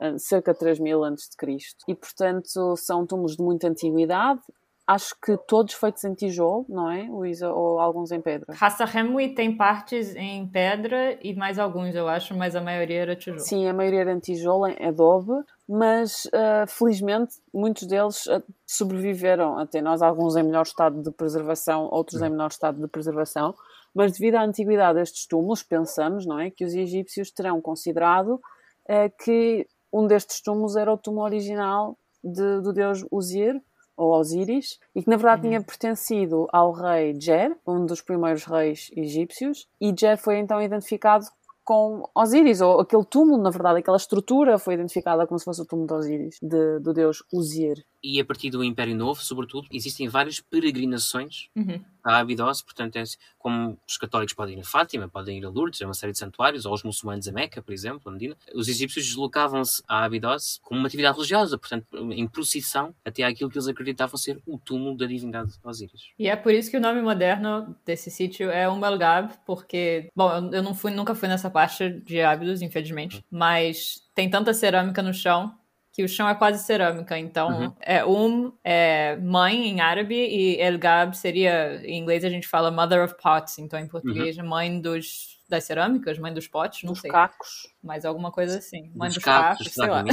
eh, 0.02 0.18
cerca 0.18 0.54
de 0.54 0.60
3000 0.60 1.04
antes 1.04 1.30
de 1.30 1.38
Cristo. 1.38 1.84
E, 1.88 1.96
portanto, 1.96 2.76
são 2.76 3.06
túmulos 3.06 3.38
de 3.38 3.44
muita 3.44 3.68
antiguidade. 3.68 4.42
Acho 4.86 5.16
que 5.24 5.38
todos 5.48 5.74
feitos 5.76 6.04
em 6.04 6.14
tijolo, 6.14 6.66
não 6.68 6.92
é, 6.92 7.04
Luísa? 7.04 7.50
Ou 7.54 7.80
alguns 7.80 8.12
em 8.12 8.20
pedra? 8.20 8.54
Raça 8.54 8.84
Hemwi 8.84 9.34
tem 9.34 9.56
partes 9.56 10.14
em 10.14 10.46
pedra 10.46 11.18
e 11.24 11.34
mais 11.34 11.58
alguns, 11.58 11.96
eu 11.96 12.10
acho, 12.10 12.36
mas 12.36 12.54
a 12.54 12.60
maioria 12.60 13.04
era 13.04 13.16
tijolo. 13.16 13.40
Sim, 13.40 13.66
a 13.66 13.74
maioria 13.74 14.02
era 14.02 14.12
em 14.12 14.20
tijolo, 14.20 14.68
em 14.68 14.86
adobe, 14.86 15.32
mas 15.70 16.28
ah, 16.34 16.66
felizmente 16.68 17.36
muitos 17.54 17.88
deles 17.88 18.28
ah, 18.28 18.44
sobreviveram 18.68 19.58
até 19.58 19.82
nós, 19.82 20.02
alguns 20.02 20.36
em 20.36 20.44
melhor 20.44 20.64
estado 20.64 21.02
de 21.02 21.12
preservação, 21.12 21.88
outros 21.90 22.22
em 22.22 22.30
menor 22.30 22.50
estado 22.50 22.82
de 22.82 22.88
preservação. 22.90 23.56
Mas 23.94 24.14
devido 24.14 24.36
à 24.36 24.44
antiguidade 24.44 25.00
destes 25.00 25.26
túmulos, 25.28 25.62
pensamos, 25.64 26.26
não 26.26 26.40
é, 26.40 26.50
que 26.50 26.66
os 26.66 26.74
egípcios 26.74 27.32
terão 27.32 27.62
considerado 27.62 28.42
ah, 28.90 29.10
que 29.24 29.68
um 29.92 30.08
destes 30.08 30.42
túmulos 30.42 30.76
era 30.76 30.92
o 30.92 30.98
túmulo 30.98 31.24
original 31.26 31.98
de- 32.24 32.62
do 32.62 32.74
deus 32.74 33.06
Uzir, 33.12 33.62
ou 33.96 34.12
Osíris, 34.14 34.80
e 34.96 35.04
que 35.04 35.10
na 35.10 35.18
verdade 35.18 35.44
tinha 35.44 35.62
pertencido 35.62 36.48
ao 36.52 36.72
rei 36.72 37.14
Jer, 37.20 37.56
um 37.68 37.86
dos 37.86 38.02
primeiros 38.02 38.44
reis 38.44 38.90
egípcios, 38.98 39.68
e 39.80 39.94
Jer 39.96 40.18
foi 40.18 40.40
então 40.40 40.60
identificado 40.60 41.26
com 41.64 42.04
Osíris, 42.16 42.60
ou 42.60 42.80
aquele 42.80 43.06
túmulo, 43.06 43.42
na 43.42 43.52
verdade, 43.52 43.80
aquela 43.80 43.96
estrutura 43.98 44.58
foi 44.58 44.74
identificada 44.74 45.28
como 45.28 45.38
se 45.38 45.46
fosse 45.46 45.62
o 45.62 45.66
túmulo 45.66 45.88
de 45.88 45.94
Osíris, 45.94 46.38
de- 46.42 46.80
do 46.80 46.92
deus 46.92 47.24
Uzir. 47.32 47.86
E 48.04 48.20
a 48.20 48.26
partir 48.26 48.50
do 48.50 48.64
Império 48.64 48.96
Novo, 48.96 49.22
sobretudo, 49.22 49.68
existem 49.72 50.08
várias 50.10 50.40
peregrinações 50.42 51.48
Uhum. 51.56 51.82
a 52.04 52.18
Abidos, 52.20 52.62
portanto, 52.62 52.98
é 52.98 53.04
como 53.38 53.78
os 53.88 53.98
católicos 53.98 54.34
podem 54.34 54.58
ir 54.58 54.62
a 54.62 54.64
Fátima, 54.66 55.08
podem 55.08 55.38
ir 55.38 55.46
a 55.46 55.50
Lourdes, 55.50 55.82
a 55.82 55.86
uma 55.86 55.94
série 55.94 56.12
de 56.12 56.18
santuários, 56.20 56.66
ou 56.66 56.74
os 56.74 56.84
muçulmanos 56.84 57.28
a 57.28 57.32
Meca, 57.32 57.62
por 57.62 57.74
exemplo, 57.74 58.02
a 58.06 58.12
Medina, 58.12 58.36
os 58.54 58.68
egípcios 58.68 59.06
deslocavam-se 59.06 59.82
a 59.88 60.04
Abidos 60.04 60.60
como 60.64 60.80
uma 60.80 60.88
atividade 60.88 61.16
religiosa, 61.16 61.58
portanto, 61.58 61.86
em 62.12 62.28
procissão 62.28 62.94
até 63.06 63.24
àquilo 63.24 63.50
que 63.50 63.58
eles 63.58 63.68
acreditavam 63.68 64.18
ser 64.18 64.42
o 64.46 64.58
túmulo 64.58 64.98
da 64.98 65.06
divindade 65.06 65.54
Osíris. 65.64 66.10
E 66.20 66.28
é 66.28 66.36
por 66.36 66.54
isso 66.54 66.70
que 66.70 66.78
o 66.78 66.82
nome 66.82 67.02
moderno 67.02 67.76
desse 67.86 68.12
sítio 68.12 68.50
é 68.50 68.68
Umm 68.68 68.84
el-Gab, 68.86 69.34
porque, 69.46 70.10
bom, 70.16 70.50
eu- 70.52 70.62
não 70.64 70.76
fui, 70.76 70.92
nunca 70.92 71.16
fui 71.16 71.30
nessa 71.30 71.50
parte 71.50 71.90
de 72.02 72.22
Ábidos, 72.22 72.62
infelizmente, 72.62 73.24
mas 73.32 74.02
tem 74.14 74.30
tanta 74.30 74.54
cerâmica 74.54 75.02
no 75.02 75.14
chão 75.14 75.56
que 75.94 76.04
o 76.04 76.10
chão 76.10 76.28
é 76.28 76.34
quase 76.36 76.64
cerâmica, 76.64 77.18
então 77.18 77.50
Uhum. 77.66 77.74
é 77.80 78.04
Um 78.04 78.52
é 78.64 79.16
mãe 79.18 79.68
em 79.68 79.80
árabe 79.80 80.16
e 80.16 80.60
El-Gab 80.60 81.16
seria, 81.16 81.80
em 81.86 82.00
inglês 82.00 82.26
a 82.26 82.30
gente 82.30 82.48
fala 82.48 82.72
Mother 82.72 83.04
of 83.06 83.16
Pots, 83.22 83.60
então 83.60 83.80
em 83.80 83.88
português 83.88 84.36
é 84.38 84.42
mãe 84.42 84.82
dos, 84.82 85.40
das 85.48 85.66
cerâmicas, 85.66 86.18
mãe 86.18 86.34
dos 86.34 86.48
potes, 86.48 86.82
não 86.84 86.94
dos 86.94 87.02
sei, 87.02 87.12
cacos. 87.12 87.68
mas 87.84 88.06
alguma 88.06 88.32
coisa 88.32 88.58
assim, 88.58 88.90
mãe 88.96 89.08
dos, 89.08 89.18
Dos 89.18 89.24
cacos, 89.24 89.58
cacos, 89.60 89.74
sei 89.74 89.88
lá. 89.88 90.04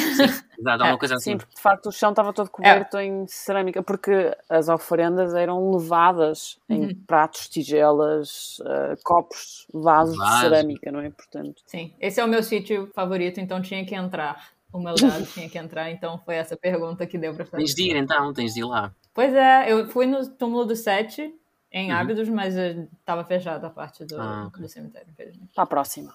exato, 0.58 0.84
há 0.84 0.88
É, 0.88 0.96
coisa 0.98 1.14
assim. 1.14 1.30
Sim, 1.30 1.36
porque 1.38 1.54
de 1.54 1.62
facto 1.62 1.86
o 1.86 1.92
chão 1.92 2.10
estava 2.10 2.30
todo 2.34 2.50
coberto 2.50 2.98
em 2.98 3.26
cerâmica, 3.26 3.82
porque 3.82 4.36
as 4.50 4.68
oferendas 4.68 5.34
eram 5.34 5.70
levadas 5.70 6.58
em 6.68 6.82
Uhum. 6.82 6.94
pratos, 7.06 7.48
tigelas, 7.48 8.60
eh, 8.66 8.96
copos, 9.02 9.66
vasos 9.72 10.12
de 10.14 10.18
Vasos. 10.20 10.40
cerâmica, 10.40 10.92
não 10.92 11.00
é? 11.00 11.08
Portanto, 11.08 11.62
Sim, 11.64 11.94
esse 11.98 12.20
é 12.20 12.24
o 12.24 12.28
meu 12.28 12.42
sítio 12.42 12.90
favorito, 12.94 13.40
então 13.40 13.62
tinha 13.62 13.82
que 13.86 13.94
entrar. 13.94 14.50
O 14.72 14.78
meu 14.78 14.94
gado 14.94 15.26
tinha 15.26 15.48
que 15.48 15.58
entrar, 15.58 15.90
então 15.90 16.18
foi 16.18 16.36
essa 16.36 16.56
pergunta 16.56 17.06
que 17.06 17.18
deu 17.18 17.34
pra 17.34 17.44
fazer. 17.44 17.64
Tens 17.64 17.74
de 17.74 17.82
ir 17.90 17.96
então, 17.96 18.32
tens 18.32 18.54
de 18.54 18.60
ir 18.60 18.64
lá. 18.64 18.92
Pois 19.12 19.34
é, 19.34 19.70
eu 19.72 19.88
fui 19.88 20.06
no 20.06 20.28
túmulo 20.28 20.64
do 20.64 20.76
Sete, 20.76 21.34
em 21.72 21.90
Uhum. 21.92 21.98
Ábidos, 21.98 22.28
mas 22.28 22.56
eh, 22.56 22.86
tava 23.04 23.24
fechada 23.24 23.66
a 23.66 23.70
parte 23.70 24.04
do, 24.04 24.20
Ah, 24.20 24.44
ok. 24.48 24.62
do 24.62 24.68
cemitério, 24.68 25.08
infelizmente. 25.10 25.52
para 25.54 25.64
a 25.64 25.66
próxima. 25.66 26.14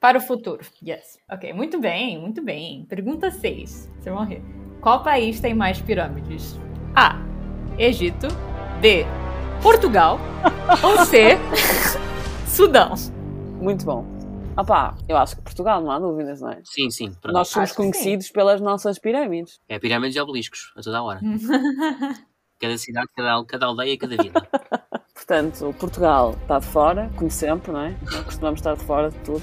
Para 0.00 0.18
o 0.18 0.20
futuro, 0.20 0.64
yes. 0.82 1.18
Ok, 1.30 1.52
muito 1.52 1.78
bem, 1.80 2.18
muito 2.18 2.42
bem. 2.42 2.84
Pergunta 2.86 3.30
6. 3.30 3.90
Vocês 3.98 4.14
vão 4.14 4.24
rir. 4.24 4.42
Qual 4.80 5.02
país 5.02 5.40
tem 5.40 5.54
mais 5.54 5.80
pirâmides? 5.80 6.58
A. 6.94 7.16
Egito. 7.78 8.28
B. 8.80 9.04
Portugal. 9.62 10.18
Ou 10.82 11.04
C. 11.06 11.36
Sudão. 12.46 12.94
Muito 13.60 13.84
bom. 13.86 14.15
Opá, 14.56 14.96
eu 15.06 15.16
acho 15.18 15.36
que 15.36 15.42
Portugal, 15.42 15.82
não 15.82 15.90
há 15.90 15.98
dúvidas, 15.98 16.40
não 16.40 16.50
é? 16.50 16.60
Sim, 16.64 16.90
sim. 16.90 17.12
pronto. 17.20 17.34
Nós 17.34 17.48
somos 17.48 17.70
Acho 17.70 17.76
conhecidos 17.76 18.30
pelas 18.30 18.60
nossas 18.60 18.98
pirâmides. 18.98 19.60
É 19.68 19.78
pirâmides 19.78 20.16
e 20.16 20.20
obeliscos, 20.20 20.72
a 20.76 20.80
toda 20.80 20.98
a 20.98 21.02
hora. 21.02 21.20
cada 22.58 22.78
cidade, 22.78 23.08
cada, 23.14 23.44
cada 23.44 23.66
aldeia, 23.66 23.98
cada 23.98 24.16
vila. 24.16 24.48
Portanto, 25.14 25.74
Portugal 25.78 26.36
está 26.40 26.58
de 26.58 26.66
fora, 26.66 27.10
como 27.16 27.30
sempre, 27.30 27.72
não 27.72 27.80
é? 27.80 27.96
Nós 28.02 28.24
costumamos 28.24 28.60
estar 28.60 28.74
de 28.76 28.84
fora 28.84 29.10
de 29.10 29.18
tudo. 29.18 29.42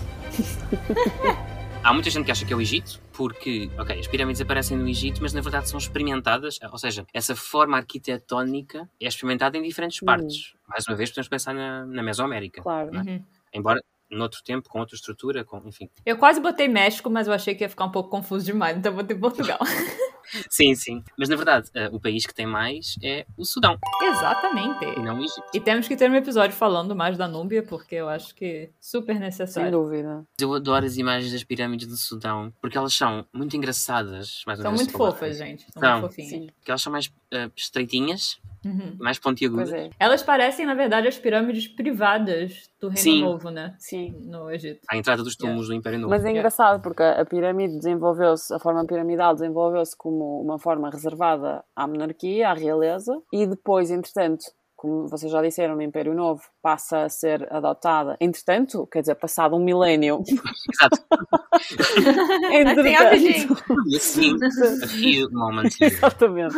Há 1.84 1.94
muita 1.94 2.10
gente 2.10 2.26
que 2.26 2.32
acha 2.32 2.46
que 2.46 2.54
é 2.54 2.56
o 2.56 2.62
Egito, 2.62 3.02
porque, 3.12 3.70
ok, 3.78 4.00
as 4.00 4.08
pirâmides 4.08 4.42
aparecem 4.42 4.78
no 4.78 4.88
Egito, 4.88 5.22
mas 5.22 5.34
na 5.34 5.42
verdade 5.42 5.68
são 5.68 5.78
experimentadas, 5.78 6.58
ou 6.72 6.78
seja, 6.78 7.06
essa 7.14 7.36
forma 7.36 7.76
arquitetónica 7.76 8.90
é 9.02 9.08
experimentada 9.08 9.58
em 9.58 9.64
diferentes 9.64 10.00
partes. 10.00 10.54
Mais 10.68 10.88
uma 10.88 10.96
vez, 10.96 11.10
podemos 11.10 11.28
pensar 11.28 11.54
na, 11.54 11.86
na 11.86 12.02
Mesoamérica, 12.02 12.62
Claro. 12.62 12.90
Não 12.92 13.02
é? 13.02 13.04
Uhum. 13.04 13.24
embora 13.54 13.84
noutro 14.18 14.44
tempo, 14.44 14.70
com 14.70 14.80
outra 14.80 14.96
estrutura, 14.96 15.44
com, 15.44 15.62
enfim. 15.68 15.90
Eu 16.06 16.18
quase 16.18 16.40
botei 16.40 16.68
México, 16.68 17.10
mas 17.10 17.28
eu 17.28 17.34
achei 17.34 17.56
que 17.56 17.64
ia 17.64 17.70
ficar 17.70 17.86
um 17.86 17.92
pouco 17.92 18.10
confuso 18.10 18.46
demais, 18.46 18.78
então 18.78 18.94
botei 18.94 19.18
Portugal. 19.18 19.60
Sim, 20.50 20.74
sim. 20.74 21.04
Mas 21.20 21.28
na 21.28 21.36
verdade, 21.36 21.70
eh, 21.76 21.90
o 21.92 22.00
país 22.00 22.26
que 22.26 22.34
tem 22.34 22.46
mais 22.48 22.96
é 23.04 23.26
o 23.38 23.44
Sudão, 23.46 23.78
Exatamente. 24.02 24.86
e 24.98 25.02
não 25.02 25.20
o 25.20 25.24
Egito. 25.24 25.44
E 25.54 25.60
temos 25.60 25.88
que 25.88 25.96
ter 25.98 26.10
um 26.10 26.16
episódio 26.16 26.56
falando 26.56 26.96
mais 26.96 27.18
da 27.18 27.28
Núbia, 27.28 27.62
porque 27.62 27.96
eu 27.96 28.08
acho 28.08 28.34
que 28.34 28.70
super 28.80 29.14
Sem 29.14 29.22
necessário. 29.22 29.72
dúvida. 29.72 30.24
Eu 30.40 30.54
adoro 30.54 30.86
as 30.86 30.98
imagens 30.98 31.32
das 31.34 31.44
pirâmides 31.44 31.88
do 31.88 31.98
Sudão, 31.98 32.54
porque 32.62 32.78
elas 32.78 32.94
são 32.94 33.26
muito 33.34 33.56
engraçadas. 33.58 34.42
Mais 34.48 34.60
São 34.60 34.72
muito 34.72 34.94
como- 34.94 35.12
fofas, 35.12 35.38
gente. 35.38 35.66
São 35.74 35.82
São. 35.82 35.92
muito 36.00 36.10
fofinhas. 36.12 36.30
Sim, 36.32 36.48
Porque 36.58 36.72
elas 36.72 36.82
são 36.82 36.92
mais 36.92 37.12
eh, 37.32 37.50
estreitinhas, 37.56 38.40
Uhum. 38.66 38.96
mais 39.00 39.20
pontiagudas. 39.20 39.72
é. 39.74 39.90
Elas 40.00 40.24
parecem, 40.24 40.66
na 40.66 40.74
verdade, 40.74 41.08
as 41.08 41.18
pirâmides 41.18 41.68
privadas 41.68 42.70
do 42.80 42.88
Reino 42.88 42.98
Sim. 43.02 43.22
Novo, 43.22 43.50
né? 43.50 43.76
Sim. 43.78 44.16
No 44.26 44.50
Egito. 44.50 44.80
À 44.90 44.98
entrada 44.98 45.24
dos 45.24 45.36
túmulos 45.36 45.68
do 45.68 45.74
Império 45.74 46.00
Novo. 46.00 46.10
Mas 46.10 46.22
é 46.22 46.28
Yeah. 46.28 46.40
engraçado 46.40 46.82
porque 46.82 47.04
a 47.04 47.26
pirâmide 47.26 47.78
desenvolveu-se, 47.78 48.54
a 48.54 48.60
forma 48.60 48.86
piramidal 48.86 49.34
desenvolveu-se 49.34 49.96
como 49.98 50.42
uma 50.42 50.58
forma 50.60 50.90
reservada 50.90 51.64
à 51.76 51.88
monarquia, 51.88 52.50
à 52.50 52.54
realeza, 52.54 53.14
e 53.32 53.46
depois, 53.46 53.92
entretanto, 53.92 54.46
como 54.84 55.08
vocês 55.08 55.32
já 55.32 55.42
disseram, 55.42 55.78
no 55.78 55.82
Império 55.82 56.14
Novo 56.14 56.44
passa 56.62 57.04
a 57.04 57.10
ser 57.10 57.48
adotada. 57.54 58.18
Entretanto, 58.20 58.86
quer 58.88 59.00
dizer, 59.00 59.16
passado 59.16 59.56
um 59.56 59.64
milénio. 59.64 60.22
Exato. 60.28 61.02
Assim, 61.54 62.92
rapidinho. 62.92 63.58
E 63.88 63.96
assim, 63.96 64.36
a 64.84 64.88
few 64.88 65.30
moments 65.32 65.80
later. 65.80 65.98
Exatamente. 65.98 66.56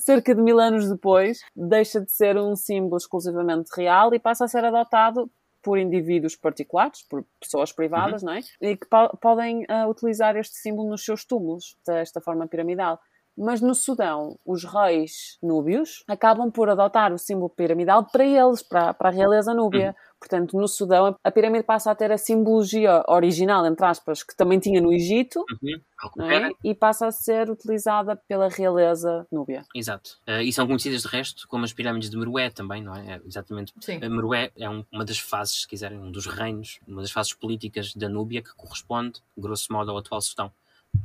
Cerca 0.00 0.34
de 0.34 0.40
mil 0.40 0.58
anos 0.58 0.88
depois, 0.88 1.40
deixa 1.54 2.00
de 2.00 2.10
ser 2.10 2.38
um 2.38 2.56
símbolo 2.56 2.96
exclusivamente 2.96 3.68
real 3.76 4.14
e 4.14 4.18
passa 4.18 4.46
a 4.46 4.48
ser 4.48 4.64
adotado 4.64 5.30
por 5.62 5.76
indivíduos 5.78 6.36
particulares, 6.36 7.02
por 7.02 7.22
pessoas 7.38 7.70
privadas, 7.70 8.22
não 8.22 8.32
é? 8.32 8.40
E 8.62 8.76
que 8.76 8.86
po- 8.86 9.14
podem 9.20 9.66
ah, 9.68 9.86
utilizar 9.88 10.36
este 10.36 10.56
símbolo 10.56 10.88
nos 10.88 11.04
seus 11.04 11.26
túmulos, 11.26 11.76
desta 11.86 12.20
forma 12.20 12.46
piramidal. 12.46 12.98
Mas 13.38 13.60
no 13.60 13.74
Sudão, 13.74 14.36
os 14.44 14.64
reis 14.64 15.38
núbios 15.42 16.02
acabam 16.08 16.50
por 16.50 16.68
adotar 16.68 17.12
o 17.12 17.18
símbolo 17.18 17.48
piramidal 17.50 18.04
para 18.04 18.24
eles, 18.24 18.62
para, 18.62 18.92
para 18.92 19.08
a 19.08 19.12
realeza 19.12 19.54
núbia. 19.54 19.94
Portanto, 20.18 20.56
no 20.58 20.66
Sudão, 20.66 21.14
a 21.22 21.30
pirâmide 21.30 21.62
passa 21.62 21.92
a 21.92 21.94
ter 21.94 22.10
a 22.10 22.18
simbologia 22.18 23.04
original, 23.06 23.64
entre 23.64 23.86
aspas, 23.86 24.24
que 24.24 24.34
também 24.34 24.58
tinha 24.58 24.80
no 24.80 24.92
Egito, 24.92 25.44
Uhum. 25.62 26.24
é? 26.28 26.50
E 26.64 26.74
passa 26.74 27.06
a 27.06 27.12
ser 27.12 27.48
utilizada 27.48 28.16
pela 28.28 28.48
realeza 28.48 29.24
núbia. 29.30 29.64
Exato. 29.72 30.18
Eh, 30.26 30.42
e 30.42 30.52
são 30.52 30.66
conhecidas 30.66 31.02
de 31.02 31.08
resto 31.08 31.46
como 31.46 31.64
as 31.64 31.72
pirâmides 31.72 32.10
de 32.10 32.16
Merué 32.16 32.50
também, 32.50 32.82
não 32.82 32.96
é? 32.96 33.14
É, 33.14 33.20
exatamente. 33.24 33.72
Sim. 33.80 34.00
A 34.02 34.08
Merué 34.08 34.50
é 34.56 34.68
um- 34.68 34.84
uma 34.92 35.04
das 35.04 35.18
fases, 35.20 35.60
se 35.62 35.68
quiserem, 35.68 36.00
um 36.00 36.10
dos 36.10 36.26
reinos, 36.26 36.80
uma 36.88 37.00
das 37.02 37.12
fases 37.12 37.32
políticas 37.32 37.94
da 37.94 38.08
Núbia 38.08 38.42
que 38.42 38.52
corresponde, 38.56 39.20
grosso 39.36 39.72
modo, 39.72 39.92
ao 39.92 39.98
atual 39.98 40.20
Sudão. 40.20 40.50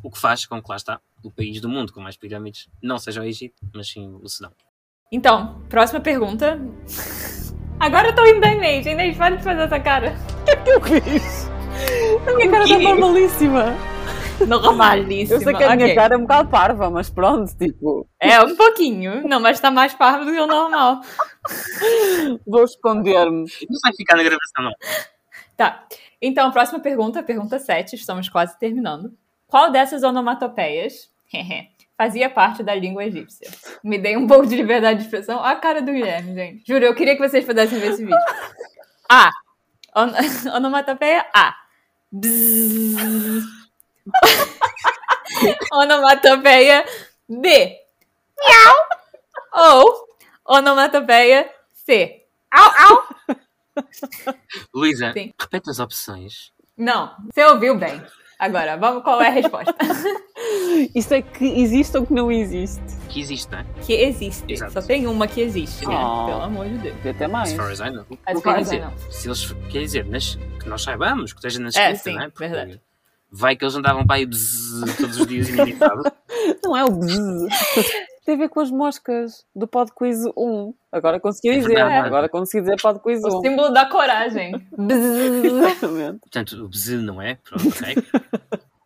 O 0.01 0.09
que 0.11 0.19
faz 0.19 0.45
com 0.45 0.61
que, 0.61 0.69
lá 0.69 0.75
está, 0.75 0.99
o 1.23 1.31
país 1.31 1.61
do 1.61 1.69
mundo 1.69 1.93
com 1.93 2.01
mais 2.01 2.17
pirâmides 2.17 2.67
não 2.81 2.97
seja 2.97 3.21
o 3.21 3.23
Egito, 3.23 3.61
mas 3.73 3.87
sim 3.89 4.19
o 4.21 4.27
Sudão. 4.27 4.51
Então, 5.11 5.61
próxima 5.69 5.99
pergunta. 6.01 6.59
Agora 7.79 8.09
eu 8.09 8.15
tô 8.15 8.25
indo 8.25 8.41
da 8.41 8.51
Inês. 8.51 8.85
Inês, 8.85 9.15
para 9.17 9.37
de 9.37 9.43
fazer 9.43 9.61
essa 9.61 9.79
cara. 9.79 10.15
Eu 10.65 10.81
fiz! 10.81 11.47
A 12.27 12.33
minha 12.35 12.49
cara 12.51 12.63
está 12.63 12.77
quê? 12.77 12.83
normalíssima! 12.83 13.65
Normalíssima. 14.47 15.37
Eu 15.37 15.41
sei 15.43 15.53
que 15.53 15.63
a 15.63 15.75
minha 15.75 15.87
Ok. 15.87 15.95
cara 15.95 16.15
é 16.15 16.17
um 16.17 16.21
bocado 16.21 16.49
parva, 16.49 16.89
mas 16.89 17.09
pronto, 17.09 17.55
tipo, 17.57 18.07
É, 18.19 18.41
um 18.41 18.55
pouquinho. 18.55 19.27
Não, 19.27 19.39
mas 19.39 19.59
tá 19.59 19.69
mais 19.69 19.93
parvo 19.93 20.25
do 20.25 20.31
que 20.31 20.39
o 20.39 20.47
normal. 20.47 21.01
vou 22.45 22.63
esconder-me. 22.63 23.45
Não 23.69 23.79
vai 23.81 23.93
ficar 23.95 24.17
na 24.17 24.23
gravação, 24.23 24.63
não. 24.63 24.73
Tá. 25.55 25.85
Então, 26.21 26.51
próxima 26.51 26.79
pergunta, 26.79 27.21
pergunta 27.21 27.59
7, 27.59 27.95
estamos 27.95 28.27
quase 28.29 28.57
terminando. 28.57 29.13
Qual 29.53 29.69
dessas 29.71 30.01
onomatopeias 30.01 31.11
fazia 31.95 32.27
parte 32.27 32.63
da 32.63 32.73
língua 32.73 33.05
egípcia? 33.05 33.51
Me 33.83 33.99
dei 33.99 34.17
um 34.17 34.25
pouco 34.25 34.47
de 34.47 34.55
liberdade 34.55 34.97
de 35.01 35.05
expressão. 35.05 35.37
Olha 35.37 35.51
a 35.51 35.55
cara 35.57 35.79
do 35.79 35.91
Guilherme, 35.91 36.33
gente. 36.33 36.63
Juro, 36.67 36.83
eu 36.83 36.95
queria 36.95 37.15
que 37.15 37.21
vocês 37.21 37.45
pudessem 37.45 37.77
ver 37.77 37.91
esse 37.91 38.03
vídeo. 38.03 38.17
A. 39.07 39.29
On- 39.95 40.09
onomatopeia 40.57 41.23
A. 41.31 41.55
Bzzz. 42.11 43.43
onomatopeia 45.71 46.83
B. 47.29 47.77
Miau. 48.39 48.75
Ou 49.53 50.07
onomatopeia 50.57 51.47
C. 51.85 52.23
Au, 52.49 52.71
au. 52.89 53.07
Luísa, 54.73 55.13
repete 55.39 55.69
as 55.69 55.77
opções. 55.77 56.51
Não, 56.75 57.15
você 57.31 57.43
ouviu 57.43 57.77
bem. 57.77 58.03
Agora, 58.39 58.75
vamos 58.77 59.03
qual 59.03 59.21
é 59.21 59.27
a 59.27 59.31
resposta? 59.31 59.75
Isto 60.95 61.13
é 61.13 61.21
que 61.21 61.45
existe 61.45 61.95
ou 61.97 62.05
que 62.05 62.13
não 62.13 62.31
existe? 62.31 62.81
Que 63.09 63.21
existe, 63.21 63.51
não 63.51 63.59
é? 63.59 63.65
que 63.81 63.93
existe. 63.93 64.43
Exato. 64.51 64.73
Só 64.73 64.81
tem 64.81 65.07
uma 65.07 65.27
que 65.27 65.41
existe, 65.41 65.87
né? 65.87 65.95
Oh. 65.95 66.25
Pelo 66.25 66.41
amor 66.41 66.67
de 66.67 66.77
Deus. 66.79 66.95
Devia 66.97 67.11
até 67.11 67.27
mais. 67.27 67.51
As 67.51 67.55
far 67.55 67.71
as 67.71 67.79
I 67.79 67.89
know. 67.91 68.05
As 68.25 68.35
O 68.37 68.41
que 68.41 68.43
far 68.43 68.55
quer 68.55 68.61
as 68.61 68.67
I 68.67 68.71
dizer? 68.71 68.81
know. 68.81 68.93
Se 69.11 69.27
eles, 69.27 69.51
quer 69.71 69.79
dizer, 69.79 70.05
nas- 70.05 70.35
que 70.59 70.67
nós 70.69 70.81
saibamos, 70.83 71.31
que 71.31 71.39
esteja 71.39 71.59
na 71.59 71.67
É, 71.67 71.69
escrita, 71.69 71.95
sim, 71.97 72.13
não 72.15 72.21
é? 72.23 72.29
Porque 72.29 72.47
verdade. 72.47 72.81
Vai 73.31 73.55
que 73.55 73.63
eles 73.65 73.75
andavam 73.75 74.05
para 74.05 74.17
aí 74.17 74.25
bzzz 74.25 74.95
todos 74.97 75.19
os 75.21 75.27
dias 75.27 75.49
ilimitado. 75.49 76.03
Não 76.63 76.77
é 76.77 76.83
o 76.85 76.91
bzzz. 76.91 77.47
Tem 78.25 78.35
a 78.35 78.37
ver 78.37 78.49
com 78.49 78.59
as 78.61 78.71
moscas 78.71 79.45
do 79.55 79.67
Pod 79.67 79.91
Quiz 79.93 80.19
1. 80.37 80.73
Agora 80.91 81.19
consegui 81.19 81.49
É 81.49 81.57
dizer. 81.57 81.75
verdade. 81.75 82.07
Agora 82.07 82.29
consegui 82.29 82.61
dizer 82.61 82.81
Pod 82.81 82.99
Quiz 82.99 83.21
O 83.23 83.39
1. 83.39 83.41
símbolo 83.41 83.69
da 83.71 83.85
coragem. 83.85 84.53
Exatamente. 85.43 86.19
Portanto, 86.19 86.63
o 86.63 86.69
bzz 86.69 87.01
não 87.03 87.21
é? 87.21 87.35
Pronto, 87.43 87.67
ok. 87.67 87.95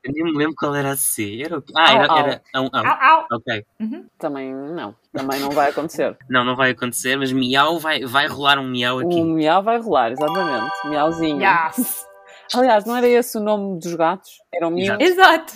Eu 0.03 0.13
nem 0.13 0.23
me 0.23 0.38
lembro 0.38 0.55
qual 0.57 0.73
era 0.73 0.91
a 0.91 0.95
C. 0.95 1.41
Era 1.43 1.57
o 1.57 1.61
quê? 1.61 1.73
Ah, 1.75 1.93
era, 1.93 2.05
Au, 2.07 2.11
au. 2.11 2.17
era 2.27 2.41
um, 2.55 2.63
um. 2.63 2.69
au, 2.73 3.19
au. 3.19 3.27
Ok. 3.33 3.65
Também 4.17 4.53
não. 4.55 4.95
Também 5.13 5.39
não 5.39 5.51
vai 5.51 5.69
acontecer. 5.69 6.17
Não, 6.29 6.43
não 6.45 6.55
vai 6.55 6.71
acontecer, 6.71 7.17
mas 7.17 7.31
miau 7.31 7.77
vai, 7.77 8.05
vai 8.05 8.25
rolar 8.27 8.57
um 8.57 8.67
miau 8.69 8.99
aqui. 8.99 9.19
O 9.21 9.25
miau 9.25 9.61
vai 9.61 9.79
rolar, 9.79 10.11
exatamente. 10.13 10.71
Miauzinho. 10.85 11.41
Yes. 11.43 12.05
Aliás, 12.55 12.85
não 12.85 12.95
era 12.95 13.07
esse 13.07 13.38
o 13.38 13.41
nome 13.41 13.79
dos 13.79 13.93
gatos? 13.95 14.29
Era 14.53 14.67
o 14.69 14.71
miu. 14.71 14.95
Exato. 14.97 15.03
Exato. 15.03 15.53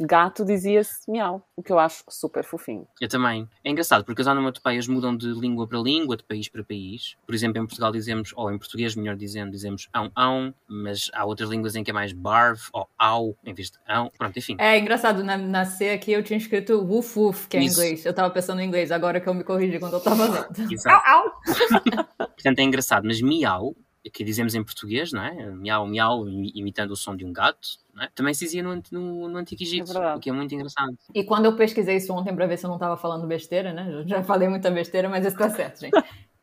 Gato 0.00 0.44
dizia-se 0.44 1.08
miau. 1.10 1.46
O 1.56 1.62
que 1.62 1.70
eu 1.72 1.78
acho 1.78 2.02
super 2.08 2.42
fofinho. 2.44 2.86
Eu 3.00 3.08
também. 3.08 3.48
É 3.62 3.70
engraçado, 3.70 4.04
porque 4.04 4.20
as 4.22 4.26
onomatopeias 4.26 4.88
mudam 4.88 5.16
de 5.16 5.28
língua 5.28 5.68
para 5.68 5.78
língua, 5.78 6.16
de 6.16 6.24
país 6.24 6.48
para 6.48 6.64
país. 6.64 7.16
Por 7.24 7.34
exemplo, 7.34 7.62
em 7.62 7.66
Portugal 7.66 7.92
dizemos, 7.92 8.32
ou 8.34 8.50
em 8.52 8.58
português, 8.58 8.96
melhor 8.96 9.14
dizendo, 9.16 9.52
dizemos 9.52 9.88
ão, 9.94 10.10
ão, 10.16 10.52
mas 10.68 11.10
há 11.14 11.24
outras 11.24 11.48
línguas 11.48 11.76
em 11.76 11.84
que 11.84 11.90
é 11.90 11.94
mais 11.94 12.12
barv 12.12 12.58
ou 12.72 12.88
au, 12.98 13.36
em 13.44 13.54
vez 13.54 13.70
de 13.70 13.78
ão. 13.88 14.10
Pronto, 14.18 14.36
enfim. 14.38 14.56
É 14.58 14.78
engraçado, 14.78 15.22
na, 15.22 15.36
na 15.38 15.64
C 15.64 15.90
aqui 15.90 16.10
eu 16.12 16.22
tinha 16.24 16.36
escrito 16.38 16.80
woof 16.80 17.18
woof, 17.18 17.48
que 17.48 17.56
é 17.56 17.60
em 17.60 17.66
Isso. 17.66 17.80
inglês. 17.80 18.04
Eu 18.04 18.12
tava 18.12 18.30
pensando 18.30 18.60
em 18.60 18.66
inglês, 18.66 18.90
agora 18.90 19.20
que 19.20 19.28
eu 19.28 19.34
me 19.34 19.44
corrigi 19.44 19.78
quando 19.78 19.94
eu 19.94 20.00
tava 20.00 20.24
lendo. 20.28 20.48
Exato. 20.72 21.06
Au, 21.06 21.18
au. 21.24 22.28
Portanto, 22.34 22.58
é 22.58 22.62
engraçado, 22.62 23.04
mas 23.06 23.20
miau, 23.22 23.74
que 24.12 24.24
dizemos 24.24 24.54
em 24.54 24.62
português, 24.62 25.12
não 25.12 25.22
é? 25.22 25.50
Miau, 25.50 25.86
miau, 25.86 26.28
imi- 26.28 26.52
imitando 26.54 26.90
o 26.90 26.96
som 26.96 27.16
de 27.16 27.24
um 27.24 27.32
gato, 27.32 27.78
é? 28.00 28.08
também 28.14 28.34
se 28.34 28.44
dizia 28.44 28.62
no, 28.62 28.82
no, 28.90 29.28
no 29.28 29.38
Antigo 29.38 29.62
Egito, 29.62 29.92
verdade. 29.92 30.18
o 30.18 30.20
que 30.20 30.30
é 30.30 30.32
muito 30.32 30.54
engraçado. 30.54 30.96
E 31.14 31.22
quando 31.24 31.44
eu 31.46 31.56
pesquisei 31.56 31.96
isso 31.96 32.12
ontem 32.12 32.34
pra 32.34 32.46
ver 32.46 32.56
se 32.56 32.66
eu 32.66 32.70
não 32.70 32.78
tava 32.78 32.96
falando 32.96 33.26
besteira, 33.26 33.72
né? 33.72 33.86
Eu 33.90 34.06
já 34.08 34.22
falei 34.22 34.48
muita 34.48 34.70
besteira, 34.70 35.08
mas 35.08 35.24
isso 35.24 35.36
tá 35.36 35.48
certo, 35.50 35.80
gente. 35.80 35.92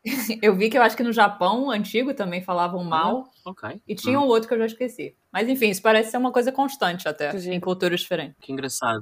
Eu 0.42 0.56
vi 0.56 0.68
que 0.68 0.76
eu 0.76 0.82
acho 0.82 0.96
que 0.96 1.02
no 1.04 1.12
Japão 1.12 1.70
antigo 1.70 2.12
também 2.12 2.42
falavam 2.42 2.82
mal. 2.82 3.30
Ok. 3.44 3.80
E 3.86 3.94
tinha 3.94 4.18
um 4.18 4.24
outro 4.24 4.48
que 4.48 4.54
eu 4.54 4.58
já 4.58 4.66
esqueci. 4.66 5.14
Mas 5.32 5.48
enfim, 5.48 5.68
isso 5.70 5.80
parece 5.80 6.10
ser 6.10 6.16
uma 6.16 6.32
coisa 6.32 6.50
constante 6.50 7.06
até, 7.08 7.30
Que 7.30 7.36
em 7.48 7.60
culturas 7.60 8.00
diferentes. 8.00 8.34
Que 8.40 8.50
engraçado. 8.52 9.00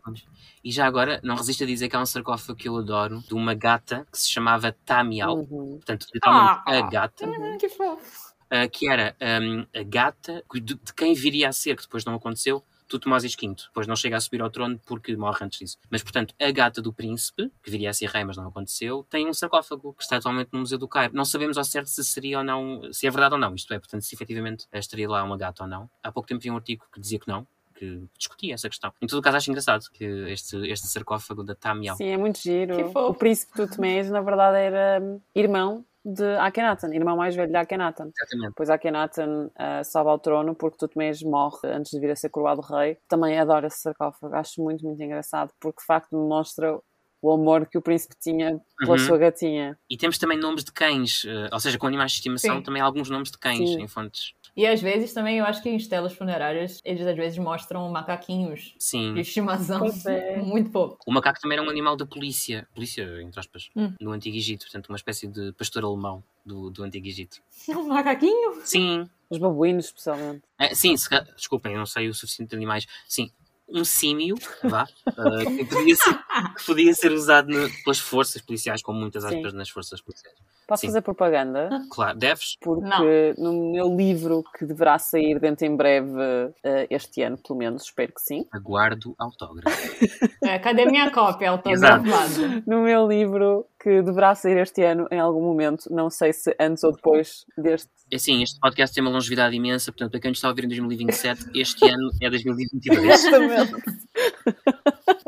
E 0.63 0.71
já 0.71 0.85
agora, 0.87 1.19
não 1.25 1.37
resisto 1.37 1.65
a 1.65 1.67
dizer 1.67 1.89
que 1.89 1.97
há 1.97 2.01
um 2.03 2.05
sarcófago 2.05 2.55
que 2.59 2.69
eu 2.69 2.77
adoro, 2.77 3.21
de 3.27 3.33
uma 3.33 3.55
gata 3.55 4.07
que 4.13 4.19
se 4.19 4.29
chamava 4.31 4.77
Tamiau. 4.85 5.39
Uhum. 5.39 5.77
Portanto, 5.77 6.07
literalmente 6.15 6.61
Ah. 6.67 6.79
a 6.79 6.81
gata, 6.91 7.27
Hum, 7.27 7.57
que 7.59 7.71
fofo. 7.71 8.30
Ah, 8.51 8.69
que 8.69 8.89
era 8.89 9.17
hum, 9.43 9.65
a 9.75 9.83
gata 9.83 10.45
de, 10.53 10.61
de 10.75 10.95
quem 10.95 11.15
viria 11.15 11.49
a 11.49 11.53
ser, 11.53 11.77
que 11.77 11.83
depois 11.83 12.05
não 12.05 12.15
aconteceu, 12.15 12.65
Tutmosis 12.91 13.37
V. 13.37 13.55
Depois 13.69 13.87
não 13.87 13.95
chega 13.95 14.17
a 14.17 14.21
subir 14.21 14.43
ao 14.43 14.51
trono 14.51 14.79
porque 14.85 15.17
morre 15.17 15.45
antes 15.45 15.61
disso. 15.61 15.79
Mas, 15.89 16.03
portanto, 16.03 16.35
a 16.39 16.51
gata 16.51 16.83
do 16.83 16.93
príncipe, 16.93 17.51
que 17.63 17.71
viria 17.71 17.91
a 17.91 17.95
ser 17.95 18.09
rei, 18.09 18.25
mas 18.25 18.37
não 18.37 18.49
aconteceu, 18.49 19.07
tem 19.09 19.29
um 19.29 19.33
sarcófago 19.33 19.95
que 19.95 20.03
está 20.03 20.17
atualmente 20.17 20.51
no 20.53 20.59
Museu 20.59 20.77
do 20.77 20.89
Cairo. 20.89 21.15
Não 21.15 21.25
sabemos 21.25 21.57
ao 21.57 21.65
certo 21.65 21.87
se 21.87 22.05
seria 22.05 22.39
ou 22.39 22.45
não, 22.45 22.93
se 22.93 23.07
é 23.07 23.11
verdade 23.11 23.35
ou 23.35 23.41
não, 23.41 23.55
isto 23.55 23.73
é, 23.73 23.79
portanto, 23.79 24.03
se 24.03 24.15
efetivamente 24.15 24.67
estaria 24.73 25.09
lá 25.09 25.23
uma 25.23 25.39
gata 25.39 25.63
ou 25.63 25.69
não. 25.69 25.89
Há 26.03 26.11
pouco 26.11 26.29
tempo 26.29 26.43
vi 26.43 26.51
um 26.51 26.57
artigo 26.57 26.85
que 26.93 27.01
dizia 27.01 27.21
que 27.21 27.29
não, 27.29 27.47
que 27.77 28.03
discutia 28.19 28.55
essa 28.55 28.69
questão. 28.69 28.93
Em 29.01 29.07
todo 29.07 29.23
caso, 29.23 29.37
acho 29.37 29.51
engraçado 29.51 29.85
que 29.93 30.05
este, 30.05 30.57
este 30.69 30.89
sarcófago 30.89 31.45
da 31.45 31.55
Tamiau. 31.55 31.97
Sim, 31.97 32.09
é 32.09 32.17
muito 32.17 32.41
giro. 32.41 32.91
O 32.95 33.15
príncipe 33.15 33.53
Tutmés, 33.55 34.11
na 34.11 34.21
verdade, 34.21 34.59
era 34.59 35.01
hum, 35.01 35.21
irmão 35.35 35.85
de 36.05 36.37
Akhenaten, 36.39 36.95
irmão 36.95 37.17
mais 37.17 37.35
velho 37.35 37.51
de 37.51 37.57
Akhenaten. 37.57 38.11
Exatamente. 38.17 38.49
Depois 38.51 38.71
Akhenaten 38.71 39.47
uh, 39.47 39.85
sobe 39.85 40.11
ao 40.11 40.19
trono 40.19 40.55
porque 40.55 40.79
Tutmés 40.79 41.23
morre 41.23 41.69
antes 41.69 41.91
de 41.91 42.01
vir 42.01 42.11
a 42.11 42.17
ser 42.17 42.31
coroado 42.31 42.63
rei. 42.63 42.99
Também 43.09 43.39
adoro 43.39 43.67
esse 43.67 43.81
sarcófago, 43.81 44.35
acho 44.35 44.63
muito, 44.63 44.85
muito 44.85 45.03
engraçado, 45.03 45.53
porque 45.61 45.81
de 45.81 45.87
facto 45.87 46.11
demonstra 46.11 46.79
o 47.23 47.33
amor 47.33 47.67
que 47.67 47.77
o 47.77 47.83
príncipe 47.83 48.15
tinha 48.21 48.61
pela 48.79 48.93
Uhum. 48.93 48.99
sua 48.99 49.19
gatinha. 49.19 49.79
E 49.89 49.97
temos 49.97 50.17
também 50.19 50.39
nomes 50.39 50.65
de 50.65 50.73
cães, 50.73 51.25
eh, 51.27 51.49
ou 51.53 51.61
seja, 51.61 51.79
com 51.79 51.87
animais 51.87 52.13
de 52.13 52.19
estimação, 52.19 52.57
Sim. 52.57 52.63
também 52.63 52.81
há 52.81 52.85
alguns 52.85 53.11
nomes 53.11 53.31
de 53.31 53.39
cães 53.39 53.59
Sim. 53.69 53.83
em 53.83 53.87
fontes. 53.89 54.33
E 54.57 54.67
às 54.67 54.81
vezes 54.83 55.13
também 55.13 55.39
eu 55.39 55.45
acho 55.45 55.63
que 55.63 55.69
em 55.69 55.77
estelas 55.77 56.13
funerárias 56.13 56.81
eles 56.85 57.07
às 57.07 57.17
vezes 57.17 57.39
mostram 57.39 57.89
macaquinhos 57.91 58.75
Sim. 58.79 59.15
de 59.15 59.21
estimação. 59.21 59.87
É. 60.07 60.37
Muito 60.43 60.71
pouco. 60.71 60.99
O 61.07 61.13
macaco 61.13 61.39
também 61.41 61.57
era 61.59 61.67
um 61.67 61.71
animal 61.71 61.97
da 61.97 62.05
polícia, 62.05 62.67
polícia, 62.75 63.05
entre 63.23 63.39
aspas, 63.39 63.71
Hum. 63.77 63.93
no 64.01 64.11
Antigo 64.13 64.37
Egito, 64.37 64.63
portanto, 64.65 64.89
uma 64.89 64.97
espécie 64.97 65.27
de 65.29 65.53
pastor 65.53 65.85
alemão 65.85 66.23
do, 66.45 66.71
do 66.71 66.83
Antigo 66.83 67.07
Egito. 67.07 67.41
Um 67.69 67.89
macaquinho? 67.89 68.61
Sim, 68.65 69.09
Os 69.31 69.39
babuínos, 69.39 69.85
especialmente. 69.87 70.43
é, 70.59 70.75
sim, 70.75 70.97
se 70.97 71.09
desculpem, 71.37 71.73
eu 71.73 71.79
não 71.79 71.87
sei 71.87 72.09
o 72.09 72.15
suficiente 72.15 72.51
de 72.51 72.57
animais. 72.57 72.87
Sim, 73.07 73.31
um 73.73 73.85
símio, 73.85 74.37
vá, 74.65 74.87
eh, 75.07 75.45
que, 75.57 75.65
podia 75.65 75.97
ser, 75.97 76.19
que 76.57 76.67
podia 76.67 76.95
ser 76.95 77.13
usado 77.13 77.49
pelas 77.85 77.99
forças 77.99 78.43
policiais, 78.43 78.83
com 78.83 78.93
muitas 78.93 79.25
aspas 79.25 79.53
nas 79.53 79.69
forças 79.69 80.01
policiais. 80.01 80.37
Posso 80.71 80.83
Sim. 80.83 80.87
fazer 80.87 81.01
propaganda? 81.01 81.69
Claro, 81.91 82.17
deves? 82.17 82.57
Porque 82.61 83.35
no 83.37 83.73
meu 83.73 83.93
livro, 83.93 84.45
que 84.57 84.65
deverá 84.65 85.01
sair 85.01 85.41
dentro 85.41 85.67
em 85.67 85.75
breve, 85.75 86.13
uh, 86.13 86.87
este 86.89 87.23
ano, 87.23 87.37
pelo 87.37 87.59
menos, 87.59 87.83
espero 87.83 88.13
que 88.15 88.23
sim. 88.23 88.47
Aguardo 88.53 89.13
autógrafo. 89.19 89.71
É, 90.43 90.59
cadê 90.59 90.87
minha 90.87 91.11
cópia 91.11 91.51
autografada? 91.51 92.63
No 92.67 92.83
meu 92.83 93.07
livro, 93.07 93.67
que 93.79 94.01
deverá 94.03 94.35
sair 94.35 94.57
este 94.59 94.83
ano, 94.83 95.07
em 95.11 95.19
algum 95.19 95.43
momento, 95.43 95.93
não 95.93 96.09
sei 96.09 96.33
se 96.33 96.55
antes 96.59 96.83
ou 96.83 96.93
depois 96.93 97.45
deste. 97.59 97.91
É 98.11 98.17
Assim, 98.17 98.43
este 98.43 98.59
podcast 98.59 98.95
tem 98.95 99.03
uma 99.03 99.11
longevidade 99.11 99.55
imensa, 99.55 99.93
portanto, 99.93 100.13
para 100.13 100.21
quem 100.21 100.31
nos 100.31 100.39
está 100.39 100.49
a 100.49 100.51
ouvir 100.51 100.65
em 100.65 100.69
2027, 100.69 101.51
este 101.55 101.89
ano 101.89 102.11
é 102.23 102.31
2022. 102.31 103.05
Exatamente. 103.05 103.73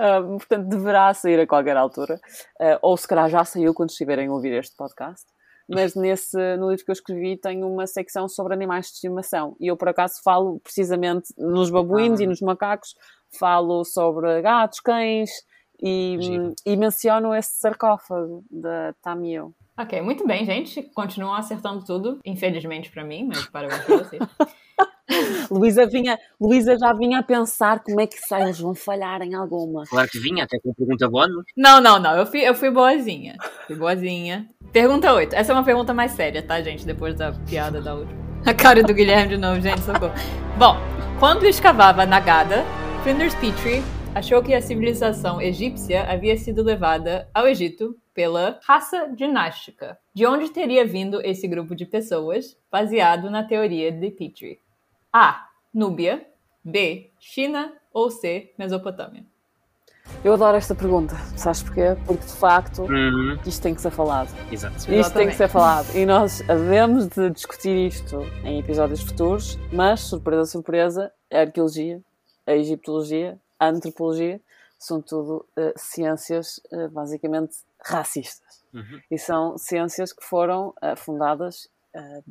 Ah, 0.05 0.21
portanto, 0.23 0.67
deverá 0.69 1.15
sair 1.15 1.39
a 1.41 1.47
qualquer 1.47 1.77
altura. 1.77 2.19
Ah, 2.61 2.79
ou 2.83 2.97
se 2.97 3.07
calhar 3.07 3.29
já 3.31 3.45
saiu 3.45 3.73
quando 3.73 3.91
estiverem 3.91 4.27
a 4.29 4.33
ouvir 4.33 4.53
este 4.55 4.75
podcast. 4.77 5.25
Mas 5.69 5.95
nesse, 5.97 6.37
no 6.57 6.71
livro 6.71 6.85
que 6.85 6.91
eu 6.91 6.95
escrevi 6.95 7.37
tenho 7.37 7.69
uma 7.73 7.87
secção 7.87 8.29
sobre 8.29 8.53
animais 8.53 8.87
de 8.87 8.93
estimação. 8.95 9.57
E 9.61 9.69
eu, 9.69 9.77
por 9.77 9.89
acaso, 9.89 10.15
falo 10.25 10.59
precisamente 10.61 11.33
nos 11.39 11.71
babuínos 11.71 12.21
Ah. 12.21 12.25
e 12.25 12.27
nos 12.27 12.41
macacos. 12.41 12.95
Falo 13.39 13.85
sobre 13.85 14.43
gatos, 14.43 14.81
cães 14.81 15.31
e, 15.81 16.19
e 16.67 16.77
menciono 16.77 17.35
esse 17.35 17.53
sarcófago 17.61 18.45
da 18.51 18.93
Tamio. 19.03 19.55
Ok, 19.79 20.03
muito 20.03 20.27
bem, 20.27 20.45
gente. 20.45 20.83
Continuam 20.95 21.35
acertando 21.35 21.83
tudo, 21.85 22.19
infelizmente 22.27 22.91
pra 22.91 23.03
mim, 23.05 23.25
mas 23.27 23.47
parabéns 23.47 23.83
pra 23.85 23.97
vocês. 23.99 24.23
Luísa, 25.51 25.87
vinha, 25.87 26.19
Luísa 26.41 26.79
já 26.79 26.93
vinha 26.93 27.19
a 27.19 27.23
pensar 27.23 27.81
como 27.81 28.01
é 28.01 28.07
que 28.07 28.19
sai, 28.19 28.43
eles 28.43 28.61
vão 28.61 28.75
falhar 28.75 29.23
em 29.23 29.35
alguma. 29.35 29.85
Claro 29.85 30.09
que 30.09 30.19
vinha, 30.19 30.45
até 30.45 30.59
com 30.59 30.73
pergunta 30.75 31.09
bónus. 31.09 31.45
Não, 31.57 31.81
não, 31.81 31.99
não. 31.99 32.17
Eu 32.17 32.27
fui, 32.27 32.41
eu 32.41 32.55
fui 32.55 32.71
boazinha. 32.71 33.37
Fui 33.67 33.77
boazinha. 33.77 34.47
Pergunta 34.73 35.13
8. 35.13 35.35
Essa 35.35 35.53
é 35.53 35.55
uma 35.55 35.65
pergunta 35.65 35.93
mais 35.93 36.13
séria, 36.13 36.43
tá, 36.43 36.61
gente? 36.63 36.87
Depois 36.87 37.15
da 37.15 37.33
piada 37.33 37.81
da 37.81 37.95
última. 37.95 38.23
A 38.45 38.55
cara 38.55 38.83
do 38.83 38.93
Guilherme 38.93 39.29
de 39.29 39.37
novo, 39.37 39.61
gente, 39.61 39.81
socorro. 39.83 40.13
Bom, 40.59 40.77
quando 41.21 41.47
escavava 41.47 42.05
Nagada, 42.05 42.65
Flinders 43.03 43.35
Petrie 43.37 43.83
achou 44.15 44.43
que 44.43 44.53
a 44.53 44.61
civilização 44.61 45.41
egípcia 45.41 46.05
havia 46.05 46.37
sido 46.37 46.63
levada 46.63 47.29
ao 47.33 47.47
Egito 47.47 47.97
pela 48.15 48.59
raça 48.65 49.09
dinástica. 49.17 49.99
De 50.15 50.27
onde 50.27 50.51
teria 50.51 50.85
vindo 50.85 51.21
esse 51.23 51.49
grupo 51.49 51.75
de 51.75 51.87
pessoas, 51.87 52.57
baseado 52.71 53.31
na 53.31 53.43
teoria 53.43 53.91
de 53.91 54.11
Petrie? 54.11 54.59
A. 55.13 55.49
Núbia. 55.75 56.27
B. 56.65 57.11
China. 57.19 57.73
ou 57.93 58.11
C. 58.11 58.55
Mesopotâmia? 58.59 59.23
Eu 60.25 60.33
adoro 60.33 60.57
esta 60.57 60.75
pergunta, 60.75 61.15
sabes 61.37 61.63
porquê? 61.63 61.95
Porque 62.07 62.25
de 62.25 62.33
facto 62.33 62.83
Uhum. 62.85 63.39
isto 63.45 63.63
tem 63.63 63.75
que 63.75 63.83
ser 63.83 63.91
falado. 63.91 64.29
Exato. 64.51 64.91
Isto 64.91 65.13
tem 65.13 65.29
que 65.29 65.35
ser 65.35 65.49
falado. 65.49 65.95
E 65.95 66.07
nós 66.07 66.41
havemos 66.49 67.07
de 67.09 67.29
discutir 67.31 67.89
isto 67.89 68.23
em 68.45 68.59
episódios 68.59 69.03
futuros, 69.03 69.59
mas, 69.71 70.01
surpresa, 70.01 70.47
surpresa, 70.47 71.13
a 71.31 71.41
arqueologia, 71.41 72.01
a 72.47 72.53
egiptologia, 72.55 73.39
a 73.61 73.67
antropologia 73.69 74.41
são 74.79 75.01
tudo 75.03 75.45
eh, 75.57 75.75
ciências 75.77 76.61
eh, 76.73 76.89
basicamente 76.89 77.57
racistas. 77.85 78.65
Uhum. 78.73 79.01
E 79.11 79.19
são 79.19 79.59
ciências 79.59 80.13
que 80.15 80.25
foram 80.25 80.73
eh, 80.81 80.97
fundadas 80.97 81.69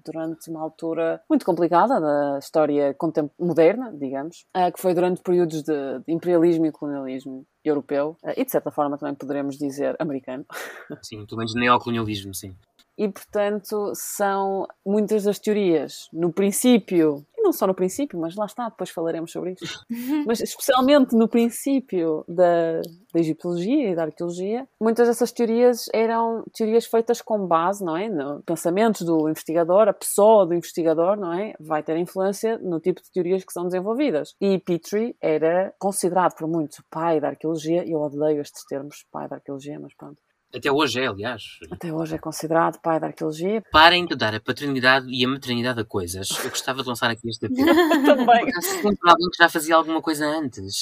durante 0.04 0.50
uma 0.50 0.62
altura 0.62 1.22
muito 1.30 1.46
complicada 1.46 2.00
da 2.00 2.40
história 2.40 2.96
moderna, 3.40 3.92
digamos, 3.94 4.46
eh, 4.54 4.72
que 4.72 4.82
foi 4.82 4.94
durante 4.94 5.22
períodos 5.22 5.64
de, 5.64 6.02
imperialismo 6.08 6.66
e 6.66 6.72
colonialismo 6.72 7.46
europeu 7.64 8.18
eh, 8.24 8.42
e, 8.42 8.46
de 8.46 8.52
certa 8.52 8.72
forma, 8.72 8.98
também 8.98 9.16
poderemos 9.16 9.58
dizer 9.58 9.96
americano. 10.00 10.46
Sim, 11.02 11.26
pelo 11.26 11.38
menos 11.38 11.54
neocolonialismo, 11.56 12.34
sim. 12.34 12.56
E, 12.98 13.08
portanto, 13.08 13.94
são 13.96 14.68
muitas 14.86 15.24
das 15.24 15.40
teorias, 15.40 16.08
no 16.12 16.32
princípio, 16.32 17.26
não 17.42 17.52
só 17.52 17.68
no 17.68 17.74
princípio, 17.74 18.20
mas 18.20 18.36
lá 18.36 18.46
está, 18.46 18.70
depois 18.70 18.90
falaremos 18.90 19.32
sobre 19.32 19.56
isso, 19.60 19.86
mas 20.26 20.40
especialmente 20.40 21.16
no 21.16 21.28
princípio 21.28 22.24
da, 22.28 22.82
da 23.14 23.20
egiptologia 23.20 23.90
e 23.90 23.96
da 23.96 24.04
arqueologia, 24.04 24.68
muitas 24.80 25.08
dessas 25.08 25.32
teorias 25.32 25.86
eram 25.94 26.44
teorias 26.54 26.86
feitas 26.86 27.22
com 27.22 27.46
base, 27.48 27.84
não 27.84 27.98
é? 27.98 28.10
No 28.10 28.42
pensamentos 28.44 29.02
do 29.02 29.30
investigador, 29.30 29.88
a 29.88 29.94
pessoa 29.94 30.46
do 30.46 30.54
investigador, 30.54 31.18
não 31.18 31.34
é? 31.34 31.54
Vai 31.60 31.84
ter 31.84 31.98
influência 31.98 32.58
no 32.58 32.80
tipo 32.80 33.02
de 33.02 33.12
teorias 33.12 33.44
que 33.44 33.54
são 33.54 33.66
desenvolvidas. 33.66 34.36
E 34.40 34.60
Petrie 34.60 35.16
era 35.22 35.74
considerado 35.80 36.36
por 36.36 36.48
muitos 36.48 36.80
o 36.80 36.84
pai 36.90 37.20
da 37.20 37.30
arqueologia, 37.30 37.88
eu 37.88 38.00
odeio 38.00 38.42
estes 38.42 38.64
termos, 38.66 39.06
pai 39.12 39.28
da 39.28 39.36
arqueologia, 39.36 39.80
mas 39.80 39.94
pronto. 39.94 40.18
Até 40.54 40.72
hoje 40.72 41.00
é, 41.00 41.08
aliás. 41.08 41.60
Até 41.72 41.94
hoje 41.94 42.16
é 42.16 42.18
considerado 42.18 42.80
pai 42.80 43.00
da 43.00 43.08
arqueologia. 43.08 43.64
Parem 43.72 44.06
de 44.06 44.16
dar 44.16 44.36
a 44.36 44.40
paternidade 44.40 45.08
e 45.10 45.24
a 45.24 45.28
maternidade 45.28 45.80
a 45.80 45.86
coisas. 45.86 46.30
Eu 46.44 46.50
gostava 46.50 46.82
de 46.82 46.90
lançar 46.90 47.10
aqui 47.10 47.30
este 47.30 47.46
apelo. 47.48 48.06
Também. 48.06 48.46
Porque 48.46 48.62
sempre 48.62 49.10
alguém 49.10 49.30
que 49.30 49.38
já 49.38 49.50
fazia 49.50 49.76
alguma 49.76 50.02
coisa 50.02 50.26
antes. 50.26 50.82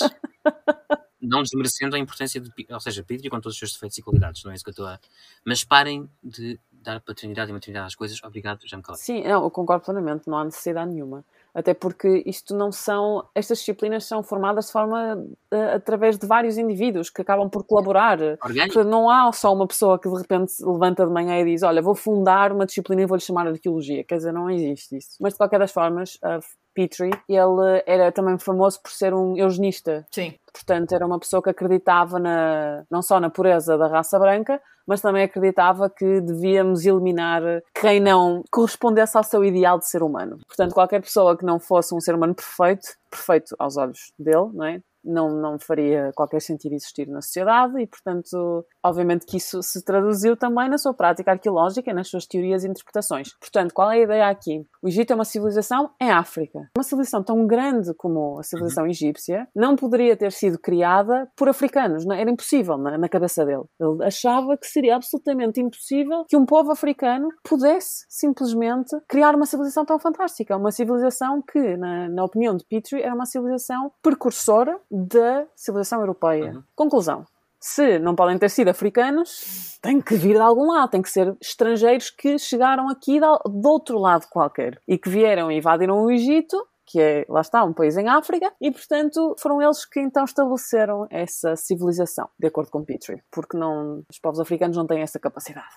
Não 1.21 1.43
desmerecendo 1.43 1.95
a 1.95 1.99
importância 1.99 2.41
de. 2.41 2.49
Ou 2.69 2.79
seja, 2.79 3.03
Petri 3.03 3.29
com 3.29 3.39
todos 3.39 3.53
os 3.53 3.59
seus 3.59 3.73
defeitos 3.73 3.97
e 3.97 4.01
qualidades, 4.01 4.43
não 4.43 4.51
é 4.51 4.55
isso 4.55 4.63
que 4.63 4.69
eu 4.69 4.71
estou 4.71 4.87
a. 4.87 4.99
Mas 5.45 5.63
parem 5.63 6.09
de 6.23 6.59
dar 6.71 7.01
paternidade 7.01 7.51
e 7.51 7.53
maternidade 7.53 7.87
às 7.87 7.95
coisas. 7.95 8.23
Obrigado, 8.23 8.61
calei. 8.81 9.01
Sim, 9.01 9.19
eu 9.19 9.49
concordo 9.51 9.85
plenamente, 9.85 10.27
não 10.27 10.37
há 10.37 10.45
necessidade 10.45 10.91
nenhuma. 10.91 11.23
Até 11.53 11.73
porque 11.73 12.23
isto 12.25 12.55
não 12.55 12.71
são. 12.71 13.25
Estas 13.33 13.59
disciplinas 13.59 14.05
são 14.05 14.21
formadas 14.23 14.67
de 14.67 14.71
forma. 14.71 15.23
eh, 15.51 15.73
através 15.75 16.17
de 16.17 16.27
vários 16.27 16.57
indivíduos 16.57 17.09
que 17.09 17.21
acabam 17.21 17.49
por 17.49 17.63
colaborar. 17.63 18.19
Orgânico? 18.43 18.83
Não 18.83 19.09
há 19.09 19.31
só 19.31 19.53
uma 19.53 19.67
pessoa 19.67 19.99
que 19.99 20.09
de 20.09 20.17
repente 20.17 20.51
se 20.51 20.65
levanta 20.65 21.05
de 21.05 21.11
manhã 21.11 21.39
e 21.39 21.45
diz: 21.45 21.63
Olha, 21.63 21.81
vou 21.81 21.95
fundar 21.95 22.51
uma 22.51 22.65
disciplina 22.65 23.01
e 23.01 23.05
vou-lhe 23.05 23.21
chamar 23.21 23.47
arqueologia. 23.47 24.03
Quer 24.03 24.17
dizer, 24.17 24.31
não 24.31 24.49
existe 24.49 24.97
isso. 24.97 25.17
Mas 25.19 25.33
de 25.33 25.37
qualquer 25.37 25.59
das 25.59 25.71
formas, 25.71 26.17
a 26.23 26.39
Petrie, 26.73 27.11
ele 27.27 27.83
era 27.85 28.11
também 28.11 28.37
famoso 28.37 28.81
por 28.81 28.91
ser 28.91 29.13
um 29.13 29.35
eugenista. 29.35 30.05
Sim. 30.11 30.33
Portanto, 30.51 30.93
era 30.93 31.05
uma 31.05 31.19
pessoa 31.19 31.41
que 31.41 31.49
acreditava 31.49 32.19
na, 32.19 32.83
não 32.89 33.01
só 33.01 33.19
na 33.19 33.29
pureza 33.29 33.77
da 33.77 33.87
raça 33.87 34.17
branca, 34.19 34.61
mas 34.85 35.01
também 35.01 35.23
acreditava 35.23 35.89
que 35.89 36.19
devíamos 36.21 36.85
eliminar 36.85 37.43
quem 37.79 37.99
não 37.99 38.43
correspondesse 38.51 39.15
ao 39.15 39.23
seu 39.23 39.43
ideal 39.45 39.77
de 39.77 39.87
ser 39.87 40.01
humano. 40.01 40.39
Portanto, 40.47 40.73
qualquer 40.73 41.01
pessoa 41.01 41.37
que 41.37 41.45
não 41.45 41.59
fosse 41.59 41.93
um 41.93 41.99
ser 41.99 42.15
humano 42.15 42.33
perfeito, 42.33 42.87
perfeito 43.09 43.55
aos 43.59 43.77
olhos 43.77 44.11
dele, 44.17 44.49
não 44.51 44.65
é? 44.65 44.81
Não, 45.03 45.29
não 45.29 45.57
faria 45.59 46.11
qualquer 46.15 46.41
sentido 46.41 46.73
existir 46.73 47.07
na 47.07 47.21
sociedade 47.21 47.79
e, 47.81 47.87
portanto, 47.87 48.65
obviamente 48.83 49.25
que 49.25 49.37
isso 49.37 49.61
se 49.63 49.83
traduziu 49.83 50.35
também 50.35 50.69
na 50.69 50.77
sua 50.77 50.93
prática 50.93 51.31
arqueológica 51.31 51.89
e 51.89 51.93
nas 51.93 52.07
suas 52.07 52.25
teorias 52.25 52.63
e 52.63 52.67
interpretações. 52.67 53.33
Portanto, 53.39 53.73
qual 53.73 53.91
é 53.91 53.95
a 53.95 54.03
ideia 54.03 54.29
aqui? 54.29 54.65
O 54.81 54.87
Egito 54.87 55.11
é 55.11 55.15
uma 55.15 55.25
civilização 55.25 55.91
em 56.01 56.11
África. 56.11 56.59
Uma 56.77 56.83
civilização 56.83 57.23
tão 57.23 57.45
grande 57.45 57.93
como 57.95 58.39
a 58.39 58.43
civilização 58.43 58.87
egípcia 58.87 59.47
não 59.55 59.75
poderia 59.75 60.15
ter 60.15 60.31
sido 60.31 60.59
criada 60.59 61.29
por 61.35 61.49
africanos. 61.49 62.05
Não, 62.05 62.15
era 62.15 62.29
impossível 62.29 62.77
na, 62.77 62.97
na 62.97 63.09
cabeça 63.09 63.45
dele. 63.45 63.63
Ele 63.79 64.03
achava 64.03 64.57
que 64.57 64.67
seria 64.67 64.95
absolutamente 64.95 65.61
impossível 65.61 66.25
que 66.27 66.37
um 66.37 66.45
povo 66.45 66.71
africano 66.71 67.29
pudesse 67.43 68.05
simplesmente 68.09 68.95
criar 69.07 69.35
uma 69.35 69.45
civilização 69.45 69.85
tão 69.85 69.99
fantástica. 69.99 70.57
Uma 70.57 70.71
civilização 70.71 71.41
que, 71.41 71.77
na, 71.77 72.09
na 72.09 72.23
opinião 72.23 72.55
de 72.55 72.65
Petrie, 72.65 73.01
era 73.01 73.13
uma 73.13 73.25
civilização 73.25 73.91
precursora 74.01 74.79
da 74.89 75.45
civilização 75.55 75.99
europeia. 75.99 76.51
Uhum. 76.51 76.63
Conclusão. 76.75 77.25
Se 77.59 77.99
não 77.99 78.15
podem 78.15 78.37
ter 78.37 78.49
sido 78.49 78.69
africanos, 78.69 79.77
tem 79.81 79.99
que 79.99 80.15
vir 80.15 80.35
de 80.35 80.41
algum 80.41 80.71
lado, 80.71 80.91
tem 80.91 81.01
que 81.01 81.09
ser 81.09 81.35
estrangeiros 81.41 82.09
que 82.09 82.39
chegaram 82.39 82.87
aqui 82.87 83.19
de, 83.19 83.19
de 83.19 83.67
outro 83.67 83.99
lado 83.99 84.27
qualquer 84.29 84.79
e 84.87 84.97
que 84.97 85.09
vieram 85.09 85.51
e 85.51 85.57
invadiram 85.57 86.01
o 86.01 86.09
Egito, 86.09 86.57
que 86.89 86.99
é, 86.99 87.25
lá 87.29 87.41
está, 87.41 87.63
um 87.63 87.71
país 87.71 87.95
em 87.97 88.07
África, 88.07 88.51
e 88.59 88.71
portanto 88.71 89.35
foram 89.37 89.61
eles 89.61 89.85
que 89.85 89.99
então 89.99 90.23
estabeleceram 90.23 91.05
essa 91.11 91.55
civilização, 91.55 92.27
de 92.37 92.47
acordo 92.47 92.71
com 92.71 92.83
Petrie, 92.83 93.21
porque 93.31 93.55
não, 93.55 94.03
os 94.09 94.17
povos 94.19 94.39
africanos 94.39 94.75
não 94.75 94.87
têm 94.87 95.01
essa 95.01 95.19
capacidade. 95.19 95.67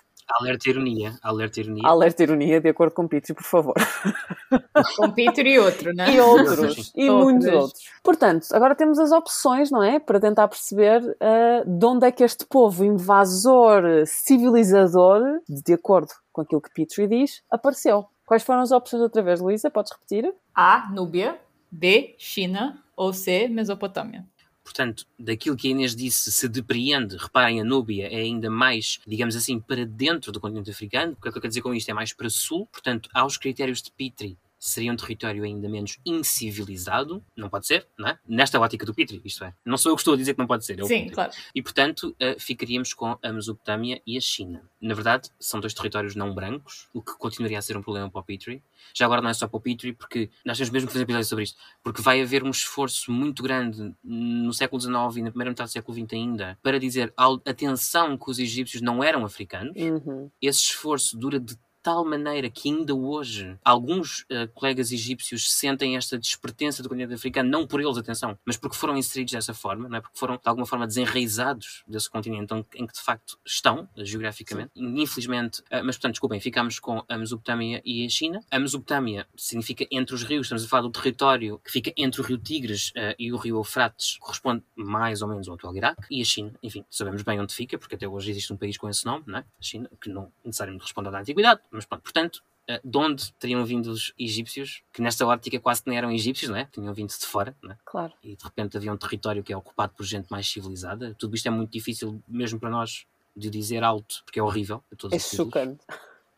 Alerta 0.40 0.70
ironia. 0.70 1.12
Alerta 1.22 1.60
ironia. 1.60 1.82
Alerta 1.86 2.22
ironia, 2.22 2.60
de 2.60 2.68
acordo 2.68 2.94
com 2.94 3.06
Petrie, 3.06 3.34
por 3.34 3.44
favor. 3.44 3.74
Com 4.96 5.10
Peter 5.10 5.46
e 5.46 5.58
outro, 5.58 5.94
né? 5.94 6.14
E 6.14 6.20
outros, 6.20 6.92
e 6.94 7.08
Outros. 7.08 7.24
muitos 7.24 7.48
outros. 7.48 7.82
Portanto, 8.02 8.46
agora 8.52 8.74
temos 8.74 8.98
as 8.98 9.12
opções, 9.12 9.70
não 9.70 9.82
é? 9.82 9.98
Para 9.98 10.20
tentar 10.20 10.48
perceber 10.48 11.00
ah, 11.20 11.62
de 11.66 11.86
onde 11.86 12.06
é 12.06 12.10
que 12.12 12.24
este 12.24 12.44
povo 12.46 12.84
invasor, 12.84 13.82
civilizador, 14.06 15.22
de 15.48 15.72
acordo 15.72 16.12
com 16.32 16.42
aquilo 16.42 16.60
que 16.60 16.72
Petrie 16.72 17.06
diz, 17.06 17.42
apareceu. 17.50 18.06
Quais 18.32 18.44
foram 18.44 18.62
as 18.62 18.72
opções 18.72 19.02
outra 19.02 19.22
vez, 19.22 19.42
Luísa? 19.42 19.70
Podes 19.70 19.92
repetir? 19.92 20.32
A. 20.54 20.90
Núbia. 20.90 21.38
B. 21.70 22.14
China. 22.16 22.82
Ou 22.96 23.12
C. 23.12 23.46
Mesopotâmia. 23.46 24.26
Portanto, 24.64 25.04
daquilo 25.18 25.54
que 25.54 25.68
a 25.68 25.70
Inês 25.72 25.94
disse, 25.94 26.32
se 26.32 26.48
depreende, 26.48 27.18
reparem, 27.18 27.60
a 27.60 27.64
Núbia 27.64 28.06
é 28.10 28.22
ainda 28.22 28.48
mais, 28.48 29.00
digamos 29.06 29.36
assim, 29.36 29.60
para 29.60 29.84
dentro 29.84 30.32
do 30.32 30.40
continente 30.40 30.70
africano. 30.70 31.12
O 31.12 31.20
que 31.20 31.28
é 31.28 31.30
que 31.30 31.36
eu 31.36 31.42
quero 31.42 31.50
dizer 31.50 31.60
com 31.60 31.74
isto? 31.74 31.90
É 31.90 31.92
mais 31.92 32.14
para 32.14 32.30
sul. 32.30 32.66
Portanto, 32.72 33.10
aos 33.12 33.36
critérios 33.36 33.82
de 33.82 33.92
Petrie, 33.92 34.38
seria 34.62 34.92
um 34.92 34.96
território 34.96 35.42
ainda 35.42 35.68
menos 35.68 35.98
incivilizado. 36.06 37.22
Não 37.36 37.48
pode 37.48 37.66
ser, 37.66 37.84
não 37.98 38.08
é? 38.08 38.18
Nesta 38.26 38.60
ótica 38.60 38.86
do 38.86 38.94
Petrie, 38.94 39.20
isto 39.24 39.42
é. 39.42 39.52
Não 39.66 39.76
sou 39.76 39.90
eu 39.90 39.96
que 39.96 40.02
estou 40.02 40.14
a 40.14 40.16
dizer 40.16 40.34
que 40.34 40.38
não 40.38 40.46
pode 40.46 40.64
ser. 40.64 40.78
é 40.78 40.84
o 40.84 40.86
Sim, 40.86 41.08
claro. 41.08 41.32
E, 41.52 41.60
portanto, 41.60 42.14
eh, 42.20 42.36
ficaríamos 42.38 42.94
com 42.94 43.18
a 43.20 43.32
Mesopotâmia 43.32 44.00
e 44.06 44.16
a 44.16 44.20
China. 44.20 44.62
Na 44.80 44.94
verdade, 44.94 45.30
são 45.40 45.58
dois 45.58 45.74
territórios 45.74 46.14
não 46.14 46.32
brancos, 46.32 46.88
o 46.94 47.02
que 47.02 47.12
continuaria 47.18 47.58
a 47.58 47.62
ser 47.62 47.76
um 47.76 47.82
problema 47.82 48.08
para 48.08 48.20
o 48.20 48.22
Petrie. 48.22 48.62
Já 48.94 49.04
agora 49.04 49.20
não 49.20 49.30
é 49.30 49.34
só 49.34 49.48
para 49.48 49.56
o 49.56 49.60
Petrie, 49.60 49.94
porque 49.94 50.30
nós 50.44 50.56
temos 50.56 50.70
mesmo 50.70 50.86
que 50.86 50.92
fazer 50.92 51.02
episódio 51.02 51.26
sobre 51.26 51.44
isto, 51.44 51.58
porque 51.82 52.00
vai 52.00 52.22
haver 52.22 52.44
um 52.44 52.50
esforço 52.50 53.10
muito 53.10 53.42
grande 53.42 53.92
no 54.04 54.52
século 54.52 54.80
XIX 54.80 54.94
e 55.16 55.22
na 55.22 55.30
primeira 55.30 55.50
metade 55.50 55.70
do 55.70 55.72
século 55.72 55.98
XX 55.98 56.12
ainda, 56.12 56.58
para 56.62 56.78
dizer 56.78 57.12
atenção 57.44 58.16
que 58.16 58.30
os 58.30 58.38
egípcios 58.38 58.80
não 58.80 59.02
eram 59.02 59.24
africanos. 59.24 59.74
Uhum. 59.76 60.30
Esse 60.40 60.60
esforço 60.60 61.18
dura 61.18 61.40
de 61.40 61.56
tal 61.82 62.04
maneira 62.04 62.48
que 62.48 62.70
ainda 62.70 62.94
hoje 62.94 63.58
alguns 63.64 64.24
eh, 64.30 64.46
colegas 64.46 64.92
egípcios 64.92 65.52
sentem 65.52 65.96
esta 65.96 66.18
despertença 66.18 66.82
do 66.82 66.88
continente 66.88 67.14
africano, 67.14 67.50
não 67.50 67.66
por 67.66 67.80
eles, 67.80 67.98
atenção, 67.98 68.38
mas 68.44 68.56
porque 68.56 68.76
foram 68.76 68.96
inseridos 68.96 69.32
dessa 69.32 69.52
forma, 69.52 69.88
não 69.88 69.96
é? 69.96 70.00
porque 70.00 70.18
foram 70.18 70.36
de 70.36 70.42
alguma 70.44 70.66
forma 70.66 70.86
desenraizados 70.86 71.82
desse 71.86 72.08
continente 72.08 72.54
em 72.74 72.86
que 72.86 72.92
de 72.92 73.00
facto 73.00 73.38
estão, 73.44 73.88
eh, 73.96 74.04
geograficamente. 74.04 74.70
Infelizmente, 74.76 75.62
eh, 75.70 75.82
mas 75.82 75.96
portanto, 75.96 76.12
desculpem, 76.12 76.40
ficámos 76.40 76.78
com 76.78 77.02
a 77.08 77.18
Mesopotâmia 77.18 77.82
e 77.84 78.06
a 78.06 78.08
China. 78.08 78.40
A 78.50 78.58
Mesopotâmia 78.58 79.26
significa 79.36 79.86
entre 79.90 80.14
os 80.14 80.22
rios, 80.22 80.46
estamos 80.46 80.64
a 80.64 80.68
falar 80.68 80.82
do 80.82 80.90
território 80.90 81.60
que 81.64 81.72
fica 81.72 81.92
entre 81.96 82.20
o 82.20 82.24
rio 82.24 82.38
Tigres 82.38 82.92
e 83.18 83.32
o 83.32 83.36
rio 83.36 83.56
Eufrates, 83.56 84.18
corresponde 84.18 84.62
mais 84.76 85.22
ou 85.22 85.28
menos 85.28 85.48
ao 85.48 85.54
atual 85.54 85.74
Iraque, 85.76 86.02
e 86.10 86.20
a 86.20 86.24
China, 86.24 86.52
enfim, 86.62 86.84
sabemos 86.90 87.22
bem 87.22 87.40
onde 87.40 87.54
fica, 87.54 87.78
porque 87.78 87.94
até 87.94 88.06
hoje 88.06 88.30
existe 88.30 88.52
um 88.52 88.56
país 88.56 88.76
com 88.76 88.88
esse 88.88 89.04
nome, 89.04 89.24
não 89.26 89.38
é? 89.38 89.40
A 89.40 89.62
China, 89.62 89.90
que 90.00 90.10
não 90.10 90.32
necessariamente 90.44 90.84
responde 90.84 91.08
à 91.08 91.10
da 91.12 91.20
antiguidade, 91.20 91.60
mas 91.72 91.84
pronto, 91.84 92.02
portanto, 92.02 92.42
eh, 92.68 92.80
de 92.84 92.96
onde 92.98 93.32
teriam 93.34 93.64
vindo 93.64 93.86
os 93.90 94.12
egípcios, 94.18 94.82
que 94.92 95.02
nesta 95.02 95.26
ótica 95.26 95.58
quase 95.58 95.82
que 95.82 95.88
nem 95.88 95.98
eram 95.98 96.10
egípcios, 96.12 96.48
não 96.50 96.56
é? 96.56 96.66
Tinham 96.70 96.92
vindo 96.94 97.08
de 97.08 97.26
fora, 97.26 97.56
não 97.62 97.72
é? 97.72 97.76
Claro. 97.84 98.12
E 98.22 98.36
de 98.36 98.44
repente 98.44 98.76
havia 98.76 98.92
um 98.92 98.96
território 98.96 99.42
que 99.42 99.52
é 99.52 99.56
ocupado 99.56 99.92
por 99.96 100.04
gente 100.04 100.28
mais 100.30 100.48
civilizada. 100.48 101.14
Tudo 101.18 101.34
isto 101.34 101.46
é 101.46 101.50
muito 101.50 101.70
difícil, 101.70 102.22
mesmo 102.28 102.60
para 102.60 102.70
nós, 102.70 103.04
de 103.36 103.50
dizer 103.50 103.82
alto, 103.82 104.22
porque 104.24 104.38
é 104.38 104.42
horrível. 104.42 104.82
a 104.92 104.96
todos 104.96 105.16
É 105.16 105.18
chocante. 105.18 105.84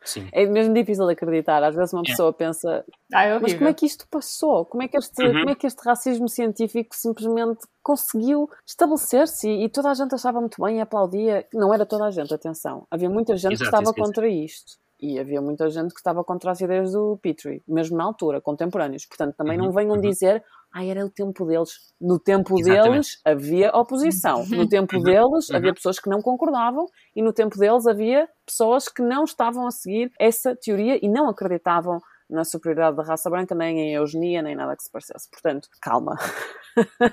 Sim. 0.03 0.29
É 0.31 0.45
mesmo 0.45 0.71
difícil 0.71 1.05
de 1.07 1.13
acreditar. 1.13 1.63
Às 1.63 1.75
vezes 1.75 1.91
uma 1.91 2.03
É. 2.05 2.09
pessoa 2.11 2.31
pensa, 2.31 2.85
Ah, 3.11 3.23
é 3.23 3.39
mas 3.39 3.53
como 3.55 3.67
é 3.67 3.73
que 3.73 3.87
isto 3.87 4.07
passou? 4.07 4.63
Como 4.63 4.83
é 4.83 4.87
que 4.87 4.95
este, 4.97 5.19
Uhum. 5.23 5.33
como 5.33 5.49
é 5.49 5.55
que 5.55 5.65
este 5.65 5.81
racismo 5.83 6.29
científico 6.29 6.95
simplesmente 6.95 7.65
conseguiu 7.81 8.47
estabelecer-se 8.65 9.49
e, 9.49 9.63
e 9.65 9.69
toda 9.69 9.89
a 9.89 9.93
gente 9.95 10.13
achava 10.13 10.39
muito 10.39 10.61
bem 10.61 10.77
e 10.77 10.81
aplaudia? 10.81 11.47
Não 11.51 11.73
era 11.73 11.85
toda 11.87 12.05
a 12.05 12.11
gente, 12.11 12.31
atenção. 12.31 12.85
Havia 12.91 13.09
muita 13.09 13.35
gente 13.35 13.49
que 13.57 13.63
Exato, 13.63 13.65
estava 13.69 13.83
isso 13.85 13.93
quer 13.93 14.01
dizer. 14.01 14.13
contra 14.13 14.29
isto. 14.29 14.77
E 15.01 15.19
havia 15.19 15.41
muita 15.41 15.69
gente 15.69 15.93
que 15.93 15.99
estava 15.99 16.23
contra 16.23 16.51
as 16.51 16.61
ideias 16.61 16.93
do 16.93 17.17
Petrie, 17.21 17.61
mesmo 17.67 17.97
na 17.97 18.05
altura, 18.05 18.39
contemporâneos. 18.39 19.05
Portanto, 19.05 19.35
também 19.35 19.57
não 19.57 19.65
Uhum, 19.67 19.71
venham 19.73 19.95
uhum. 19.95 20.01
dizer 20.01 20.43
ah, 20.73 20.83
era 20.85 21.05
o 21.05 21.09
tempo 21.09 21.45
deles. 21.45 21.69
No 22.01 22.19
tempo 22.19 22.59
Exatamente. 22.59 22.91
deles 22.91 23.21
havia 23.23 23.71
oposição. 23.73 24.45
No 24.47 24.67
tempo 24.67 24.99
deles 25.01 25.49
Uhum. 25.49 25.55
havia 25.55 25.73
pessoas 25.73 25.99
que 25.99 26.09
não 26.09 26.21
concordavam 26.21 26.85
e 27.15 27.21
no 27.21 27.31
tempo 27.31 27.57
deles 27.57 27.87
havia 27.87 28.27
pessoas 28.45 28.89
que 28.89 29.01
não 29.01 29.23
estavam 29.23 29.65
a 29.67 29.71
seguir 29.71 30.11
essa 30.19 30.53
teoria 30.55 30.99
e 31.01 31.07
não 31.09 31.29
acreditavam 31.29 31.99
na 32.29 32.43
superioridade 32.43 32.97
da 32.97 33.03
raça 33.03 33.29
branca, 33.29 33.53
nem 33.55 33.79
em 33.79 33.93
eugenia, 33.93 34.41
nem 34.41 34.55
nada 34.55 34.75
que 34.75 34.83
se 34.83 34.91
parecesse. 34.91 35.29
Portanto, 35.29 35.69
calma. 35.81 36.15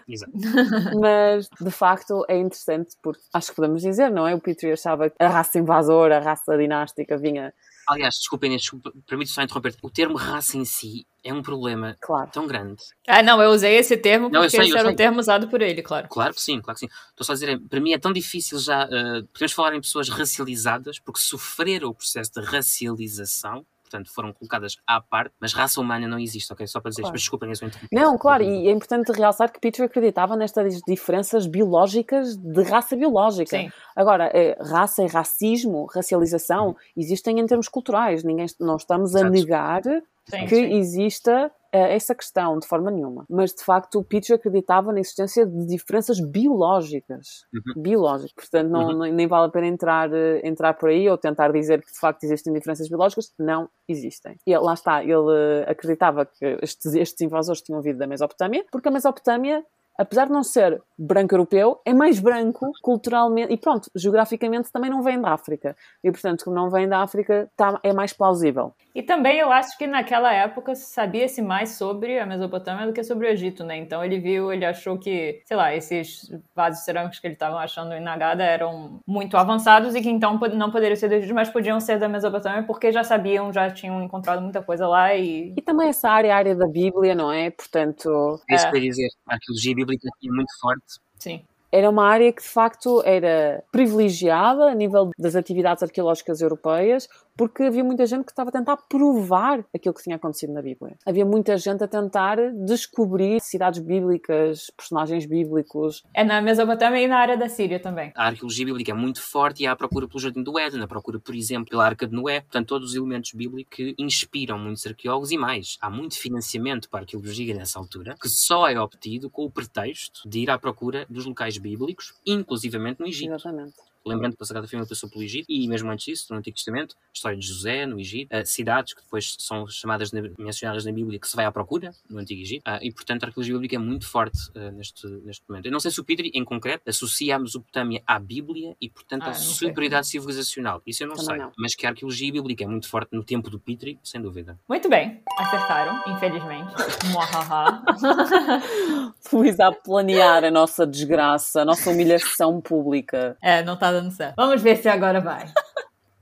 Exato. 0.08 0.32
Mas, 1.00 1.48
de 1.60 1.70
facto, 1.70 2.24
é 2.28 2.38
interessante 2.38 2.96
porque 3.02 3.20
acho 3.32 3.50
que 3.50 3.56
podemos 3.56 3.82
dizer, 3.82 4.10
não 4.10 4.26
é? 4.26 4.34
O 4.34 4.40
Petrie 4.40 4.72
achava 4.72 5.10
que 5.10 5.16
a 5.22 5.28
raça 5.28 5.58
invasora, 5.58 6.16
a 6.16 6.20
raça 6.20 6.56
dinástica 6.56 7.16
vinha, 7.18 7.52
Aliás, 7.88 8.14
desculpem, 8.16 8.48
Inês, 8.48 8.62
desculpa, 8.62 8.92
permite 9.06 9.30
só 9.30 9.42
interromper. 9.42 9.74
O 9.82 9.90
termo 9.90 10.16
raça 10.16 10.56
em 10.56 10.64
si 10.64 11.06
é 11.24 11.32
um 11.32 11.42
problema 11.42 11.96
claro. 12.00 12.30
tão 12.32 12.46
grande. 12.46 12.82
Ah, 13.06 13.22
não, 13.22 13.40
eu 13.42 13.50
usei 13.50 13.76
esse 13.76 13.96
termo 13.96 14.28
Não, 14.28 14.40
eu 14.40 14.44
porque 14.44 14.56
sei, 14.56 14.60
esse 14.66 14.70
eu 14.72 14.76
era 14.76 14.86
sei. 14.88 14.94
o 14.94 14.96
termo 14.96 15.20
usado 15.20 15.48
por 15.48 15.60
ele, 15.62 15.82
claro. 15.82 16.08
Claro 16.08 16.34
que 16.34 16.42
sim, 16.42 16.60
claro 16.60 16.78
que 16.78 16.86
sim. 16.86 16.92
Estou 17.10 17.24
só 17.24 17.32
a 17.32 17.34
dizer, 17.34 17.60
para 17.68 17.80
mim 17.80 17.92
é 17.92 17.98
tão 17.98 18.12
difícil 18.12 18.58
já. 18.58 18.82
eh, 18.84 19.22
podemos 19.32 19.52
falar 19.52 19.74
em 19.74 19.80
pessoas 19.80 20.08
racializadas 20.08 20.98
porque 20.98 21.20
sofreram 21.20 21.88
o 21.90 21.94
processo 21.94 22.32
de 22.32 22.40
racialização, 22.40 23.64
portanto 23.92 24.12
foram 24.14 24.32
colocadas 24.32 24.76
à 24.86 25.00
parte, 25.00 25.34
mas 25.40 25.52
raça 25.52 25.80
humana 25.80 26.08
não 26.08 26.18
existe, 26.18 26.52
ok? 26.52 26.66
Só 26.66 26.80
para 26.80 26.88
dizer 26.90 27.02
isto, 27.02 27.04
Claro. 27.04 27.14
mas 27.14 27.20
desculpem, 27.20 27.48
eu 27.50 27.56
sou 27.56 27.68
interrompido. 27.68 28.00
Não, 28.00 28.16
claro, 28.18 28.42
e 28.42 28.68
é 28.68 28.70
importante 28.70 29.12
realçar 29.12 29.52
que 29.52 29.60
Petrie 29.60 29.84
acreditava 29.86 30.34
nestas 30.36 30.80
diferenças 30.86 31.46
biológicas 31.46 32.36
de 32.36 32.62
raça 32.62 32.96
biológica. 32.96 33.56
Sim. 33.56 33.70
Agora, 33.94 34.30
eh, 34.34 34.56
raça 34.60 35.02
e 35.02 35.06
racismo, 35.06 35.86
racialização, 35.94 36.74
existem 36.96 37.38
em 37.38 37.46
termos 37.46 37.68
culturais. 37.68 38.24
Ninguém, 38.24 38.46
não 38.58 38.76
estamos 38.76 39.14
a 39.14 39.20
Exato. 39.20 39.32
negar 39.34 39.82
Sim, 40.28 40.46
que 40.46 40.54
sim. 40.56 40.74
exista 40.78 41.50
eh, 41.72 41.94
essa 41.94 42.14
questão 42.14 42.58
de 42.58 42.66
forma 42.66 42.90
nenhuma. 42.90 43.24
Mas, 43.28 43.52
de 43.54 43.64
facto, 43.64 43.98
o 43.98 44.04
Petrie 44.04 44.34
acreditava 44.36 44.92
na 44.92 45.00
existência 45.00 45.44
de 45.46 45.66
diferenças 45.66 46.20
biológicas. 46.20 47.44
Uhum. 47.52 47.82
Biológicas. 47.82 48.32
Portanto, 48.34 48.70
não, 48.70 48.88
Uhum. 48.88 48.98
nem- 49.00 49.12
nem 49.12 49.26
vale 49.26 49.46
a 49.46 49.50
pena 49.50 49.66
entrar, 49.66 50.12
eh, 50.12 50.40
entrar 50.44 50.74
por 50.74 50.88
aí 50.90 51.08
ou 51.08 51.18
tentar 51.18 51.50
dizer 51.52 51.82
que, 51.82 51.92
de 51.92 51.98
facto, 51.98 52.22
existem 52.24 52.52
diferenças 52.52 52.88
biológicas. 52.88 53.32
Não 53.38 53.68
existem. 53.88 54.36
E 54.46 54.56
lá 54.56 54.74
está, 54.74 55.02
ele 55.02 55.12
eh, 55.34 55.64
acreditava 55.70 56.24
que 56.26 56.58
estes, 56.62 56.94
estes 56.94 57.20
invasores 57.20 57.62
tinham 57.62 57.80
vindo 57.82 57.98
da 57.98 58.06
Mesopotâmia, 58.06 58.64
porque 58.70 58.88
a 58.88 58.92
Mesopotâmia 58.92 59.64
apesar 59.98 60.26
de 60.26 60.32
não 60.32 60.42
ser 60.42 60.80
branco 60.98 61.34
europeu, 61.34 61.80
é 61.84 61.92
mais 61.92 62.20
branco 62.20 62.70
culturalmente 62.82 63.52
e 63.52 63.56
pronto, 63.56 63.88
geograficamente 63.96 64.70
também 64.72 64.90
não 64.90 65.02
vem 65.02 65.20
da 65.20 65.30
África. 65.32 65.76
E 66.02 66.10
portanto, 66.10 66.44
como 66.44 66.56
não 66.56 66.70
vem 66.70 66.88
da 66.88 67.02
África, 67.02 67.50
tá, 67.56 67.78
é 67.82 67.92
mais 67.92 68.12
plausível. 68.12 68.72
E 68.94 69.02
também 69.02 69.38
eu 69.38 69.50
acho 69.50 69.76
que 69.78 69.86
naquela 69.86 70.32
época 70.32 70.74
sabia-se 70.74 71.40
mais 71.42 71.70
sobre 71.76 72.18
a 72.18 72.26
Mesopotâmia 72.26 72.86
do 72.86 72.92
que 72.92 73.02
sobre 73.02 73.26
o 73.26 73.30
Egito, 73.30 73.64
né? 73.64 73.76
Então 73.76 74.04
ele 74.04 74.20
viu, 74.20 74.52
ele 74.52 74.64
achou 74.64 74.98
que, 74.98 75.40
sei 75.46 75.56
lá, 75.56 75.74
esses 75.74 76.30
vasos 76.54 76.84
cerâmicos 76.84 77.18
que 77.18 77.26
ele 77.26 77.34
estava 77.34 77.56
achando 77.58 77.92
em 77.94 78.00
Nagada 78.00 78.44
eram 78.44 79.00
muito 79.06 79.36
avançados 79.36 79.94
e 79.94 80.02
que 80.02 80.10
então 80.10 80.38
não 80.54 80.70
poderiam 80.70 80.94
ser 80.96 81.08
do 81.08 81.14
Egito, 81.14 81.34
mas 81.34 81.48
podiam 81.48 81.80
ser 81.80 81.98
da 81.98 82.08
Mesopotâmia 82.08 82.62
porque 82.64 82.92
já 82.92 83.02
sabiam, 83.02 83.52
já 83.52 83.70
tinham 83.70 84.00
encontrado 84.02 84.42
muita 84.42 84.62
coisa 84.62 84.86
lá 84.86 85.14
e 85.14 85.54
E 85.56 85.62
também 85.62 85.88
essa 85.88 86.08
área, 86.10 86.34
a 86.34 86.36
área 86.36 86.54
da 86.54 86.66
Bíblia, 86.68 87.14
não 87.14 87.32
é? 87.32 87.50
Portanto, 87.50 88.38
É 88.48 88.54
isso 88.54 88.66
É. 88.66 88.70
que 88.70 88.76
eu 88.76 88.82
ia 88.82 88.90
dizer. 88.90 89.08
Arqueologia 89.26 89.74
bíblica 89.84 90.08
aqui 90.14 90.28
é 90.28 90.32
muito 90.32 90.52
forte. 90.60 91.00
sim. 91.18 91.44
era 91.70 91.88
uma 91.88 92.06
área 92.06 92.32
que 92.32 92.42
de 92.42 92.48
facto 92.48 93.02
era 93.04 93.64
privilegiada 93.72 94.70
a 94.70 94.74
nível 94.74 95.10
das 95.18 95.34
atividades 95.34 95.82
arqueológicas 95.82 96.40
europeias, 96.40 97.08
porque 97.36 97.64
havia 97.64 97.84
muita 97.84 98.06
gente 98.06 98.24
que 98.24 98.32
estava 98.32 98.50
a 98.50 98.52
tentar 98.52 98.76
provar 98.76 99.64
aquilo 99.74 99.94
que 99.94 100.02
tinha 100.02 100.16
acontecido 100.16 100.52
na 100.52 100.62
Bíblia. 100.62 100.96
Havia 101.06 101.24
muita 101.24 101.56
gente 101.56 101.82
a 101.82 101.88
tentar 101.88 102.36
descobrir 102.64 103.40
cidades 103.40 103.80
bíblicas, 103.80 104.70
personagens 104.76 105.26
bíblicos. 105.26 106.02
É 106.14 106.24
na 106.24 106.40
Mesopotâmia 106.40 107.02
e 107.02 107.08
na 107.08 107.18
área 107.18 107.36
da 107.36 107.48
Síria 107.48 107.80
também. 107.80 108.12
A 108.14 108.26
arqueologia 108.26 108.66
bíblica 108.66 108.90
é 108.90 108.94
muito 108.94 109.22
forte 109.22 109.62
e 109.62 109.66
há 109.66 109.72
a 109.72 109.76
procura 109.76 110.06
pelo 110.06 110.20
Jardim 110.20 110.42
do 110.42 110.58
Éden, 110.58 110.82
a 110.82 110.88
procura, 110.88 111.18
por 111.18 111.34
exemplo, 111.34 111.70
pela 111.70 111.84
Arca 111.84 112.06
de 112.06 112.14
Noé. 112.14 112.40
Portanto, 112.40 112.68
todos 112.68 112.90
os 112.90 112.94
elementos 112.96 113.32
bíblicos 113.32 113.76
que 113.76 113.94
inspiram 113.98 114.58
muitos 114.58 114.86
arqueólogos 114.86 115.30
e 115.30 115.38
mais. 115.38 115.78
Há 115.80 115.88
muito 115.88 116.18
financiamento 116.18 116.88
para 116.88 117.00
a 117.00 117.02
arqueologia 117.02 117.54
nessa 117.54 117.78
altura, 117.78 118.16
que 118.20 118.28
só 118.28 118.68
é 118.68 118.78
obtido 118.80 119.30
com 119.30 119.44
o 119.44 119.50
pretexto 119.50 120.28
de 120.28 120.40
ir 120.40 120.50
à 120.50 120.58
procura 120.58 121.06
dos 121.08 121.24
locais 121.24 121.58
bíblicos, 121.58 122.14
inclusivamente 122.26 123.00
no 123.00 123.06
Egito. 123.06 123.32
Exatamente. 123.32 123.91
Lembrando 124.04 124.36
que 124.36 124.42
a 124.42 124.46
Sagrada 124.46 124.66
Família 124.68 124.88
passou 124.88 125.08
pelo 125.08 125.22
Egito, 125.22 125.46
e 125.48 125.66
mesmo 125.68 125.90
antes 125.90 126.04
disso, 126.06 126.26
no 126.30 126.38
Antigo 126.38 126.56
Testamento, 126.56 126.96
a 126.98 127.10
história 127.14 127.38
de 127.38 127.46
José 127.46 127.86
no 127.86 127.98
Egito, 128.00 128.34
uh, 128.36 128.44
cidades 128.46 128.94
que 128.94 129.02
depois 129.02 129.36
são 129.38 129.66
chamadas, 129.66 130.12
na- 130.12 130.22
mencionadas 130.38 130.84
na 130.84 130.92
Bíblia, 130.92 131.18
que 131.18 131.28
se 131.28 131.36
vai 131.36 131.44
à 131.44 131.52
procura 131.52 131.92
no 132.10 132.18
Antigo 132.18 132.40
Egito, 132.40 132.62
uh, 132.68 132.78
e 132.82 132.92
portanto 132.92 133.24
a 133.24 133.26
arqueologia 133.26 133.54
bíblica 133.54 133.76
é 133.76 133.78
muito 133.78 134.06
forte 134.08 134.38
uh, 134.56 134.70
neste, 134.72 135.06
neste 135.24 135.42
momento. 135.48 135.66
Eu 135.66 135.72
não 135.72 135.80
sei 135.80 135.90
se 135.90 136.00
o 136.00 136.04
Petri, 136.04 136.30
em 136.34 136.44
concreto, 136.44 136.88
associa 136.88 137.36
a 137.36 137.38
Mesopotâmia 137.38 138.02
à 138.06 138.18
Bíblia 138.18 138.74
e 138.80 138.88
portanto 138.88 139.22
Ah, 139.24 139.30
à 139.30 139.34
sei. 139.34 139.52
superioridade 139.68 140.06
civilizacional. 140.08 140.82
Isso 140.86 141.02
eu 141.02 141.08
não 141.08 141.14
Também 141.14 141.36
sei. 141.36 141.44
não. 141.44 141.52
Mas 141.58 141.74
que 141.74 141.86
a 141.86 141.90
arqueologia 141.90 142.32
bíblica 142.32 142.64
é 142.64 142.66
muito 142.66 142.88
forte 142.88 143.10
no 143.12 143.22
tempo 143.24 143.50
do 143.50 143.58
Petri, 143.60 143.98
sem 144.02 144.20
dúvida. 144.20 144.58
Muito 144.68 144.88
bem, 144.88 145.22
acertaram, 145.38 146.02
infelizmente. 146.14 146.72
Luísa 149.32 149.68
a 149.68 149.72
planear 149.72 150.44
a 150.44 150.50
nossa 150.50 150.86
desgraça, 150.86 151.62
a 151.62 151.64
nossa 151.64 151.90
humilhação 151.90 152.60
pública. 152.60 153.36
É, 153.40 153.62
não 153.62 153.76
tá 153.78 153.91
dando 153.92 154.10
certo. 154.10 154.34
Vamos 154.36 154.62
ver 154.62 154.76
se 154.76 154.88
agora 154.88 155.20
vai. 155.20 155.46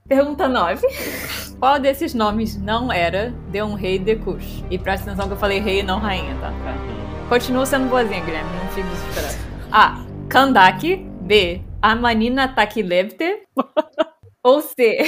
Pergunta 0.08 0.48
9. 0.48 0.86
Qual 1.58 1.78
desses 1.78 2.14
nomes 2.14 2.56
não 2.56 2.90
era 2.92 3.32
de 3.50 3.62
um 3.62 3.74
rei 3.74 3.98
de 3.98 4.16
Cush? 4.16 4.64
E 4.70 4.78
presta 4.78 5.08
atenção 5.10 5.28
que 5.28 5.34
eu 5.34 5.38
falei 5.38 5.60
rei 5.60 5.80
e 5.80 5.82
não 5.82 5.98
rainha, 5.98 6.34
tá? 6.40 6.52
Continua 7.28 7.64
sendo 7.64 7.88
boazinha, 7.88 8.20
Guilherme, 8.24 8.50
não 8.58 8.66
fique 8.72 8.88
desesperado. 8.88 9.38
A. 9.70 10.04
Kandaki. 10.28 10.96
B. 11.20 11.62
Amanina 11.80 12.48
Takilebte. 12.48 13.42
Ou 14.42 14.60
C. 14.62 14.98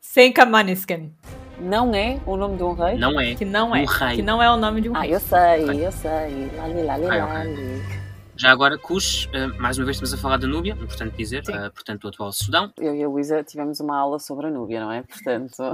Senkamanisken. 0.00 1.12
Não 1.58 1.94
é 1.94 2.18
o 2.26 2.36
nome 2.36 2.56
de 2.56 2.62
um 2.64 2.74
rei? 2.74 2.98
Não 2.98 3.18
é. 3.18 3.34
Que 3.34 3.44
não 3.44 3.74
é. 3.74 3.82
Um 3.82 3.86
rei. 3.86 4.16
Que 4.16 4.22
não 4.22 4.42
é 4.42 4.50
o 4.50 4.56
nome 4.56 4.80
de 4.80 4.90
um 4.90 4.96
Ah, 4.96 5.00
rei. 5.02 5.14
eu 5.14 5.20
sei, 5.20 5.86
eu 5.86 5.92
sei. 5.92 6.50
Lali, 6.56 6.82
lali, 6.82 7.06
Ah, 7.06 7.24
lali. 7.24 7.82
Já 8.36 8.50
agora, 8.50 8.76
Cush, 8.76 9.26
uh, 9.26 9.60
mais 9.60 9.78
uma 9.78 9.84
vez 9.84 9.96
estamos 9.96 10.12
a 10.12 10.16
falar 10.16 10.38
da 10.38 10.46
Núbia, 10.46 10.72
importante 10.72 11.16
dizer, 11.16 11.44
Sim. 11.44 11.52
uh, 11.52 11.70
portanto, 11.72 12.04
o 12.04 12.08
atual 12.08 12.32
Sudão. 12.32 12.72
Eu 12.78 12.94
e 12.94 13.04
a 13.04 13.08
Luísa 13.08 13.44
tivemos 13.44 13.78
uma 13.78 13.96
aula 13.96 14.18
sobre 14.18 14.48
a 14.48 14.50
Núbia, 14.50 14.80
não 14.80 14.90
é? 14.90 15.02
Portanto, 15.02 15.72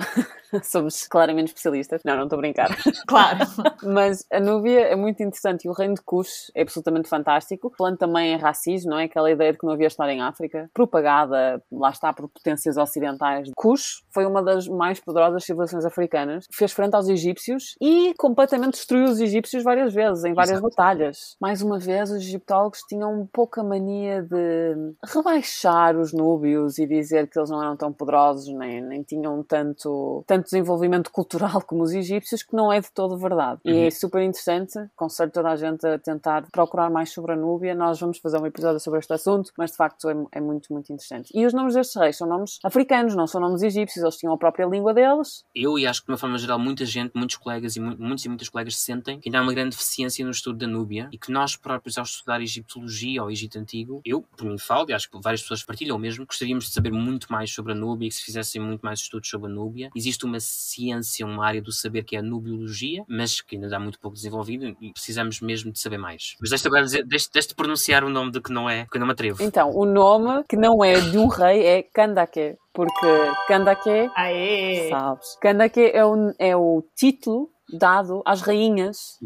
somos 0.62 1.06
claramente 1.06 1.48
especialistas. 1.48 2.02
Não, 2.04 2.16
não 2.16 2.24
estou 2.24 2.36
a 2.38 2.40
brincar. 2.40 2.68
Claro. 3.06 3.38
Mas 3.82 4.24
a 4.30 4.38
Núbia 4.38 4.82
é 4.82 4.94
muito 4.94 5.22
interessante 5.22 5.64
e 5.64 5.68
o 5.68 5.72
reino 5.72 5.94
de 5.94 6.02
Cush 6.02 6.50
é 6.54 6.62
absolutamente 6.62 7.08
fantástico. 7.08 7.72
Falando 7.76 7.96
também 7.96 8.34
em 8.34 8.36
racismo, 8.36 8.90
não 8.90 8.98
é? 8.98 9.04
Aquela 9.04 9.30
ideia 9.30 9.52
de 9.52 9.58
que 9.58 9.66
não 9.66 9.72
havia 9.72 9.86
história 9.86 10.12
em 10.12 10.20
África, 10.20 10.70
propagada, 10.72 11.62
lá 11.72 11.90
está, 11.90 12.12
por 12.12 12.28
potências 12.28 12.76
ocidentais. 12.76 13.50
Cush 13.56 14.02
foi 14.10 14.26
uma 14.26 14.42
das 14.42 14.68
mais 14.68 15.00
poderosas 15.00 15.44
civilizações 15.44 15.84
africanas, 15.84 16.46
fez 16.52 16.72
frente 16.72 16.94
aos 16.94 17.08
egípcios 17.08 17.74
e 17.80 18.14
completamente 18.18 18.72
destruiu 18.72 19.06
os 19.06 19.20
egípcios 19.20 19.64
várias 19.64 19.92
vezes, 19.92 20.24
em 20.24 20.34
várias 20.34 20.58
Exato. 20.58 20.68
batalhas. 20.68 21.36
Mais 21.40 21.62
uma 21.62 21.78
vez, 21.78 22.10
os 22.10 22.18
egiptólogos 22.18 22.80
tinham 22.88 23.28
pouca 23.32 23.62
mania 23.62 24.22
de 24.22 24.76
rebaixar 25.04 25.96
os 25.96 26.12
núbios 26.12 26.78
e 26.78 26.86
dizer 26.86 27.28
que 27.28 27.38
eles 27.38 27.50
não 27.50 27.62
eram 27.62 27.76
tão 27.76 27.92
poderosos, 27.92 28.52
nem, 28.54 28.80
nem 28.80 29.02
tinham 29.02 29.42
tanto, 29.42 30.24
tanto 30.26 30.39
desenvolvimento 30.40 31.10
cultural 31.10 31.62
como 31.62 31.82
os 31.82 31.92
egípcios, 31.92 32.42
que 32.42 32.54
não 32.54 32.72
é 32.72 32.80
de 32.80 32.90
todo 32.92 33.16
verdade. 33.16 33.60
E 33.64 33.72
Uhum. 33.72 33.86
é 33.86 33.90
super 33.90 34.22
interessante, 34.22 34.78
conselho 34.96 35.30
toda 35.30 35.50
a 35.50 35.56
gente 35.56 35.86
a 35.86 35.98
tentar 35.98 36.46
procurar 36.50 36.90
mais 36.90 37.10
sobre 37.12 37.32
a 37.32 37.36
Núbia. 37.36 37.74
Nós 37.74 38.00
vamos 38.00 38.18
fazer 38.18 38.38
um 38.40 38.46
episódio 38.46 38.80
sobre 38.80 38.98
este 39.00 39.12
assunto, 39.12 39.52
mas 39.56 39.70
de 39.70 39.76
facto 39.76 40.08
é, 40.08 40.14
é 40.32 40.40
muito, 40.40 40.72
muito 40.72 40.92
interessante. 40.92 41.30
E 41.34 41.44
os 41.46 41.52
nomes 41.52 41.74
destes 41.74 41.96
reis 41.96 42.16
são 42.16 42.26
nomes 42.28 42.58
africanos, 42.64 43.14
não 43.14 43.26
são 43.26 43.40
nomes 43.40 43.62
egípcios, 43.62 44.02
eles 44.02 44.16
tinham 44.16 44.32
a 44.34 44.38
própria 44.38 44.66
língua 44.66 44.92
deles. 44.94 45.44
eu 45.54 45.78
e 45.78 45.86
acho 45.86 46.00
que 46.00 46.06
de 46.06 46.12
uma 46.12 46.18
forma 46.18 46.38
geral 46.38 46.58
muita 46.58 46.84
gente, 46.84 47.12
muitos 47.14 47.36
colegas 47.36 47.76
e 47.76 47.80
mu- 47.80 47.96
muitos 47.98 48.24
e 48.24 48.28
muitas 48.28 48.48
colegas 48.48 48.76
sentem 48.76 49.20
que 49.20 49.28
ainda 49.28 49.38
há 49.38 49.42
uma 49.42 49.52
grande 49.52 49.70
deficiência 49.70 50.24
no 50.24 50.30
estudo 50.30 50.58
da 50.58 50.66
Núbia 50.66 51.08
e 51.12 51.18
que 51.18 51.30
nós 51.30 51.56
próprios 51.56 51.96
ao 51.98 52.04
estudar 52.04 52.40
egiptologia 52.40 53.22
ou 53.22 53.30
Egito 53.30 53.58
Antigo, 53.58 54.00
eu, 54.04 54.22
por 54.36 54.44
mim 54.46 54.58
falo, 54.58 54.86
e 54.90 54.92
acho 54.92 55.10
que 55.10 55.18
várias 55.20 55.42
pessoas 55.42 55.62
partilham 55.62 55.98
mesmo, 55.98 56.24
gostaríamos 56.26 56.66
de 56.66 56.72
saber 56.72 56.92
muito 56.92 57.26
mais 57.30 57.50
sobre 57.52 57.72
a 57.72 57.74
Núbia 57.74 58.06
e 58.06 58.08
que 58.08 58.14
se 58.14 58.22
fizessem 58.24 58.60
muito 58.60 58.82
mais 58.82 59.00
estudos 59.00 59.28
sobre 59.28 59.50
a 59.50 59.54
Núbia. 59.54 59.90
Existe 59.94 60.24
uma 60.24 60.29
ciência, 60.38 61.26
uma 61.26 61.44
área 61.44 61.62
do 61.62 61.72
saber 61.72 62.04
que 62.04 62.14
é 62.14 62.20
a 62.20 62.22
nubiologia, 62.22 63.04
mas 63.08 63.40
que 63.40 63.56
ainda 63.56 63.66
está 63.66 63.80
muito 63.80 63.98
pouco 63.98 64.14
desenvolvida 64.16 64.76
e 64.80 64.92
precisamos 64.92 65.40
mesmo 65.40 65.72
de 65.72 65.80
saber 65.80 65.98
mais. 65.98 66.36
Mas 66.40 66.50
deixa 66.50 66.68
agora 66.68 66.84
dizer, 66.84 67.04
deixa, 67.04 67.28
deixa 67.32 67.48
de 67.48 67.54
pronunciar 67.54 68.04
o 68.04 68.10
nome 68.10 68.30
de 68.30 68.40
que 68.40 68.52
não 68.52 68.68
é, 68.68 68.86
que 68.90 68.96
eu 68.96 69.00
não 69.00 69.06
me 69.06 69.12
atrevo. 69.12 69.42
Então, 69.42 69.70
o 69.74 69.84
nome 69.84 70.44
que 70.48 70.56
não 70.56 70.84
é 70.84 71.00
de 71.00 71.18
um 71.18 71.26
rei 71.26 71.64
é 71.64 71.82
Kandake, 71.82 72.56
porque 72.72 73.06
Kandake 73.48 74.10
Aê! 74.14 74.88
Sabes? 74.90 75.36
Kandake 75.40 75.90
é 75.92 76.04
o, 76.04 76.34
é 76.38 76.56
o 76.56 76.84
título 76.94 77.48
dado 77.72 78.22
às 78.26 78.42
rainhas 78.42 79.18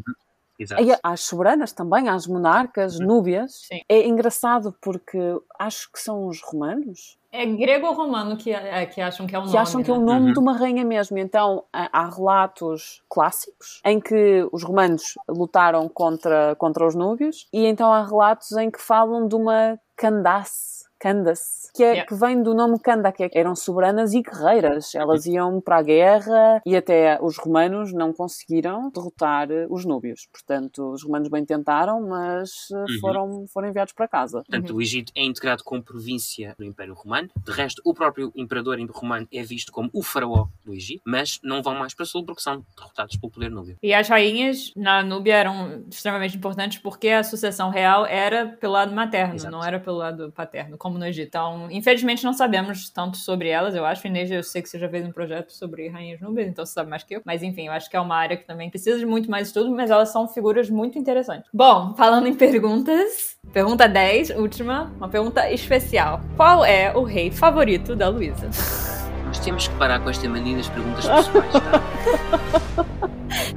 Exato. 0.59 0.83
E 0.83 0.97
às 1.03 1.21
soberanas 1.21 1.73
também, 1.73 2.09
às 2.09 2.27
monarcas, 2.27 2.99
núbias. 2.99 3.67
Sim. 3.67 3.81
É 3.89 4.07
engraçado 4.07 4.75
porque 4.81 5.19
acho 5.59 5.91
que 5.93 5.99
são 6.01 6.27
os 6.29 6.41
romanos 6.43 7.19
É 7.33 7.45
grego 7.47 7.87
ou 7.89 7.95
romano 7.95 8.37
que, 8.37 8.53
é, 8.53 8.87
que 8.87 9.01
acham 9.01 9.27
que 9.27 9.35
é 9.35 9.39
o 9.39 9.43
que 9.43 9.49
nome. 9.49 9.59
acham 9.59 9.83
que 9.83 9.91
é 9.91 9.95
o 9.95 9.99
né? 9.99 10.05
nome 10.05 10.27
Uhum. 10.29 10.33
de 10.33 10.39
uma 10.39 10.53
rainha 10.57 10.85
mesmo. 10.85 11.19
Então 11.19 11.65
há 11.73 11.89
há 11.93 12.09
relatos 12.09 13.03
clássicos 13.09 13.81
em 13.85 13.99
que 14.01 14.47
os 14.53 14.63
romanos 14.63 15.15
lutaram 15.29 15.89
contra, 15.89 16.55
contra 16.57 16.87
os 16.87 16.95
núbios 16.95 17.47
e 17.53 17.67
então 17.67 17.93
há 17.93 18.05
relatos 18.07 18.53
em 18.53 18.71
que 18.71 18.81
falam 18.81 19.27
de 19.27 19.35
uma 19.35 19.79
Candace. 19.97 20.74
Candace, 21.05 21.69
que, 21.75 21.83
é, 21.83 21.87
Yeah. 21.93 22.07
que 22.09 22.15
vem 22.15 22.43
do 22.43 22.55
nome 22.55 22.79
Canda, 22.79 23.13
que 23.13 23.25
é- 23.25 23.31
eram 23.35 23.55
soberanas 23.55 24.15
e 24.15 24.23
guerreiras. 24.23 24.95
Elas 24.95 25.27
iam 25.27 25.61
para 25.61 25.77
a 25.77 25.83
guerra 25.83 26.63
e 26.65 26.75
até 26.75 27.19
os 27.21 27.37
romanos 27.37 27.93
não 27.93 28.11
conseguiram 28.11 28.91
derrotar 28.91 29.51
eh, 29.51 29.67
os 29.69 29.85
núbios. 29.85 30.27
Portanto, 30.33 30.93
os 30.93 31.03
romanos 31.03 31.29
bem 31.29 31.45
tentaram, 31.45 32.01
mas 32.09 32.51
eh, 32.73 32.77
Uhum. 32.77 33.01
foram, 33.01 33.45
foram 33.53 33.69
enviados 33.69 33.93
para 33.93 34.09
casa. 34.09 34.39
Portanto, 34.49 34.71
Uhum. 34.71 34.77
o 34.77 34.83
Egito 34.83 35.13
é 35.15 35.23
integrado 35.23 35.63
como 35.63 35.83
província 35.83 36.55
do 36.59 36.65
Império 36.65 36.95
Romano. 36.95 37.29
De 37.45 37.53
resto, 37.53 37.83
o 37.85 37.93
próprio 37.93 38.33
imperador 38.35 38.79
romano 38.91 39.29
é 39.31 39.43
visto 39.43 39.71
como 39.71 39.91
o 39.93 40.03
faraó 40.03 40.47
do 40.65 40.73
Egito, 40.73 41.03
mas 41.05 41.39
não 41.43 41.63
vão 41.63 41.75
mais 41.75 41.93
para 41.95 42.07
sul 42.07 42.25
porque 42.25 42.41
são 42.41 42.65
derrotados 42.77 43.17
pelo 43.17 43.31
poder 43.31 43.51
núbio. 43.51 43.77
E 43.83 43.93
as 43.93 44.09
rainhas 44.09 44.73
na 44.75 45.03
Núbia 45.03 45.35
eram 45.37 45.85
extremamente 45.91 46.37
importantes 46.37 46.79
porque 46.79 47.09
a 47.11 47.23
sucessão 47.23 47.69
real 47.69 48.07
era 48.07 48.47
pelo 48.47 48.73
lado 48.73 48.93
materno, 48.95 49.35
Exato. 49.35 49.53
não 49.53 49.63
era 49.63 49.79
pelo 49.79 49.99
lado 49.99 50.33
paterno, 50.33 50.79
como 50.79 50.94
no 50.99 51.07
Egito. 51.07 51.29
Então, 51.29 51.69
infelizmente, 51.71 52.25
não 52.25 52.33
sabemos 52.33 52.89
tanto 52.91 53.17
sobre 53.17 53.49
elas, 53.49 53.75
eu 53.75 53.85
acho. 53.85 54.07
Inês, 54.07 54.31
eu 54.31 54.43
sei 54.43 54.63
que 54.63 54.69
você 54.69 54.79
já 54.79 54.89
fez 54.89 55.05
um 55.07 55.13
projeto 55.13 55.51
sobre 55.53 55.89
rainhas 55.89 56.21
núbias, 56.21 56.49
então 56.49 56.65
você 56.65 56.73
sabe 56.73 56.91
mais 56.91 57.03
que 57.03 57.17
eu. 57.17 57.23
Mas, 57.25 57.43
enfim, 57.43 57.67
eu 57.67 57.73
acho 57.73 57.91
que 57.91 57.97
é 57.97 58.01
uma 58.01 58.17
área 58.17 58.37
que 58.37 58.47
também 58.47 58.71
precisa 58.71 58.99
de 58.99 59.07
muito 59.07 59.31
mais 59.31 59.49
estudo, 59.49 59.71
mas 59.71 59.91
elas 59.91 60.11
são 60.11 60.29
figuras 60.29 60.71
muito 60.71 60.99
interessantes. 60.99 61.49
Bom, 61.53 61.95
falando 61.95 62.27
em 62.27 62.35
perguntas, 62.35 63.37
pergunta 63.53 63.89
10, 63.89 64.31
última, 64.31 64.93
uma 64.97 65.09
pergunta 65.09 65.51
especial. 65.51 66.21
Qual 66.37 66.65
é 66.65 66.95
o 66.97 67.03
rei 67.03 67.31
favorito 67.31 67.97
da 67.97 68.09
Luísa? 68.09 68.49
Nós 69.27 69.39
temos 69.41 69.67
que 69.67 69.75
parar 69.77 69.99
com 70.01 70.11
esta 70.11 70.29
mania 70.29 70.57
das 70.57 70.69
perguntas 70.69 71.07
pessoais, 71.09 71.53
tá? 71.53 72.95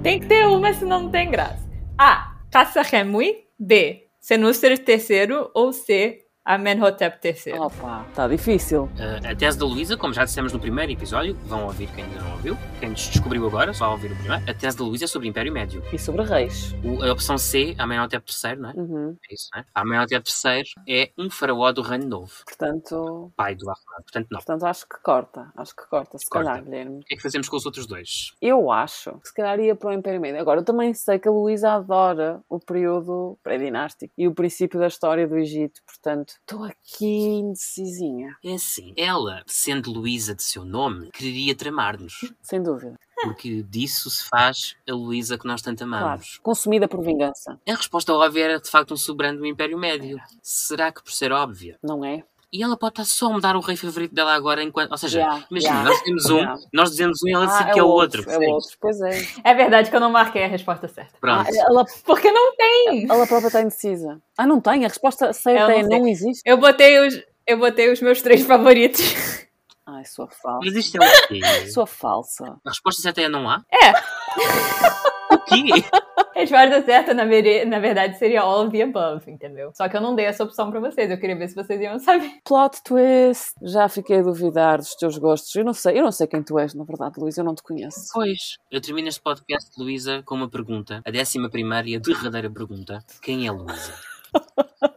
Tem 0.02 0.20
que 0.20 0.26
ter 0.26 0.48
uma, 0.48 0.74
senão 0.74 1.04
não 1.04 1.12
tem 1.12 1.30
graça. 1.30 1.68
A. 1.98 2.36
Kassahemui. 2.52 3.46
B. 3.60 4.08
Senusser 4.20 4.72
III. 4.72 5.50
Ou 5.54 5.74
C. 5.74 6.27
Amenhotep 6.52 7.20
III. 7.28 7.60
Opa, 7.60 8.06
está 8.10 8.26
difícil. 8.26 8.84
Uh, 8.84 9.32
a 9.32 9.36
tese 9.36 9.60
da 9.60 9.66
Luísa, 9.66 9.98
como 9.98 10.14
já 10.14 10.24
dissemos 10.24 10.54
no 10.54 10.60
primeiro 10.62 10.94
episódio, 10.94 11.36
vão 11.46 11.66
ouvir 11.66 11.88
quem 11.94 12.06
ainda 12.06 12.22
não 12.22 12.32
ouviu. 12.32 12.58
Quem 12.80 12.90
nos 12.92 13.02
descobriu 13.10 13.46
agora, 13.46 13.74
só 13.74 13.92
ouvir 13.92 14.14
o 14.14 14.16
primeiro. 14.16 14.50
A 14.50 14.54
tese 14.54 14.78
da 14.78 14.86
Luísa 14.86 15.04
é 15.04 15.08
sobre 15.10 15.28
o 15.28 15.30
Império 15.30 15.52
Médio. 15.52 15.84
E 15.92 16.00
sobre 16.00 16.24
reis. 16.24 16.74
O- 16.86 17.04
a 17.04 17.12
opção 17.12 17.38
C, 17.38 17.76
Amenhotep 17.78 18.24
III, 18.32 18.56
não 18.56 18.70
é? 18.70 18.74
Uhum. 18.76 19.18
É 19.30 19.34
isso, 19.34 19.50
não 19.54 19.60
é? 19.60 19.66
Amenhotep 19.76 20.26
III 20.26 20.64
é 20.88 21.12
um 21.18 21.30
faraó 21.30 21.74
do 21.74 21.82
Reino 21.82 22.06
Novo, 22.08 22.32
Portanto, 22.46 23.30
pai 23.36 23.54
do 23.54 23.70
Ahmed. 23.70 23.82
Portanto, 24.04 24.28
não. 24.32 24.40
O 24.40 24.44
portanto, 24.46 24.64
acho 24.66 24.88
que 24.88 25.02
corta. 25.04 25.52
Acho 25.58 25.76
que 25.76 25.86
corta, 25.90 26.18
se 26.18 26.30
Corta. 26.30 26.48
calhar, 26.50 26.64
Guilherme. 26.64 27.04
que 27.06 27.14
é 27.14 27.18
que 27.18 27.24
fazemos 27.24 27.50
com 27.50 27.58
os 27.58 27.66
outros 27.66 27.86
dois? 27.86 28.32
Eu 28.42 28.72
acho 28.72 29.12
que 29.20 29.28
se 29.28 29.34
calhar 29.34 29.60
ia 29.60 29.76
para 29.76 29.90
o 29.90 29.94
Império 29.94 30.22
Médio. 30.22 30.40
Agora, 30.40 30.62
eu 30.62 30.64
também 30.64 30.94
sei 30.94 31.20
que 31.20 31.28
a 31.28 31.32
Luísa 31.32 31.74
adora 31.74 32.40
o 32.48 32.58
período 32.58 33.38
pré-dinástico 33.44 34.14
e 34.18 34.30
o 34.30 34.34
princípio 34.34 34.80
da 34.80 34.88
história 34.88 35.28
do 35.28 35.38
Egito. 35.38 35.82
Portanto, 35.86 36.36
estou 36.42 36.64
aqui 36.64 37.06
indecisinha. 37.06 38.36
É 38.44 38.54
assim, 38.54 38.94
ela, 38.96 39.44
sendo 39.46 39.92
Luísa 39.92 40.34
de 40.36 40.44
seu 40.44 40.64
nome, 40.64 41.10
quereria 41.12 41.56
tramar-nos. 41.56 42.32
Sem 42.42 42.62
dúvida. 42.64 42.96
Porque 43.22 43.64
disso 43.64 44.10
se 44.10 44.28
faz 44.30 44.76
a 44.88 44.94
Luísa 44.94 45.38
que 45.38 45.48
nós 45.48 45.62
tanto 45.62 45.84
Claro. 45.86 46.06
amamos. 46.06 46.38
Consumida 46.44 46.88
por 46.88 47.04
vingança. 47.04 47.60
A 47.68 47.74
resposta 47.76 48.14
óbvia 48.14 48.44
era 48.46 48.60
de 48.60 48.70
facto 48.70 48.94
um 48.94 48.98
soberano 48.98 49.40
do 49.40 49.46
Império 49.46 49.78
Médio. 49.78 50.18
Será 50.42 50.92
que 50.92 51.04
por 51.04 51.12
ser 51.12 51.32
óbvia? 51.32 51.78
Não 51.84 52.06
é? 52.06 52.24
E 52.52 52.64
ela 52.64 52.78
pode 52.78 52.94
estar 52.94 53.04
só 53.06 53.28
a 53.28 53.34
mudar 53.34 53.56
o 53.58 53.60
rei 53.60 53.76
favorito 53.76 54.16
dela 54.16 54.34
agora 54.34 54.64
enquanto. 54.64 54.92
Ou 54.92 54.98
seja, 54.98 55.20
Yeah, 55.20 55.46
imagina, 55.52 55.74
yeah, 55.74 55.90
nós 55.90 56.00
dizemos 56.00 56.26
um, 56.30 56.38
yeah. 56.38 56.60
nós 56.74 56.90
dizemos 56.92 57.24
um 57.24 57.28
e 57.28 57.34
ela 57.34 57.44
Ah, 57.44 57.64
diz 57.64 57.74
que 57.74 57.80
é 57.80 57.84
o 57.84 57.88
outro. 57.88 58.30
É 58.32 58.38
o 58.38 58.52
outro. 58.52 58.70
Pois 58.80 59.02
é. 59.02 59.28
É 59.44 59.54
verdade 59.54 59.90
que 59.90 59.96
eu 59.96 60.00
não 60.00 60.10
marquei 60.12 60.44
a 60.46 60.48
resposta 60.48 60.88
certa. 60.88 61.12
Ah, 61.16 61.20
Pronto. 61.20 61.50
ela, 61.54 61.86
Porque 62.06 62.32
não 62.32 62.56
tem! 62.56 63.06
ela 63.10 63.28
própria 63.28 63.48
está 63.48 63.62
indecisa. 63.62 64.22
Ah, 64.38 64.48
não 64.48 64.62
tem? 64.62 64.86
A 64.86 64.88
resposta 64.88 65.34
certa 65.34 65.74
é 65.74 65.82
não 65.84 65.90
tem. 65.90 66.00
não 66.00 66.08
existe? 66.08 66.42
Eu 66.46 66.58
botei 66.58 67.06
os, 67.06 67.22
eu 67.46 67.58
botei 67.58 67.92
os 67.92 68.00
meus 68.02 68.22
três 68.22 68.42
favoritos. 68.42 69.02
Ai, 69.86 70.06
sua 70.06 70.28
falsa. 70.28 70.60
Mas 70.66 70.76
isto 70.76 70.96
é 70.96 71.06
o 71.06 71.28
quê? 71.28 71.68
Sua 71.72 71.86
falsa. 71.88 72.58
A 72.66 72.70
resposta 72.70 73.02
certa 73.02 73.22
é 73.22 73.28
não 73.30 73.50
há? 73.50 73.62
É. 73.72 73.94
O 75.52 75.64
quê? 75.64 75.84
A 76.38 76.42
resposta 76.42 76.84
certa, 76.84 77.14
na, 77.16 77.26
na 77.26 77.80
verdade, 77.80 78.16
seria 78.20 78.42
all 78.42 78.68
of 78.68 78.72
the 78.72 78.84
above, 78.84 79.30
entendeu? 79.30 79.72
Só 79.74 79.90
que 79.90 79.98
eu 79.98 80.02
não 80.02 80.14
dei 80.14 80.26
essa 80.26 80.44
opção 80.44 80.70
pra 80.70 80.80
vocês. 80.80 81.10
Eu 81.10 81.18
queria 81.18 81.36
ver 81.36 81.48
se 81.48 81.56
vocês 81.56 81.82
iam 81.82 81.98
saber. 81.98 82.30
Plot 82.46 82.84
twist. 82.84 83.56
Já 83.64 83.90
fiquei 83.90 84.20
a 84.20 84.22
duvidar 84.22 84.78
dos 84.78 84.94
teus 84.94 85.18
gostos. 85.18 85.56
Eu 85.56 85.66
não 85.66 85.74
sei, 85.74 85.98
eu 85.98 86.04
não 86.04 86.12
sei 86.12 86.28
quem 86.28 86.44
tu 86.44 86.60
és, 86.60 86.76
na 86.76 86.84
verdade, 86.84 87.20
Luís. 87.20 87.36
Eu 87.40 87.44
não 87.44 87.56
te 87.56 87.64
conheço. 87.64 88.12
Pois, 88.14 88.58
eu 88.70 88.80
termino 88.80 89.08
este 89.08 89.20
podcast, 89.20 89.72
Luísa, 89.80 90.22
com 90.24 90.36
uma 90.36 90.48
pergunta. 90.48 91.02
A 91.04 91.10
décima 91.10 91.50
primeira 91.50 91.90
e 91.90 91.96
a 91.96 92.00
derradeira 92.00 92.52
pergunta. 92.52 93.04
Quem 93.20 93.48
é 93.48 93.52
Luísa? 93.52 93.94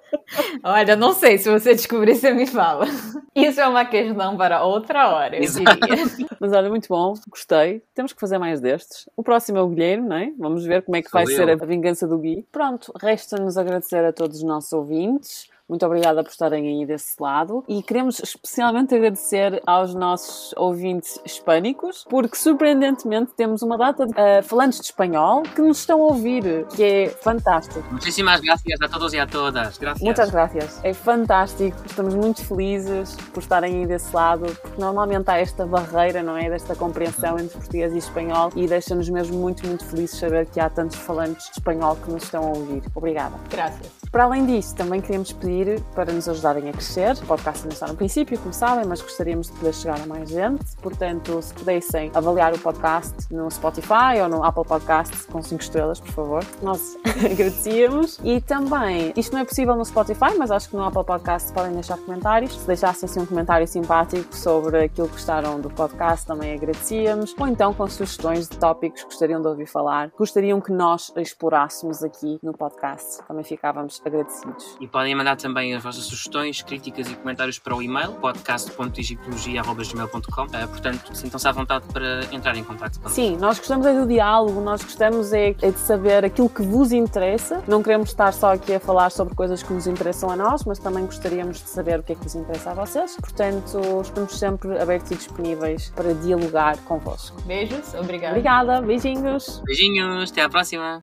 Olha, 0.62 0.94
não 0.96 1.12
sei. 1.12 1.38
Se 1.38 1.50
você 1.50 1.74
descobrir, 1.74 2.14
você 2.14 2.32
me 2.32 2.46
fala. 2.46 2.86
Isso 3.34 3.60
é 3.60 3.66
uma 3.66 3.84
questão 3.84 4.36
para 4.36 4.62
outra 4.64 5.08
hora, 5.08 5.36
eu 5.36 5.42
Exato. 5.42 5.80
diria. 5.80 6.28
Mas 6.40 6.52
olha, 6.52 6.68
muito 6.68 6.88
bom, 6.88 7.14
gostei. 7.28 7.82
Temos 7.94 8.12
que 8.12 8.20
fazer 8.20 8.38
mais 8.38 8.60
destes. 8.60 9.08
O 9.16 9.22
próximo 9.22 9.58
é 9.58 9.62
o 9.62 9.68
Guilherme, 9.68 10.08
não 10.08 10.16
é? 10.16 10.32
Vamos 10.38 10.64
ver 10.64 10.82
como 10.82 10.96
é 10.96 11.02
que 11.02 11.10
Sou 11.10 11.18
vai 11.20 11.24
eu. 11.32 11.36
ser 11.36 11.50
a 11.50 11.56
vingança 11.66 12.06
do 12.06 12.18
Gui. 12.18 12.46
Pronto, 12.52 12.92
resta-nos 13.00 13.56
agradecer 13.56 14.04
a 14.04 14.12
todos 14.12 14.38
os 14.38 14.42
nossos 14.42 14.72
ouvintes. 14.72 15.48
Muito 15.70 15.86
obrigada 15.86 16.24
por 16.24 16.30
estarem 16.30 16.66
aí 16.66 16.84
desse 16.84 17.14
lado. 17.20 17.64
E 17.68 17.80
queremos 17.80 18.18
especialmente 18.18 18.92
agradecer 18.92 19.62
aos 19.64 19.94
nossos 19.94 20.52
ouvintes 20.56 21.20
hispânicos, 21.24 22.04
porque 22.10 22.36
surpreendentemente 22.36 23.32
temos 23.36 23.62
uma 23.62 23.78
data 23.78 24.04
de 24.04 24.12
ah, 24.16 24.42
falantes 24.42 24.80
de 24.80 24.86
espanhol 24.86 25.44
que 25.44 25.62
nos 25.62 25.78
estão 25.78 26.02
a 26.02 26.06
ouvir, 26.06 26.66
que 26.74 26.82
é 26.82 27.08
fantástico. 27.08 27.84
Muchísimas 27.92 28.40
gracias 28.40 28.80
a 28.82 28.88
todos 28.88 29.12
e 29.12 29.20
a 29.20 29.26
todas. 29.28 29.78
Gracias. 29.78 30.02
Muitas 30.02 30.30
graças. 30.30 30.84
É 30.84 30.92
fantástico. 30.92 31.76
Estamos 31.86 32.14
muito 32.16 32.44
felizes 32.44 33.14
por 33.32 33.40
estarem 33.40 33.76
aí 33.76 33.86
desse 33.86 34.12
lado, 34.12 34.46
porque 34.60 34.80
normalmente 34.80 35.30
há 35.30 35.38
esta 35.38 35.64
barreira, 35.64 36.20
não 36.20 36.36
é? 36.36 36.50
Desta 36.50 36.74
compreensão 36.74 37.38
entre 37.38 37.56
português 37.56 37.94
e 37.94 37.98
espanhol 37.98 38.50
e 38.56 38.66
deixa-nos 38.66 39.08
mesmo 39.08 39.38
muito, 39.38 39.64
muito 39.64 39.84
felizes 39.84 40.18
saber 40.18 40.46
que 40.46 40.58
há 40.58 40.68
tantos 40.68 40.96
falantes 40.96 41.46
de 41.46 41.52
espanhol 41.52 41.94
que 41.94 42.10
nos 42.10 42.24
estão 42.24 42.42
a 42.42 42.48
ouvir. 42.48 42.82
Obrigada. 42.96 43.36
Graças. 43.48 43.99
Para 44.10 44.24
além 44.24 44.44
disso, 44.44 44.74
também 44.74 45.00
queremos 45.00 45.32
pedir 45.32 45.80
para 45.94 46.12
nos 46.12 46.28
ajudarem 46.28 46.68
a 46.68 46.72
crescer. 46.72 47.12
O 47.22 47.26
podcast 47.26 47.62
ainda 47.62 47.74
está 47.74 47.86
no 47.86 47.94
princípio, 47.94 48.36
como 48.40 48.52
sabem, 48.52 48.84
mas 48.84 49.00
gostaríamos 49.00 49.46
de 49.46 49.52
poder 49.52 49.72
chegar 49.72 50.00
a 50.00 50.06
mais 50.06 50.28
gente. 50.28 50.76
Portanto, 50.82 51.40
se 51.40 51.54
pudessem 51.54 52.10
avaliar 52.12 52.52
o 52.52 52.58
podcast 52.58 53.14
no 53.32 53.48
Spotify 53.48 54.20
ou 54.20 54.28
no 54.28 54.42
Apple 54.42 54.64
Podcasts 54.64 55.26
com 55.26 55.40
5 55.40 55.62
estrelas, 55.62 56.00
por 56.00 56.10
favor, 56.10 56.44
nós 56.60 56.96
agradecíamos. 57.24 58.18
E 58.24 58.40
também, 58.40 59.12
isto 59.16 59.32
não 59.32 59.42
é 59.42 59.44
possível 59.44 59.76
no 59.76 59.84
Spotify, 59.84 60.36
mas 60.36 60.50
acho 60.50 60.68
que 60.68 60.74
no 60.74 60.82
Apple 60.82 61.04
Podcasts 61.04 61.52
podem 61.52 61.72
deixar 61.72 61.96
comentários. 61.96 62.58
Se 62.58 62.66
deixassem 62.66 63.08
assim 63.08 63.20
um 63.20 63.26
comentário 63.26 63.68
simpático 63.68 64.34
sobre 64.34 64.86
aquilo 64.86 65.06
que 65.06 65.14
gostaram 65.14 65.60
do 65.60 65.70
podcast, 65.70 66.26
também 66.26 66.54
agradecíamos. 66.54 67.32
Ou 67.38 67.46
então 67.46 67.72
com 67.72 67.86
sugestões 67.86 68.48
de 68.48 68.58
tópicos 68.58 69.02
que 69.02 69.06
gostariam 69.06 69.40
de 69.40 69.46
ouvir 69.46 69.66
falar, 69.66 70.10
gostariam 70.18 70.60
que 70.60 70.72
nós 70.72 71.12
explorássemos 71.16 72.02
aqui 72.02 72.40
no 72.42 72.52
podcast. 72.52 73.22
Também 73.28 73.44
ficávamos 73.44 73.99
agradecidos. 74.04 74.76
E 74.80 74.86
podem 74.86 75.14
mandar 75.14 75.36
também 75.36 75.74
as 75.74 75.82
vossas 75.82 76.04
sugestões, 76.04 76.62
críticas 76.62 77.10
e 77.10 77.14
comentários 77.14 77.58
para 77.58 77.74
o 77.74 77.82
e-mail 77.82 78.12
podcast.egiptologia.gmail.com 78.14 80.42
uh, 80.42 80.68
Portanto, 80.68 81.14
sintam-se 81.14 81.48
à 81.48 81.52
vontade 81.52 81.84
para 81.92 82.24
entrar 82.32 82.56
em 82.56 82.64
contato 82.64 82.98
connosco. 82.98 83.14
Sim, 83.14 83.36
nós 83.36 83.58
gostamos 83.58 83.86
é 83.86 83.94
do 83.94 84.06
diálogo, 84.06 84.60
nós 84.60 84.82
gostamos 84.82 85.32
é, 85.32 85.54
é 85.62 85.70
de 85.70 85.78
saber 85.78 86.24
aquilo 86.24 86.48
que 86.48 86.62
vos 86.62 86.90
interessa. 86.92 87.62
Não 87.66 87.82
queremos 87.82 88.10
estar 88.10 88.32
só 88.32 88.54
aqui 88.54 88.74
a 88.74 88.80
falar 88.80 89.10
sobre 89.10 89.34
coisas 89.34 89.62
que 89.62 89.72
nos 89.72 89.86
interessam 89.86 90.30
a 90.30 90.36
nós, 90.36 90.64
mas 90.64 90.78
também 90.78 91.04
gostaríamos 91.04 91.62
de 91.62 91.68
saber 91.68 92.00
o 92.00 92.02
que 92.02 92.12
é 92.12 92.14
que 92.14 92.22
vos 92.22 92.34
interessa 92.34 92.70
a 92.70 92.74
vocês. 92.74 93.16
Portanto, 93.16 93.80
estamos 94.02 94.38
sempre 94.38 94.78
abertos 94.78 95.10
e 95.10 95.16
disponíveis 95.16 95.92
para 95.94 96.14
dialogar 96.14 96.78
convosco. 96.84 97.40
Beijos, 97.42 97.94
obrigada. 97.94 98.36
Obrigada, 98.36 98.80
beijinhos! 98.80 99.62
Beijinhos, 99.64 100.30
até 100.30 100.42
à 100.42 100.48
próxima! 100.48 100.98